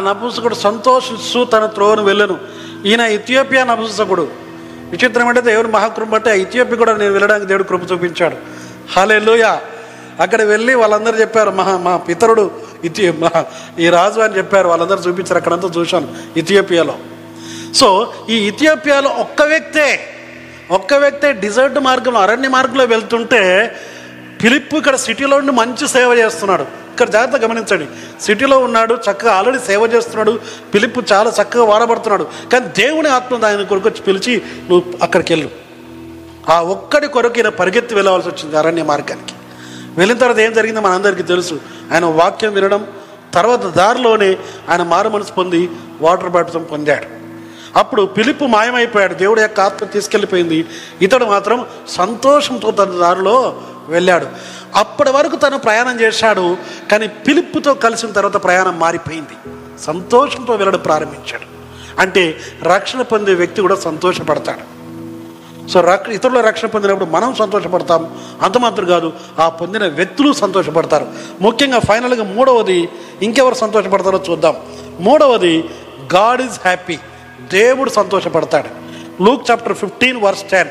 నపుంసకుడు 0.06 0.54
సంతోషిస్తూ 0.54 1.44
తన 1.44 1.66
త్రోవను 1.66 2.04
వెళ్ళను. 2.04 2.38
ఈయన 2.86 3.00
ఇథియోపియా 3.00 3.64
నపుంసకుడు. 3.64 4.28
విచిత్రం 4.90 5.28
అంటే 5.28 5.40
దేవుడు 5.40 5.68
మహాకృప 5.68 6.08
బట్టి 6.08 6.30
ఆ 6.30 6.32
ఇథియోపియా 6.32 6.78
కూడా 6.78 6.96
నేను 6.96 7.12
వెళ్ళడానికి 7.12 7.46
దేవుడు 7.46 7.62
కృప 7.62 7.92
చూపించాడు. 7.92 8.36
హాలే 8.96 9.42
అక్కడ 10.20 10.42
వెళ్ళి 10.42 10.74
వాళ్ళందరూ 10.74 11.20
చెప్పారు 11.20 11.50
మహా 11.50 11.76
మా 11.76 11.96
పితరుడు 11.96 12.50
ఇథి 12.84 13.10
మహా 13.10 13.44
ఈ 13.78 13.88
రాజు 13.88 14.20
అని 14.20 14.36
చెప్పారు 14.36 14.68
వాళ్ళందరూ 14.68 14.98
చూపించారు 14.98 15.36
అక్కడంతా 15.36 15.68
చూశాను 15.78 16.08
ఇథియోపియాలో. 16.36 16.94
సో 17.74 18.12
ఈ 18.30 18.36
ఇథియోపియాలో 18.48 19.10
ఒక్క 19.10 19.42
వ్యక్తే 19.42 20.00
ఒక్క 20.70 20.94
వ్యక్తే 20.94 21.32
డిజర్ట్ 21.32 21.78
మార్గంలో 21.78 22.20
అరణ్య 22.20 22.48
మార్గంలో 22.48 22.84
వెళ్తుంటే 22.84 23.74
ఫిలిప్ 24.40 24.74
ఇక్కడ 24.74 24.96
సిటీలో 24.96 25.36
ఉండి 25.36 25.52
మంచి 25.52 25.88
సేవ 25.88 26.12
చేస్తున్నాడు. 26.12 26.62
ఇక్కడ 26.62 27.08
జాగ్రత్త 27.08 27.44
గమనించండి. 27.44 27.86
సిటీలో 28.22 28.58
ఉన్నాడు 28.58 28.94
చక్కగా 28.94 29.32
ఆల్రెడీ 29.32 29.58
సేవ 29.58 29.82
చేస్తున్నాడు. 29.82 30.40
పిలుపు 30.74 31.02
చాలా 31.12 31.32
చక్కగా 31.42 31.64
వాడబడుతున్నాడు. 31.64 32.26
కానీ 32.52 32.66
దేవుని 32.66 33.08
ఆత్మ 33.08 33.44
ఆయన 33.44 33.62
కొరకు 33.62 33.88
వచ్చి 33.88 34.02
పిలిచి 34.02 34.42
నువ్వు 34.70 34.94
అక్కడికి 35.02 35.32
వెళ్ళు. 35.32 35.50
ఆ 36.50 36.60
ఒక్కడి 36.60 37.08
కొరకు 37.08 37.34
ఈయన 37.36 37.48
పరిగెత్తి 37.48 37.94
వెళ్ళవలసి 37.94 38.28
వచ్చింది 38.28 38.58
అరణ్య 38.58 38.82
మార్గానికి. 38.82 39.34
వెళ్ళిన 39.98 40.18
తర్వాత 40.18 40.38
ఏం 40.38 40.52
జరిగిందో 40.52 40.80
మనందరికీ 40.80 41.22
తెలుసు. 41.22 41.60
ఆయన 41.92 42.04
వాక్యం 42.04 42.52
వినడం 42.52 42.86
తర్వాత 43.34 43.66
దారిలోనే 43.66 44.36
ఆయన 44.68 44.82
మారు 44.82 45.08
మనసు 45.08 45.32
పొంది 45.32 45.70
వాటర్ 46.00 46.28
బాప్టిజం 46.28 46.64
పొందాడు. 46.64 47.25
అప్పుడు 47.76 48.02
పిలుపు 48.02 48.44
మాయమైపోయాడు. 48.44 49.14
దేవుడు 49.14 49.40
యొక్క 49.40 49.60
ఆత్మ 49.60 49.86
తీసుకెళ్ళిపోయింది. 49.86 50.66
ఇతడు 51.02 51.24
మాత్రం 51.24 51.66
సంతోషంతో 51.88 52.70
తన 52.70 52.84
దారిలో 52.84 53.62
వెళ్ళాడు. 53.88 54.26
అప్పటి 54.76 55.10
వరకు 55.10 55.36
తను 55.36 55.58
ప్రయాణం 55.58 56.00
చేశాడు. 56.00 56.56
కానీ 56.90 57.06
పిలుపుతో 57.06 57.74
కలిసిన 57.74 58.12
తర్వాత 58.12 58.44
ప్రయాణం 58.44 58.78
మారిపోయింది. 58.78 59.54
సంతోషంతో 59.80 60.54
వెళ్ళడం 60.54 60.78
ప్రారంభించాడు. 60.78 61.56
అంటే 62.00 62.40
రక్షణ 62.62 63.02
పొందే 63.02 63.34
వ్యక్తి 63.34 63.60
కూడా 63.60 63.74
సంతోషపడతాడు. 63.74 64.76
సో 65.68 65.80
రక్ష 65.80 66.08
ఇతరుల 66.08 66.40
రక్షణ 66.40 66.68
పొందినప్పుడు 66.68 67.04
మనం 67.04 67.34
సంతోషపడతాం. 67.34 68.18
అంతమాత్రం 68.42 68.86
కాదు 68.86 69.12
ఆ 69.38 69.48
పొందిన 69.48 69.88
వ్యక్తులు 69.88 70.32
సంతోషపడతారు. 70.32 71.06
ముఖ్యంగా 71.40 71.78
ఫైనల్గా 71.78 72.24
మూడవది 72.24 72.88
ఇంకెవరు 73.22 73.54
సంతోషపడతారో 73.54 74.20
చూద్దాం. 74.30 74.56
మూడవది 75.00 75.70
గాడ్ 76.14 76.42
ఈజ్ 76.42 76.52
హ్యాపీ. 76.52 76.98
దేవుడు 77.52 77.90
సంతోషపడతాడు 77.90 78.70
Luke 79.22 79.50
chapter 79.50 79.74
fifteen 79.74 80.20
verse 80.22 80.44
ten 80.50 80.70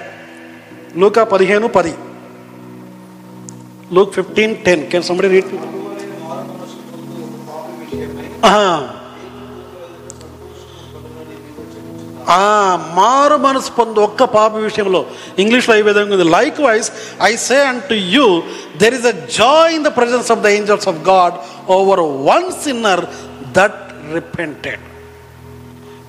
లూకా 0.98 1.24
పదిహేను 1.24 1.68
పది 1.68 1.94
Luke 3.94 4.14
fifteen 4.14 4.56
ten 4.56 4.84
can 4.88 5.04
somebody 5.04 5.28
read 5.28 5.52
ఆ 12.36 12.44
మారు 12.94 13.38
మనసు 13.38 13.72
పొందు 13.72 14.00
ఒక్క 14.00 14.24
పాప 14.24 14.56
విషయంలో 14.58 15.02
ఇంగ్లీష్లో 15.40 15.76
ఈ 15.76 15.82
విధంగా 15.82 16.14
ఉంది. 16.16 16.30
Likewise 16.62 16.88
I 17.22 17.36
say 17.36 17.58
and 17.62 17.84
to 17.84 17.94
you 17.94 18.26
there 18.78 18.94
is 18.94 19.06
a 19.06 19.16
joy 19.38 19.76
in 19.76 19.84
the 19.84 19.92
presence 19.98 20.32
of 20.32 20.40
the 20.40 20.48
angels 20.48 20.88
of 20.88 21.10
God 21.10 21.36
over 21.68 22.00
one 22.32 22.52
sinner 22.64 23.04
that 23.54 23.80
repented 24.14 24.84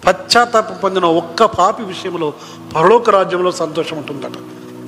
పశ్చాత్తాపం 0.06 0.76
పొందిన 0.82 1.04
ఒక్క 1.04 1.44
పాపి 1.44 1.82
విషయంలో 1.82 2.32
పరలోక 2.76 3.10
రాజ్యంలో 3.10 3.52
సంతోషం 3.52 3.96
ఉంటుందట. 3.96 4.36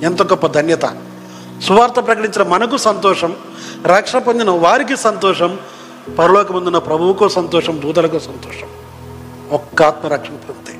ఎంత 0.03 0.23
గొప్ప 0.23 0.47
ధన్యత. 0.47 0.85
సువార్త 1.63 1.93
ప్రకటించిన 1.93 2.43
మనకు 2.47 2.77
సంతోషం 2.77 3.35
రక్షణ 3.85 4.19
పొందిన 4.19 4.49
వారికి 4.49 4.97
సంతోషం 4.97 5.59
పరలోక 6.19 6.51
ముందున 6.51 6.77
ప్రభువుకు 6.77 7.27
సంతోషం 7.27 7.81
దూతలకు 7.83 8.19
సంతోషం. 8.19 8.67
ఒక్క 9.51 9.83
ఆత్మ 9.83 10.07
రక్షణ 10.07 10.35
పొందితే 10.35 10.73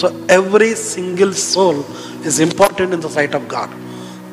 so 0.00 0.10
every 0.30 0.74
single 0.74 1.34
soul 1.34 1.82
is 2.26 2.42
important 2.42 2.94
in 2.94 3.02
the 3.02 3.06
sight 3.06 3.36
of 3.36 3.54
God 3.54 3.74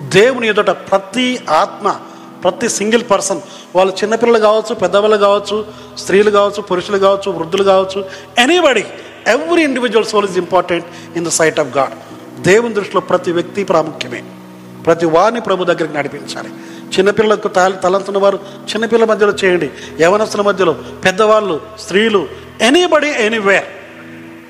దేవుని 0.09 0.47
ఎదుట 0.47 0.69
ప్రతి 0.69 1.39
ఆత్మ 1.49 1.95
ప్రతి 2.43 2.69
సింగిల్ 2.69 3.03
పర్సన్ 3.11 3.41
వాళ్ళు 3.75 3.93
చిన్నపిల్లలు 3.93 4.39
కావచ్చు 4.39 4.75
పెద్దవాళ్ళు 4.75 5.17
కావచ్చు 5.17 5.65
స్త్రీలు 5.97 6.31
కావచ్చు 6.31 6.61
పురుషులు 6.61 6.97
కావచ్చు 6.97 7.31
వృద్ధులు 7.31 7.63
కావచ్చు 7.63 8.05
anybody 8.37 8.85
every 9.27 9.63
individual 9.63 10.05
soul 10.05 10.29
is 10.29 10.37
important 10.37 10.85
in 11.15 11.25
the 11.25 11.27
sight 11.27 11.59
of 11.59 11.77
God 11.77 11.93
దేవుని 12.41 12.73
దృష్టిలో 12.73 13.01
ప్రతి 13.01 13.31
వ్యక్తి 13.31 13.63
ప్రాముఖ్యమే. 13.63 14.23
ప్రతి 14.85 15.05
వారిని 15.05 15.41
ప్రభు 15.41 15.63
దగ్గరికి 15.63 15.97
నడిపించాలి. 15.97 16.49
చిన్నపిల్లలకు 16.97 17.47
తల 17.47 17.71
తలంతున్న 17.71 18.17
వారు 18.17 18.39
చిన్నపిల్లల 18.63 19.07
మధ్యలో 19.07 19.31
చేయండి. 19.31 19.69
యవనస్తుల 20.01 20.41
మధ్యలో 20.41 20.73
పెద్దవాళ్ళు 20.73 21.61
స్త్రీలు 21.79 22.27
ఎనీబడి 22.61 23.07
ఎనీవేర్ 23.07 23.63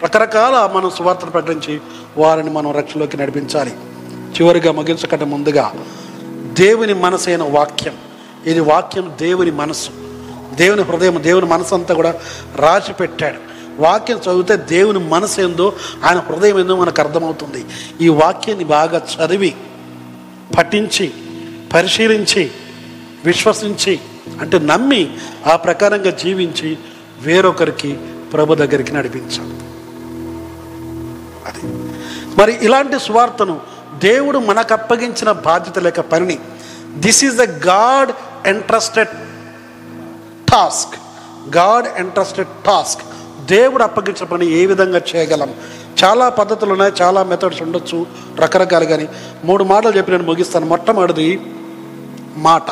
రకరకాల 0.04 0.70
మనం 0.76 0.90
సువార్తను 0.90 1.32
ప్రకటించి 1.32 1.82
వారిని 2.18 2.50
మనం 2.50 2.72
రక్షలోకి 2.72 3.18
నడిపించాలి. 3.18 3.72
చివరిగా 4.10 4.72
ముగించకంటే 4.72 5.26
ముందుగా. 5.26 5.74
దేవుని 6.60 6.94
మనసైన 6.94 7.44
వాక్యం. 7.44 7.94
ఇది 8.46 8.60
వాక్యం 8.60 9.14
దేవుని 9.22 9.52
మనసు. 9.52 9.90
దేవుని 10.56 10.82
హృదయం 10.82 11.24
దేవుని 11.24 11.46
మనసు 11.46 11.76
అంతా 11.76 11.96
కూడా 11.96 12.16
రాసి 12.56 12.94
పెట్టాడు. 12.94 13.53
వాక్యం 13.80 14.18
చదివితే 14.18 14.58
దేవుని 14.58 15.00
మనసు 15.00 15.42
ఏందో 15.42 15.74
ఆయన 16.04 16.18
హృదయం 16.20 16.60
ఏందో 16.60 16.76
మనకు 16.76 17.02
అర్థమవుతుంది. 17.02 17.66
ఈ 18.02 18.10
వాక్యాన్ని 18.10 18.66
బాగా 18.66 19.02
చదివి 19.16 19.56
పఠించి 20.58 21.14
పరిశీలించి 21.74 22.52
విశ్వసించి 23.26 24.00
అంటే 24.42 24.60
నమ్మి 24.60 25.18
ఆ 25.52 25.56
ప్రకారంగా 25.56 26.12
జీవించి 26.12 26.78
వేరొకరికి 27.22 28.00
ప్రభు 28.34 28.56
దగ్గరికి 28.56 28.92
నడిపించాలి. 28.92 29.54
అది. 31.46 31.74
మరి 32.38 32.66
ఇలాంటి 32.66 33.00
సువార్తను 33.00 33.62
దేవుడు 34.04 34.38
మనకు 34.38 34.74
అప్పగించిన 34.74 35.32
బాధ్యత 35.32 35.80
లేక 35.80 36.00
పనిని 36.00 36.40
this 36.96 37.24
is 37.24 37.36
the 37.36 37.42
God 37.42 38.12
entrusted 38.48 39.10
task 40.52 40.96
God 41.58 41.88
entrusted 41.98 42.48
task 42.48 43.02
దేవుడు 43.46 43.84
అప్పగించిన 43.84 44.26
పని 44.26 44.52
ఏ 44.52 44.66
విధంగా 44.66 45.02
చేయగలం? 45.16 45.54
చాలా 46.04 46.30
పద్ధతులు 46.30 46.72
ఉన్నాయి 46.72 46.94
చాలా 47.02 47.24
మెథడ్స్ 47.24 47.62
ఉండొచ్చు 47.62 48.06
రకరకాలు 48.39 48.86
కానీ 48.86 49.08
మూడు 49.44 49.64
మాటలు 49.64 49.98
చెప్పి 49.98 50.12
నేను 50.12 50.24
ముగిస్తాను. 50.24 50.66
మొట్టమొదటిది 50.66 51.41
మాట. 52.38 52.64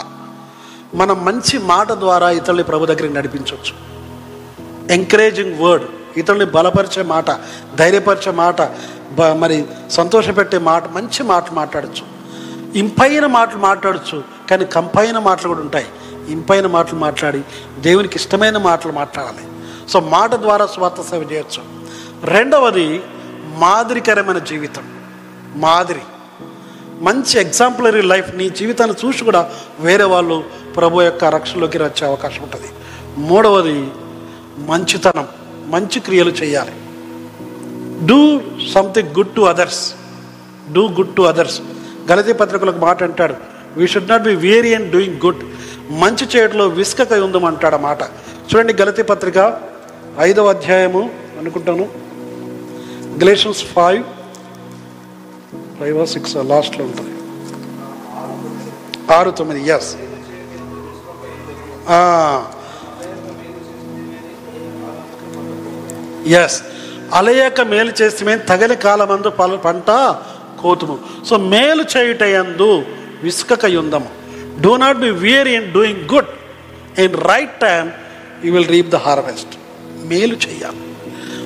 మనం 0.95 1.25
మంచి 1.25 1.57
మాట 1.57 1.91
ద్వారా 1.91 2.29
ఇతరుల్ని 2.29 2.63
ప్రభు 2.63 2.85
దగ్గరికి 2.85 3.13
నడిపించవచ్చు. 3.13 3.91
ఎంకరేజింగ్ 4.93 5.59
వర్డ్ 5.59 5.85
ఇతరుల్ని 6.17 6.45
బలపరిచే 6.45 7.03
మాట 7.03 7.25
ధైర్యపరిచే 7.75 8.31
మాట 8.31 8.61
బ- 9.11 9.35
మరి 9.37 9.65
సంతోషపెట్టే 9.91 10.57
మాట 10.57 10.91
మంచి 10.91 11.23
మాటలు 11.23 11.55
మాట్లాడచ్చు. 11.55 12.21
ఇంపైన 12.75 13.25
మాటలు 13.25 13.57
మాట్లాడచ్చు 13.57 14.23
కానీ 14.49 14.65
కంపైన 14.65 15.19
మాటలు 15.19 15.47
కూడా 15.47 15.59
ఉంటాయి. 15.59 15.85
ఇంపైన 16.29 16.67
మాటలు 16.67 16.99
మాట్లాడి 16.99 17.41
దేవునికి 17.79 18.15
ఇష్టమైన 18.15 18.57
మాటలు 18.57 18.91
మాట్లాడాలి. 18.91 19.50
సో 19.91 19.99
మాట 19.99 20.35
ద్వారా 20.35 20.65
స్వార్థ 20.65 21.01
సేవ 21.01 21.27
చేయొచ్చు. 21.31 21.63
రెండవది 22.25 23.01
మాదిరికరమైన 23.57 24.37
జీవితం. 24.37 24.83
మాదిరి. 25.55 25.99
మంచి 27.01 27.41
ఎగ్జాంపులరీ 27.41 28.01
లైఫ్ 28.01 28.35
నీ 28.35 28.49
జీవితాన్ని 28.49 29.07
చూసి 29.07 29.23
కూడా 29.23 29.51
వేరే 29.79 30.03
వాళ్ళు 30.03 30.43
ప్రభు 30.75 31.01
యొక్క 31.01 31.25
రక్షణలోకి 31.25 31.77
వచ్చే 31.77 32.07
అవకాశం 32.07 32.43
ఉంటుంది. 32.43 32.67
మూడవది 33.17 33.91
మంచితనం. 34.57 35.27
మంచి 35.67 35.99
క్రియలు 35.99 36.29
చేయాలి. 36.29 36.71
Do 38.05 38.41
something 38.73 39.09
good 39.09 39.35
to 39.35 39.41
others 39.41 39.93
do 40.73 40.89
good 40.89 41.15
to 41.15 41.21
others 41.21 41.61
గలతీ 42.11 42.33
పత్రికలకు 42.33 42.79
మాట 42.79 43.03
అంటాడు. 43.03 43.35
We 43.77 43.87
should 43.87 44.09
not 44.09 44.23
be 44.23 44.35
weary 44.35 44.73
and 44.73 44.91
doing 44.91 45.21
good 45.25 45.43
మంచి 45.89 46.27
చేయడంలో 46.35 46.67
విసుకక 46.67 47.13
ఉందమంటాడు 47.13 47.75
ఆ 47.75 47.79
మాట. 47.79 48.03
చూడండి 48.03 48.73
గలతీ 48.73 49.03
పత్రిక 49.03 49.70
ఐదవ 50.19 50.49
అధ్యాయము 50.49 51.09
అనుకుంటాను. 51.39 51.87
గ్లేషన్స్ 53.17 53.63
ఫైవ్ 53.63 54.03
ఫైవ్ 55.79 56.07
సిక్స్ 56.07 56.35
లాస్ట్లో 56.35 56.85
ఉంటుంది 56.85 57.11
ఆరు 59.13 59.31
తొమ్మిది 59.31 59.69
ఎస్ 59.69 59.95
ఎస్ 66.27 66.63
అలయక 67.13 67.61
మేలు 67.61 67.93
చేస్తే 68.01 68.37
తగలి 68.37 68.75
కాలమందు 68.75 69.29
పల 69.29 69.55
పంట 69.55 69.91
కోతుము. 70.61 70.99
సో 71.29 71.37
మేలు 71.37 71.83
చేయుటయందు 71.97 72.83
విసుకక 73.23 73.65
యుందము 73.65 74.09
do 74.61 74.77
not 74.77 74.97
be 74.97 75.09
weary 75.09 75.47
in 75.47 75.73
doing 75.73 76.03
good 76.13 76.27
in 76.99 77.13
right 77.13 77.59
time 77.61 77.91
you 78.45 78.53
will 78.53 78.67
reap 78.67 78.89
the 78.89 78.95
harvest 78.95 79.60
మేలు 80.11 80.35
చేయాలి. 80.35 80.79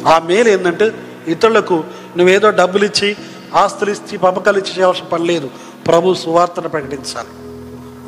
ఆ 0.07 0.19
మేలు 0.19 0.49
ఏంటంటే 0.49 0.91
ఇతరులకు 1.27 1.83
నువ్వేదో 2.17 2.49
డబ్బులు 2.49 2.85
ఇచ్చి 2.85 3.15
ఆస్తులు 3.53 3.91
ఇచ్చి 3.91 4.17
పంపకాలు 4.17 4.57
ఇచ్చి 4.57 4.79
చేయవలసిన 4.79 5.05
పని 5.05 5.25
లేదు. 5.25 5.49
ప్రభు 5.87 6.13
సువార్తను 6.13 6.69
ప్రకటించాలి. 6.69 7.27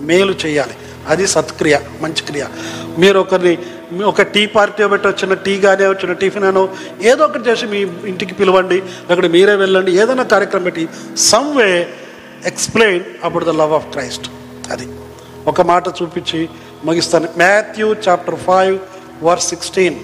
మేలు 0.06 0.34
చేయాలి. 0.46 0.74
అది 1.08 1.28
సత్క్రియ 1.28 1.80
మంచి 2.02 2.22
క్రియ. 2.26 2.46
మీరు 2.98 3.20
ఒకరిని 3.20 3.58
ఒక 4.04 4.22
టీ 4.22 4.46
పార్టీ 4.46 4.88
పెట్టి 4.88 5.08
వచ్చిన 5.08 5.34
టీ 5.34 5.60
కానీ 5.62 5.86
వచ్చిన 5.86 6.14
టిఫిన్ 6.14 6.44
అనో 6.44 6.70
ఏదో 7.02 7.26
ఒకటి 7.26 7.50
చేసి 7.50 7.66
మీ 7.66 7.78
ఇంటికి 8.10 8.34
పిలవండి 8.34 8.82
అక్కడ 9.10 9.26
మీరే 9.26 9.56
వెళ్ళండి 9.56 9.92
ఏదైనా 9.92 10.24
కార్యక్రమం 10.24 10.64
పెట్టి 10.64 10.90
some 11.18 11.58
way 11.58 11.88
explain 12.46 13.04
about 13.24 13.46
the 13.46 13.50
love 13.50 13.74
of 13.74 13.86
Christ. 13.86 14.32
అది. 14.72 14.88
ఒక 15.48 15.62
మాట 15.62 15.88
చూపించి 15.88 16.50
ముగిస్తాను. 16.86 17.28
మాథ్యూ 17.38 17.94
చాప్టర్ 17.94 18.36
ఫైవ్ 18.36 18.80
వర్ 19.24 19.40
సిక్స్టీన్. 19.40 19.96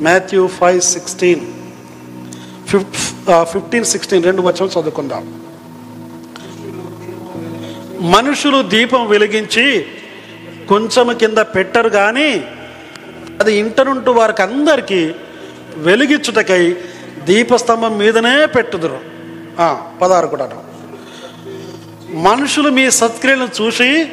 Matthew 0.00 0.46
five 0.46 0.80
sixteen. 0.80 1.40
ఫిఫ్ 2.68 3.14
ఫిఫ్టీన్ 3.42 3.84
సిక్స్టీన్ 3.84 4.24
రెండు 4.24 4.42
వచ్చాము 4.42 4.70
చదువుకుందాం. 4.70 5.40
మనుషులు 8.10 8.62
దీపం 8.62 9.08
వెలిగించి 9.08 9.86
కొంచెం 10.68 11.16
కింద 11.16 11.38
పెట్టరు 11.38 11.88
కానీ 11.88 12.44
అది 13.40 13.54
ఇంటనుంటూ 13.54 14.12
వారికి 14.12 14.42
అందరికీ 14.42 15.12
వెలిగించుటకై 15.76 16.76
దీపస్తంభం 17.24 17.98
మీదనే 17.98 18.46
పెట్టుదురు. 18.46 18.98
పదారు 19.58 19.98
పదహారు 20.02 20.26
కూడా 20.26 20.50
మనుషులు 22.10 22.70
మీ 22.70 22.90
సత్క్రియలను 22.90 23.62
చూసి 23.62 24.04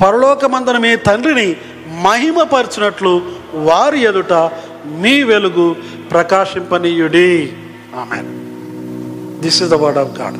పరలోకమందున 0.00 0.78
మీ 0.78 0.96
తండ్రిని 0.96 1.56
మహిమపరచినట్లు 2.02 3.37
వారి 3.54 4.02
ఎదుట 4.02 4.32
మీ 4.86 5.22
వెలుగు 5.22 5.76
ప్రకాశింపనీయుడి. 6.10 7.52
ఆమె 7.96 8.22
this 9.42 9.62
is 9.62 9.70
the 9.70 9.74
word 9.74 9.98
of 9.98 10.20
God 10.20 10.36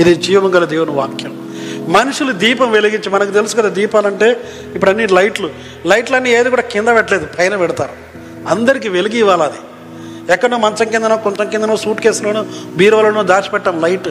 ఇది 0.00 0.14
జీవం 0.14 0.54
గల 0.54 0.64
దేవుని 0.64 0.90
వాక్యం. 0.90 1.48
మనుషులు 1.88 2.32
దీపం 2.32 2.70
వెలిగించి 2.70 3.10
మనకు 3.10 3.30
తెలుసు 3.30 3.56
కదా 3.56 3.68
దీపాలంటే 3.68 4.40
ఇప్పుడు 4.74 4.90
అన్ని 4.90 5.06
లైట్లు. 5.06 5.50
లైట్లు 5.86 6.16
అన్నీ 6.16 6.30
ఏది 6.30 6.50
కూడా 6.50 6.62
కింద 6.62 6.88
పెట్టలేదు 6.88 7.28
పైన 7.38 7.56
పెడతారు. 7.56 7.92
అందరికీ 8.48 8.88
వెలుగు 8.88 9.14
ఇవ్వాలి 9.14 9.42
అది. 9.42 9.58
ఎక్కడో 10.32 10.56
మంచం 10.56 10.88
కిందనో 10.88 11.16
కొంచెం 11.16 11.50
కిందనో 11.50 11.76
సూట్ 11.76 12.00
కేసులోనో 12.00 12.46
బీరోలోనో 12.76 13.22
దాచిపెట్టాం 13.22 13.80
light. 13.80 14.08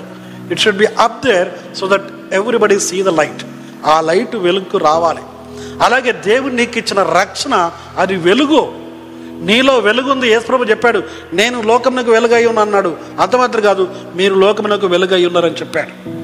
It 0.51 0.59
should 0.59 0.77
be 0.77 0.85
up 0.85 1.27
there 1.27 1.75
so 1.75 1.87
that 1.87 2.03
everybody 2.33 2.79
see 2.79 3.03
the 3.03 3.07
light 3.07 3.43
ఆ 3.85 4.01
లైట్ 4.01 4.35
వెలుగు 4.35 4.77
రావాలి. 4.77 5.21
అలాగే 5.81 6.11
దేవుడు 6.11 6.53
నీకు 6.53 6.77
ఇచ్చిన 6.77 7.03
రక్షణ 7.03 7.71
అది 7.97 8.15
వెలుగు. 8.15 8.87
నీలో 9.41 9.79
వెలుగుంది. 9.79 10.27
యేసుప్రభు 10.27 10.63
చెప్పాడు 10.63 11.03
నేను 11.33 11.61
లోకమునకు 11.61 12.11
వెలుగై 12.11 12.45
ఉన్నా 12.45 12.61
అన్నాడు. 12.61 12.97
అంతమాత్రం 13.19 13.61
కాదు 13.61 13.95
మీరు 14.15 14.35
లోకమునకు 14.35 14.87
వెలుగై 14.87 15.25
ఉన్నారని 15.25 15.55
చెప్పాడు. 15.55 16.17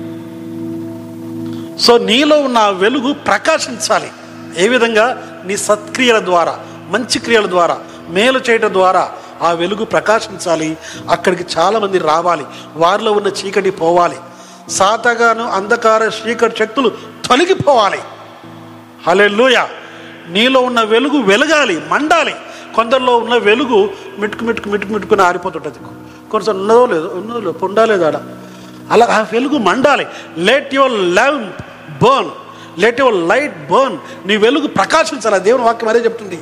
సో 1.79 1.97
నీలో 1.97 2.41
ఉన్న 2.41 2.69
వెలుగు 2.69 3.13
ప్రకాశించాలి. 3.13 4.11
ఏ 4.57 4.67
విధంగా? 4.67 5.27
నీ 5.45 5.57
సత్క్రియల 5.57 6.19
ద్వారా 6.19 6.59
మంచి 6.89 7.19
క్రియల 7.19 7.49
ద్వారా 7.49 7.79
మేలు 8.09 8.41
చేయటం 8.49 8.73
ద్వారా 8.73 9.11
ఆ 9.41 9.51
వెలుగు 9.51 9.85
ప్రకాశించాలి. 9.85 10.77
అక్కడికి 11.09 11.45
చాలామంది 11.57 11.97
రావాలి. 11.97 12.45
వారిలో 12.75 13.11
ఉన్న 13.11 13.27
చీకటి 13.27 13.71
పోవాలి. 13.71 14.15
సాతగాను 14.69 15.51
అంధకార 15.51 16.03
చీకటి 16.03 16.55
శక్తులు 16.59 16.89
తొలగిపోవాలి. 17.29 17.99
హలెల్లుయ. 19.07 19.65
నీలో 20.29 20.61
ఉన్న 20.61 20.81
వెలుగు 20.81 21.21
వెలగాలి 21.21 21.81
మండాలి. 21.89 22.35
కొందరిలో 22.75 23.17
ఉన్న 23.17 23.37
వెలుగు 23.37 23.89
మిట్టుకు 24.19 24.43
మిట్టుకు 24.43 24.69
మిట్టుకు 24.69 24.93
మిట్టుకుని 24.93 25.21
ఆరిపోతుంటుంది. 25.21 25.77
కొంచెం 26.31 26.59
ఉన్నదో 26.59 26.85
లేదో 26.85 27.07
ఉన్నదో 27.07 27.39
లేదో 27.39 27.51
పొండాలేదు 27.51 28.03
ఆడ. 28.03 28.21
అలా 28.91 29.05
ఆ 29.05 29.21
వెలుగు 29.21 29.57
మండాలి. 29.57 30.07
Let 30.37 30.75
your 30.75 30.91
lamp 30.91 31.61
burn 32.03 32.29
let 32.81 32.99
your 32.99 33.15
light 33.15 33.71
burn 33.71 33.97
నీ 34.25 34.37
వెలుగు 34.37 34.67
ప్రకాశించాలి. 34.67 35.39
దేవుని 35.39 35.63
వాక్యం 35.63 35.89
అదే 35.89 35.99
చెప్తుంది. 35.99 36.41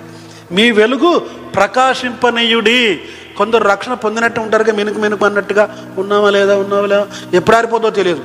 మీ 0.52 0.72
వెలుగు 0.72 1.20
ప్రకాశింపనీయుడి. 1.56 3.02
కొందరు 3.38 3.64
రక్షణ 3.64 3.94
పొందినట్టు 3.94 4.40
ఉంటారుగా 4.40 4.74
మెనుకు 4.74 5.00
మెనుకు 5.00 5.26
అన్నట్టుగా. 5.26 5.94
ఉన్నావా 5.98 6.30
లేదా? 6.30 6.58
ఉన్నావా 6.58 6.86
లేదా? 6.86 7.08
ఎప్పుడు 7.34 7.56
ఆరిపోతుందో 7.56 7.90
తెలియదు. 7.90 8.24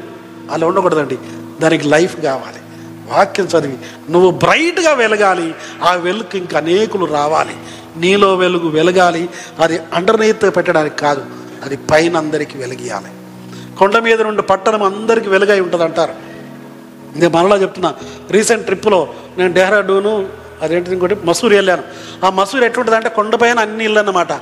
అలా 0.51 0.67
ఉండకూడదండి. 0.67 1.19
దానికి 1.61 1.89
లైఫ్ 1.89 2.21
కావాలి. 2.21 2.61
వాక్యం 3.07 3.47
చదివి 3.47 3.79
నువ్వు 4.11 4.31
బ్రైట్గా 4.31 4.93
వెలగాలి 4.93 5.55
ఆ 5.83 5.95
వెలుగు 5.95 6.37
ఇంకా 6.37 6.59
అనేకులు 6.59 7.05
రావాలి. 7.05 7.57
నీలో 7.97 8.35
వెలుగు 8.37 8.69
వెలగాలి 8.69 9.29
అది 9.59 9.81
అండర్నీత్ 9.93 10.57
పెట్టడానికి 10.57 10.97
కాదు 10.97 11.23
అది 11.65 11.77
పైన 11.91 12.17
అందరికీ 12.17 12.59
వెలిగియాలి 12.59 13.11
కొండ 13.77 13.99
మీద 13.99 14.23
నుండి 14.23 14.43
పట్టణం 14.43 14.83
అందరికీ 14.83 15.29
వెలుగై 15.29 15.61
ఉంటుంది 15.61 15.85
అంటారు 15.85 16.15
నేను 17.17 17.37
మనలో 17.37 17.57
చెప్తున్నా 17.57 17.95
రీసెంట్ 18.31 18.65
ట్రిప్లో 18.65 19.15
నేను 19.39 19.53
డెహ్రాడూను 19.53 20.29
అదేంటి 20.63 20.91
ఇంకోటి 20.91 21.17
మసూరి 21.25 21.55
వెళ్ళాను. 21.55 21.83
ఆ 22.25 22.31
మసూరి 22.31 22.65
ఎట్లుంటుంది 22.67 22.97
అంటే 22.97 23.09
కొండపైన 23.09 23.59
అన్ని 23.59 23.85
ఇల్లు 23.85 23.99
అన్నమాట 23.99 24.33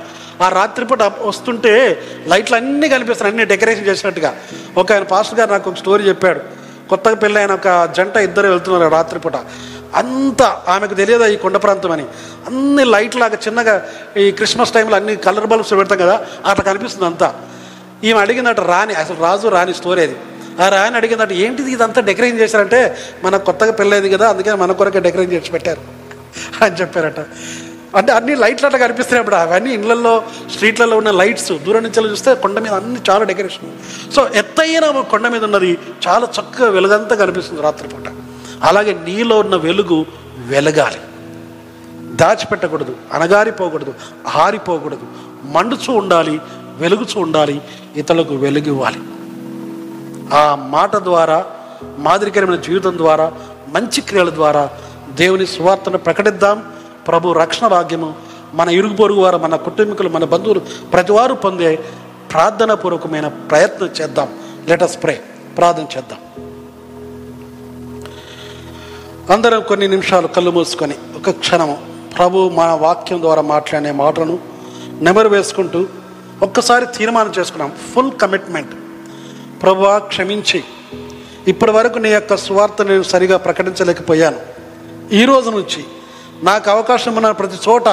ఆ 0.41 0.49
రాత్రిపూట 0.49 1.01
వస్తుంటే 1.01 2.01
లైట్లు 2.27 2.55
అన్నీ 2.55 2.89
కనిపిస్తున్నాయి 2.89 3.31
అన్ని 3.31 3.45
డెకరేషన్ 3.45 3.87
చేసినట్టుగా. 3.87 4.35
ఒక 4.77 4.91
ఆయన 4.91 5.03
పాస్టర్ 5.03 5.39
గారు 5.39 5.51
నాకు 5.51 5.69
ఒక 5.69 5.75
స్టోరీ 5.75 6.03
చెప్పాడు. 6.03 6.64
కొత్తగా 6.89 7.15
పెళ్ళైన 7.15 7.51
ఒక 7.51 7.93
జంట 7.97 8.17
ఇద్దరు 8.17 8.47
వెళ్తున్నారు 8.47 8.91
రాత్రిపూట. 8.91 9.35
అంత 9.95 10.43
ఆమెకు 10.43 10.93
తెలియదు 10.93 11.25
ఈ 11.25 11.35
కొండ 11.35 11.57
ప్రాంతం 11.57 11.91
అని? 11.91 12.05
అన్ని 12.47 12.85
లైట్ 12.85 13.15
లాగా 13.15 13.37
చిన్నగా 13.47 13.85
ఈ 14.17 14.31
క్రిస్మస్ 14.31 14.71
టైంలో 14.71 14.95
అన్ని 14.95 15.15
కలర్ 15.15 15.45
బల్బ్స్ 15.45 15.71
పెడతాం 15.71 15.97
కదా 15.97 16.25
అట్లా 16.45 16.65
కనిపిస్తుంది 16.65 17.05
అంతా. 17.05 17.35
ఈమె 18.03 18.19
అడిగినట్టు 18.19 18.61
రాణి 18.61 18.93
అసలు 18.93 19.17
రాజు 19.19 19.47
రాణి 19.47 19.73
స్టోరీ 19.73 20.01
అది. 20.01 20.15
ఆ 20.61 20.69
రాణి 20.69 20.95
అడిగినట్టు 20.95 21.33
ఏంటిది 21.33 21.71
ఇదంతా 21.71 22.01
డెకరేషన్ 22.01 22.39
చేశారంటే? 22.39 22.97
మనకు 23.23 23.45
కొత్తగా 23.45 23.71
పెళ్ళైంది 23.71 24.09
కదా 24.09 24.29
అందుకని 24.29 24.55
మన 24.55 24.71
కొరకే 24.71 24.99
డెకరేషన్ 24.99 25.33
చేసి 25.33 25.51
పెట్టారు. 25.51 25.81
అని 26.63 26.75
చెప్పారట. 26.75 27.19
అంటే 27.95 28.11
అన్ని 28.11 28.35
లైట్లు 28.35 28.65
అట్లా 28.65 28.79
కనిపిస్తున్నాయి 28.79 29.19
అప్పుడు 29.19 29.35
అవన్నీ 29.35 29.73
ఇళ్ళలో 29.73 30.23
స్ట్రీట్లలో 30.51 30.97
ఉన్న 30.97 31.11
లైట్స్ 31.11 31.51
దూరం 31.51 31.83
నుంచి 31.83 32.11
చూస్తే 32.11 32.35
కొండ 32.35 32.59
మీద 32.59 32.73
అన్ని 32.73 32.99
చాలా 33.09 33.23
డెకరేషన్. 33.23 33.71
సో 34.13 34.29
ఎత్తైన 34.35 34.99
కొండ 35.01 35.27
మీద 35.27 35.43
ఉన్నది 35.43 35.77
చాలా 36.07 36.27
చక్కగా 36.39 36.69
వెలుగంతా 36.69 37.15
కనిపిస్తుంది 37.15 37.61
రాత్రిపూట. 37.61 38.07
అలాగే 38.63 38.93
నీలో 38.93 39.39
ఉన్న 39.39 39.55
వెలుగు 39.55 40.05
వెలగాలి. 40.37 40.99
దాచిపెట్టకూడదు 42.15 42.95
అనగారిపోకూడదు 43.13 43.93
ఆరిపోకూడదు. 44.35 45.07
మండుచూ 45.43 45.93
ఉండాలి 45.93 46.41
వెలుగుచూ 46.77 47.21
ఉండాలి 47.21 47.61
ఇతరులకు 47.95 48.35
వెలుగివ్వాలి 48.35 48.99
ఆ 50.35 50.55
మాట 50.55 50.95
ద్వారా 50.95 51.45
మాదిరికరమైన 51.97 52.55
జీవితం 52.55 52.97
ద్వారా 52.97 53.31
మంచి 53.67 54.01
క్రియల 54.01 54.29
ద్వారా 54.29 54.69
దేవుని 55.11 55.47
సువార్తను 55.47 55.97
ప్రకటిద్దాం. 55.97 56.74
ప్రభు 57.07 57.31
రక్షణ 57.31 57.67
భాగ్యము. 57.67 58.13
మన 58.53 58.69
ఇరుగు 58.69 58.95
పొరుగు 58.95 59.21
వారు 59.21 59.37
మన 59.37 59.55
కుటుంబీకులు 59.55 60.09
మన 60.09 60.23
బంధువులు 60.23 60.59
ప్రతివారు 60.93 61.33
పొందే 61.33 61.79
ప్రార్థన 62.31 62.73
పూర్వకమైన 62.73 63.27
ప్రయత్నం 63.27 63.89
చేద్దాం. 64.01 64.29
లెటస్ 64.67 65.03
ప్రే 65.03 65.23
ప్రార్థన 65.57 65.85
చేద్దాం. 65.97 66.19
అందరం 69.29 69.61
కొన్ని 69.61 69.87
నిమిషాలు 69.87 70.27
కళ్ళు 70.27 70.51
మూసుకొని 70.51 70.95
ఒక 71.15 71.29
క్షణము 71.29 71.77
ప్రభు 72.17 72.49
మన 72.49 72.67
వాక్యం 72.71 73.21
ద్వారా 73.21 73.41
మాట్లాడే 73.41 73.91
మాటను 73.91 74.39
నెమరు 75.01 75.29
వేసుకుంటూ 75.29 75.87
ఒక్కసారి 76.43 76.85
తీర్మానం 76.85 77.33
చేసుకున్నాం. 77.39 77.71
ఫుల్ 77.95 78.11
కమిట్మెంట్ 78.11 78.75
ప్రభువా 79.61 79.97
క్షమించి. 79.97 80.63
ఇప్పటి 81.47 81.71
వరకు 81.71 81.97
నీ 81.97 82.09
యొక్క 82.09 82.37
స్వార్థ 82.37 82.81
నేను 82.81 83.03
సరిగా 83.03 83.37
ప్రకటించలేకపోయాను. 83.37 84.39
ఈ 85.11 85.25
రోజు 85.25 85.49
నుంచి 85.49 85.85
నాకు 86.43 86.69
అవకాశం 86.69 87.15
ఉన్న 87.15 87.31
ప్రతి 87.31 87.69
చోట 87.69 87.87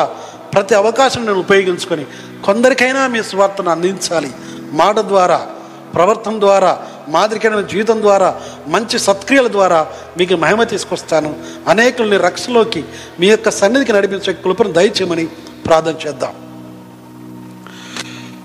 ప్రతి 0.53 0.74
అవకాశం 0.74 1.26
నేను 1.26 1.38
ఉపయోగించుకొని 1.38 2.05
కొందరికైనా 2.45 3.07
మీ 3.07 3.22
స్వార్థను 3.22 3.70
అందించాలి. 3.70 4.30
మాట 4.72 4.99
ద్వారా 4.99 5.47
ప్రవర్తన 5.95 6.40
ద్వారా 6.40 6.78
మాదిరికైన 7.09 7.61
జీవితం 7.61 8.01
ద్వారా 8.01 8.40
మంచి 8.66 8.99
సత్క్రియల 8.99 9.49
ద్వారా 9.49 9.86
మీకు 10.18 10.34
మహిమ 10.34 10.62
తీసుకొస్తాను. 10.62 11.36
అనేకుల్ని 11.68 12.16
రక్షలోకి 12.16 12.84
మీ 13.20 13.26
యొక్క 13.26 13.51
సన్నిధికి 13.51 13.93
నడిపించే 13.93 14.32
కృపను 14.32 14.72
దయచేయమని 14.72 15.26
ప్రార్థన 15.66 15.95
చేద్దాం. 16.07 16.32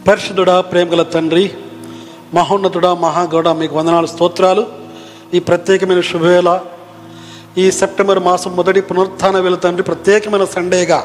పరిశుద్ధుడా 0.08 0.62
ప్రేమగల 0.62 1.04
తండ్రి 1.04 1.52
మహోన్నతుడా 2.34 2.94
మహాగౌడ 2.94 3.50
మీకు 3.50 3.76
వందనాలు 3.76 4.08
స్తోత్రాలు. 4.08 4.68
ఈ 5.34 5.40
ప్రత్యేకమైన 5.40 6.02
శుభవేళ 6.02 6.60
ఈ 7.62 7.72
సెప్టెంబర్ 7.78 8.20
మాసం 8.26 8.52
మొదటి 8.56 8.82
పునరుత్థాన 8.82 9.38
వేళ 9.46 9.56
తండ్రి 9.56 9.84
ప్రత్యేకమైన 9.84 10.46
సండేగా. 10.56 11.00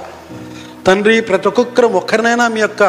తండ్రి 0.87 1.15
ప్రతి 1.29 1.49
ఒక్కొక్కరు 1.49 1.87
ఒక్కరినైనా 1.87 2.49
మీ 2.49 2.61
యొక్క 2.61 2.83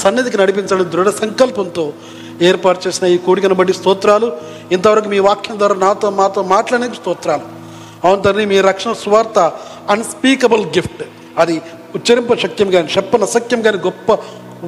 సన్నిధికి 0.00 0.36
నడిపించాలని 0.38 0.90
దృఢ 0.90 1.10
సంకల్పంతో 1.10 1.84
ఏర్పాటు 2.42 2.80
చేసిన 2.88 3.06
ఈ 3.06 3.16
కోడికను 3.16 3.54
బట్టి 3.54 3.74
స్తోత్రాలు. 3.74 4.28
ఇంతవరకు 4.72 5.08
మీ 5.08 5.18
వాక్యం 5.18 5.58
ద్వారా 5.58 5.74
నాతో 5.74 6.10
మాతో 6.10 6.42
మాట్లాడడానికి 6.54 7.00
స్తోత్రాలు. 7.00 7.46
అవును 8.04 8.22
తండ్రి 8.22 8.46
మీ 8.52 8.60
రక్షణ 8.60 8.92
స్వార్థ 8.92 9.38
అన్స్పీకబుల్ 9.94 10.64
గిఫ్ట్ 10.76 11.04
అది 11.38 11.62
ఉచ్చరింప 11.98 12.34
శక్యం 12.34 12.70
కానీ 12.70 12.88
చెప్పన 12.96 13.24
సఖ్యం 13.24 13.62
కానీ 13.62 13.78
గొప్ప 13.78 14.18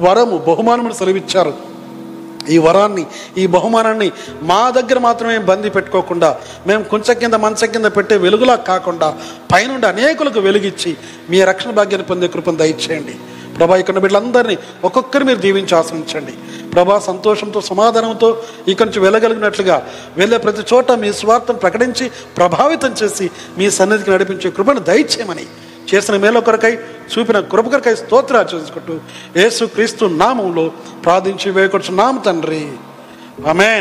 వరము 0.05 0.37
బహుమానమును 0.47 0.93
సెలవిచ్చారు. 0.93 1.53
ఈ 2.49 2.57
వరాన్ని 2.57 3.05
ఈ 3.37 3.45
బహుమానాన్ని 3.55 4.09
మా 4.51 4.61
దగ్గర 4.77 4.97
మాత్రమే 4.99 5.37
బందీ 5.49 5.69
పెట్టుకోకుండా 5.69 6.29
మేము 6.67 6.83
కొంచెం 6.83 7.15
కింద 7.21 7.35
మంచ 7.45 7.65
కింద 7.73 7.85
పెట్టే 7.97 8.17
వెలుగులా 8.25 8.55
కాకుండా 8.71 9.09
పైనుండి 9.53 9.87
అనేకులకు 9.87 10.39
వెలుగిచ్చి 10.39 10.91
మీ 11.29 11.39
రక్షణ 11.51 11.71
భాగ్యాన్ని 11.71 12.07
పొందే 12.07 12.27
కృపను 12.27 12.61
దయచేయండి. 12.63 13.15
ప్రభా 13.57 13.77
ఇక్కడ 13.81 13.99
బిడ్డలందరినీ 13.99 14.55
ఒక్కొక్కరు 14.87 15.23
మీరు 15.23 15.39
దీవించి 15.45 15.73
ఆశ్రయించండి. 15.75 16.33
ప్రభా 16.73 16.97
సంతోషంతో 16.99 17.59
సమాధానంతో 17.61 18.29
ఇక 18.71 18.83
నుంచి 18.83 18.99
వెళ్ళగలిగినట్లుగా 18.99 19.77
వెళ్ళే 20.17 20.37
ప్రతి 20.37 20.63
చోట 20.73 20.91
మీ 21.03 21.09
స్వార్థను 21.19 21.59
ప్రకటించి 21.63 22.05
ప్రభావితం 22.37 22.91
చేసి 23.01 23.27
మీ 23.57 23.67
సన్నిధికి 23.77 24.11
నడిపించే 24.11 24.49
కృపను 24.49 24.79
దయచేయమని 24.79 25.45
చేసిన 25.93 26.17
మేలు 26.17 26.39
కొరకై 26.39 26.73
చూపిన 27.13 27.39
కృప 27.39 27.67
కొరకై 27.67 27.95
స్తోత్ర 27.95 28.45
చేసుకుంటూ 28.53 28.93
యేసు 29.41 29.65
క్రీస్తు 29.65 30.05
నామంలో 30.05 30.71
ప్రార్థించి 31.03 31.51
వేయకొచ్చు 31.51 31.95
నామ 31.95 32.17
తండ్రి. 32.19 32.69
ఆమెన్. 33.47 33.75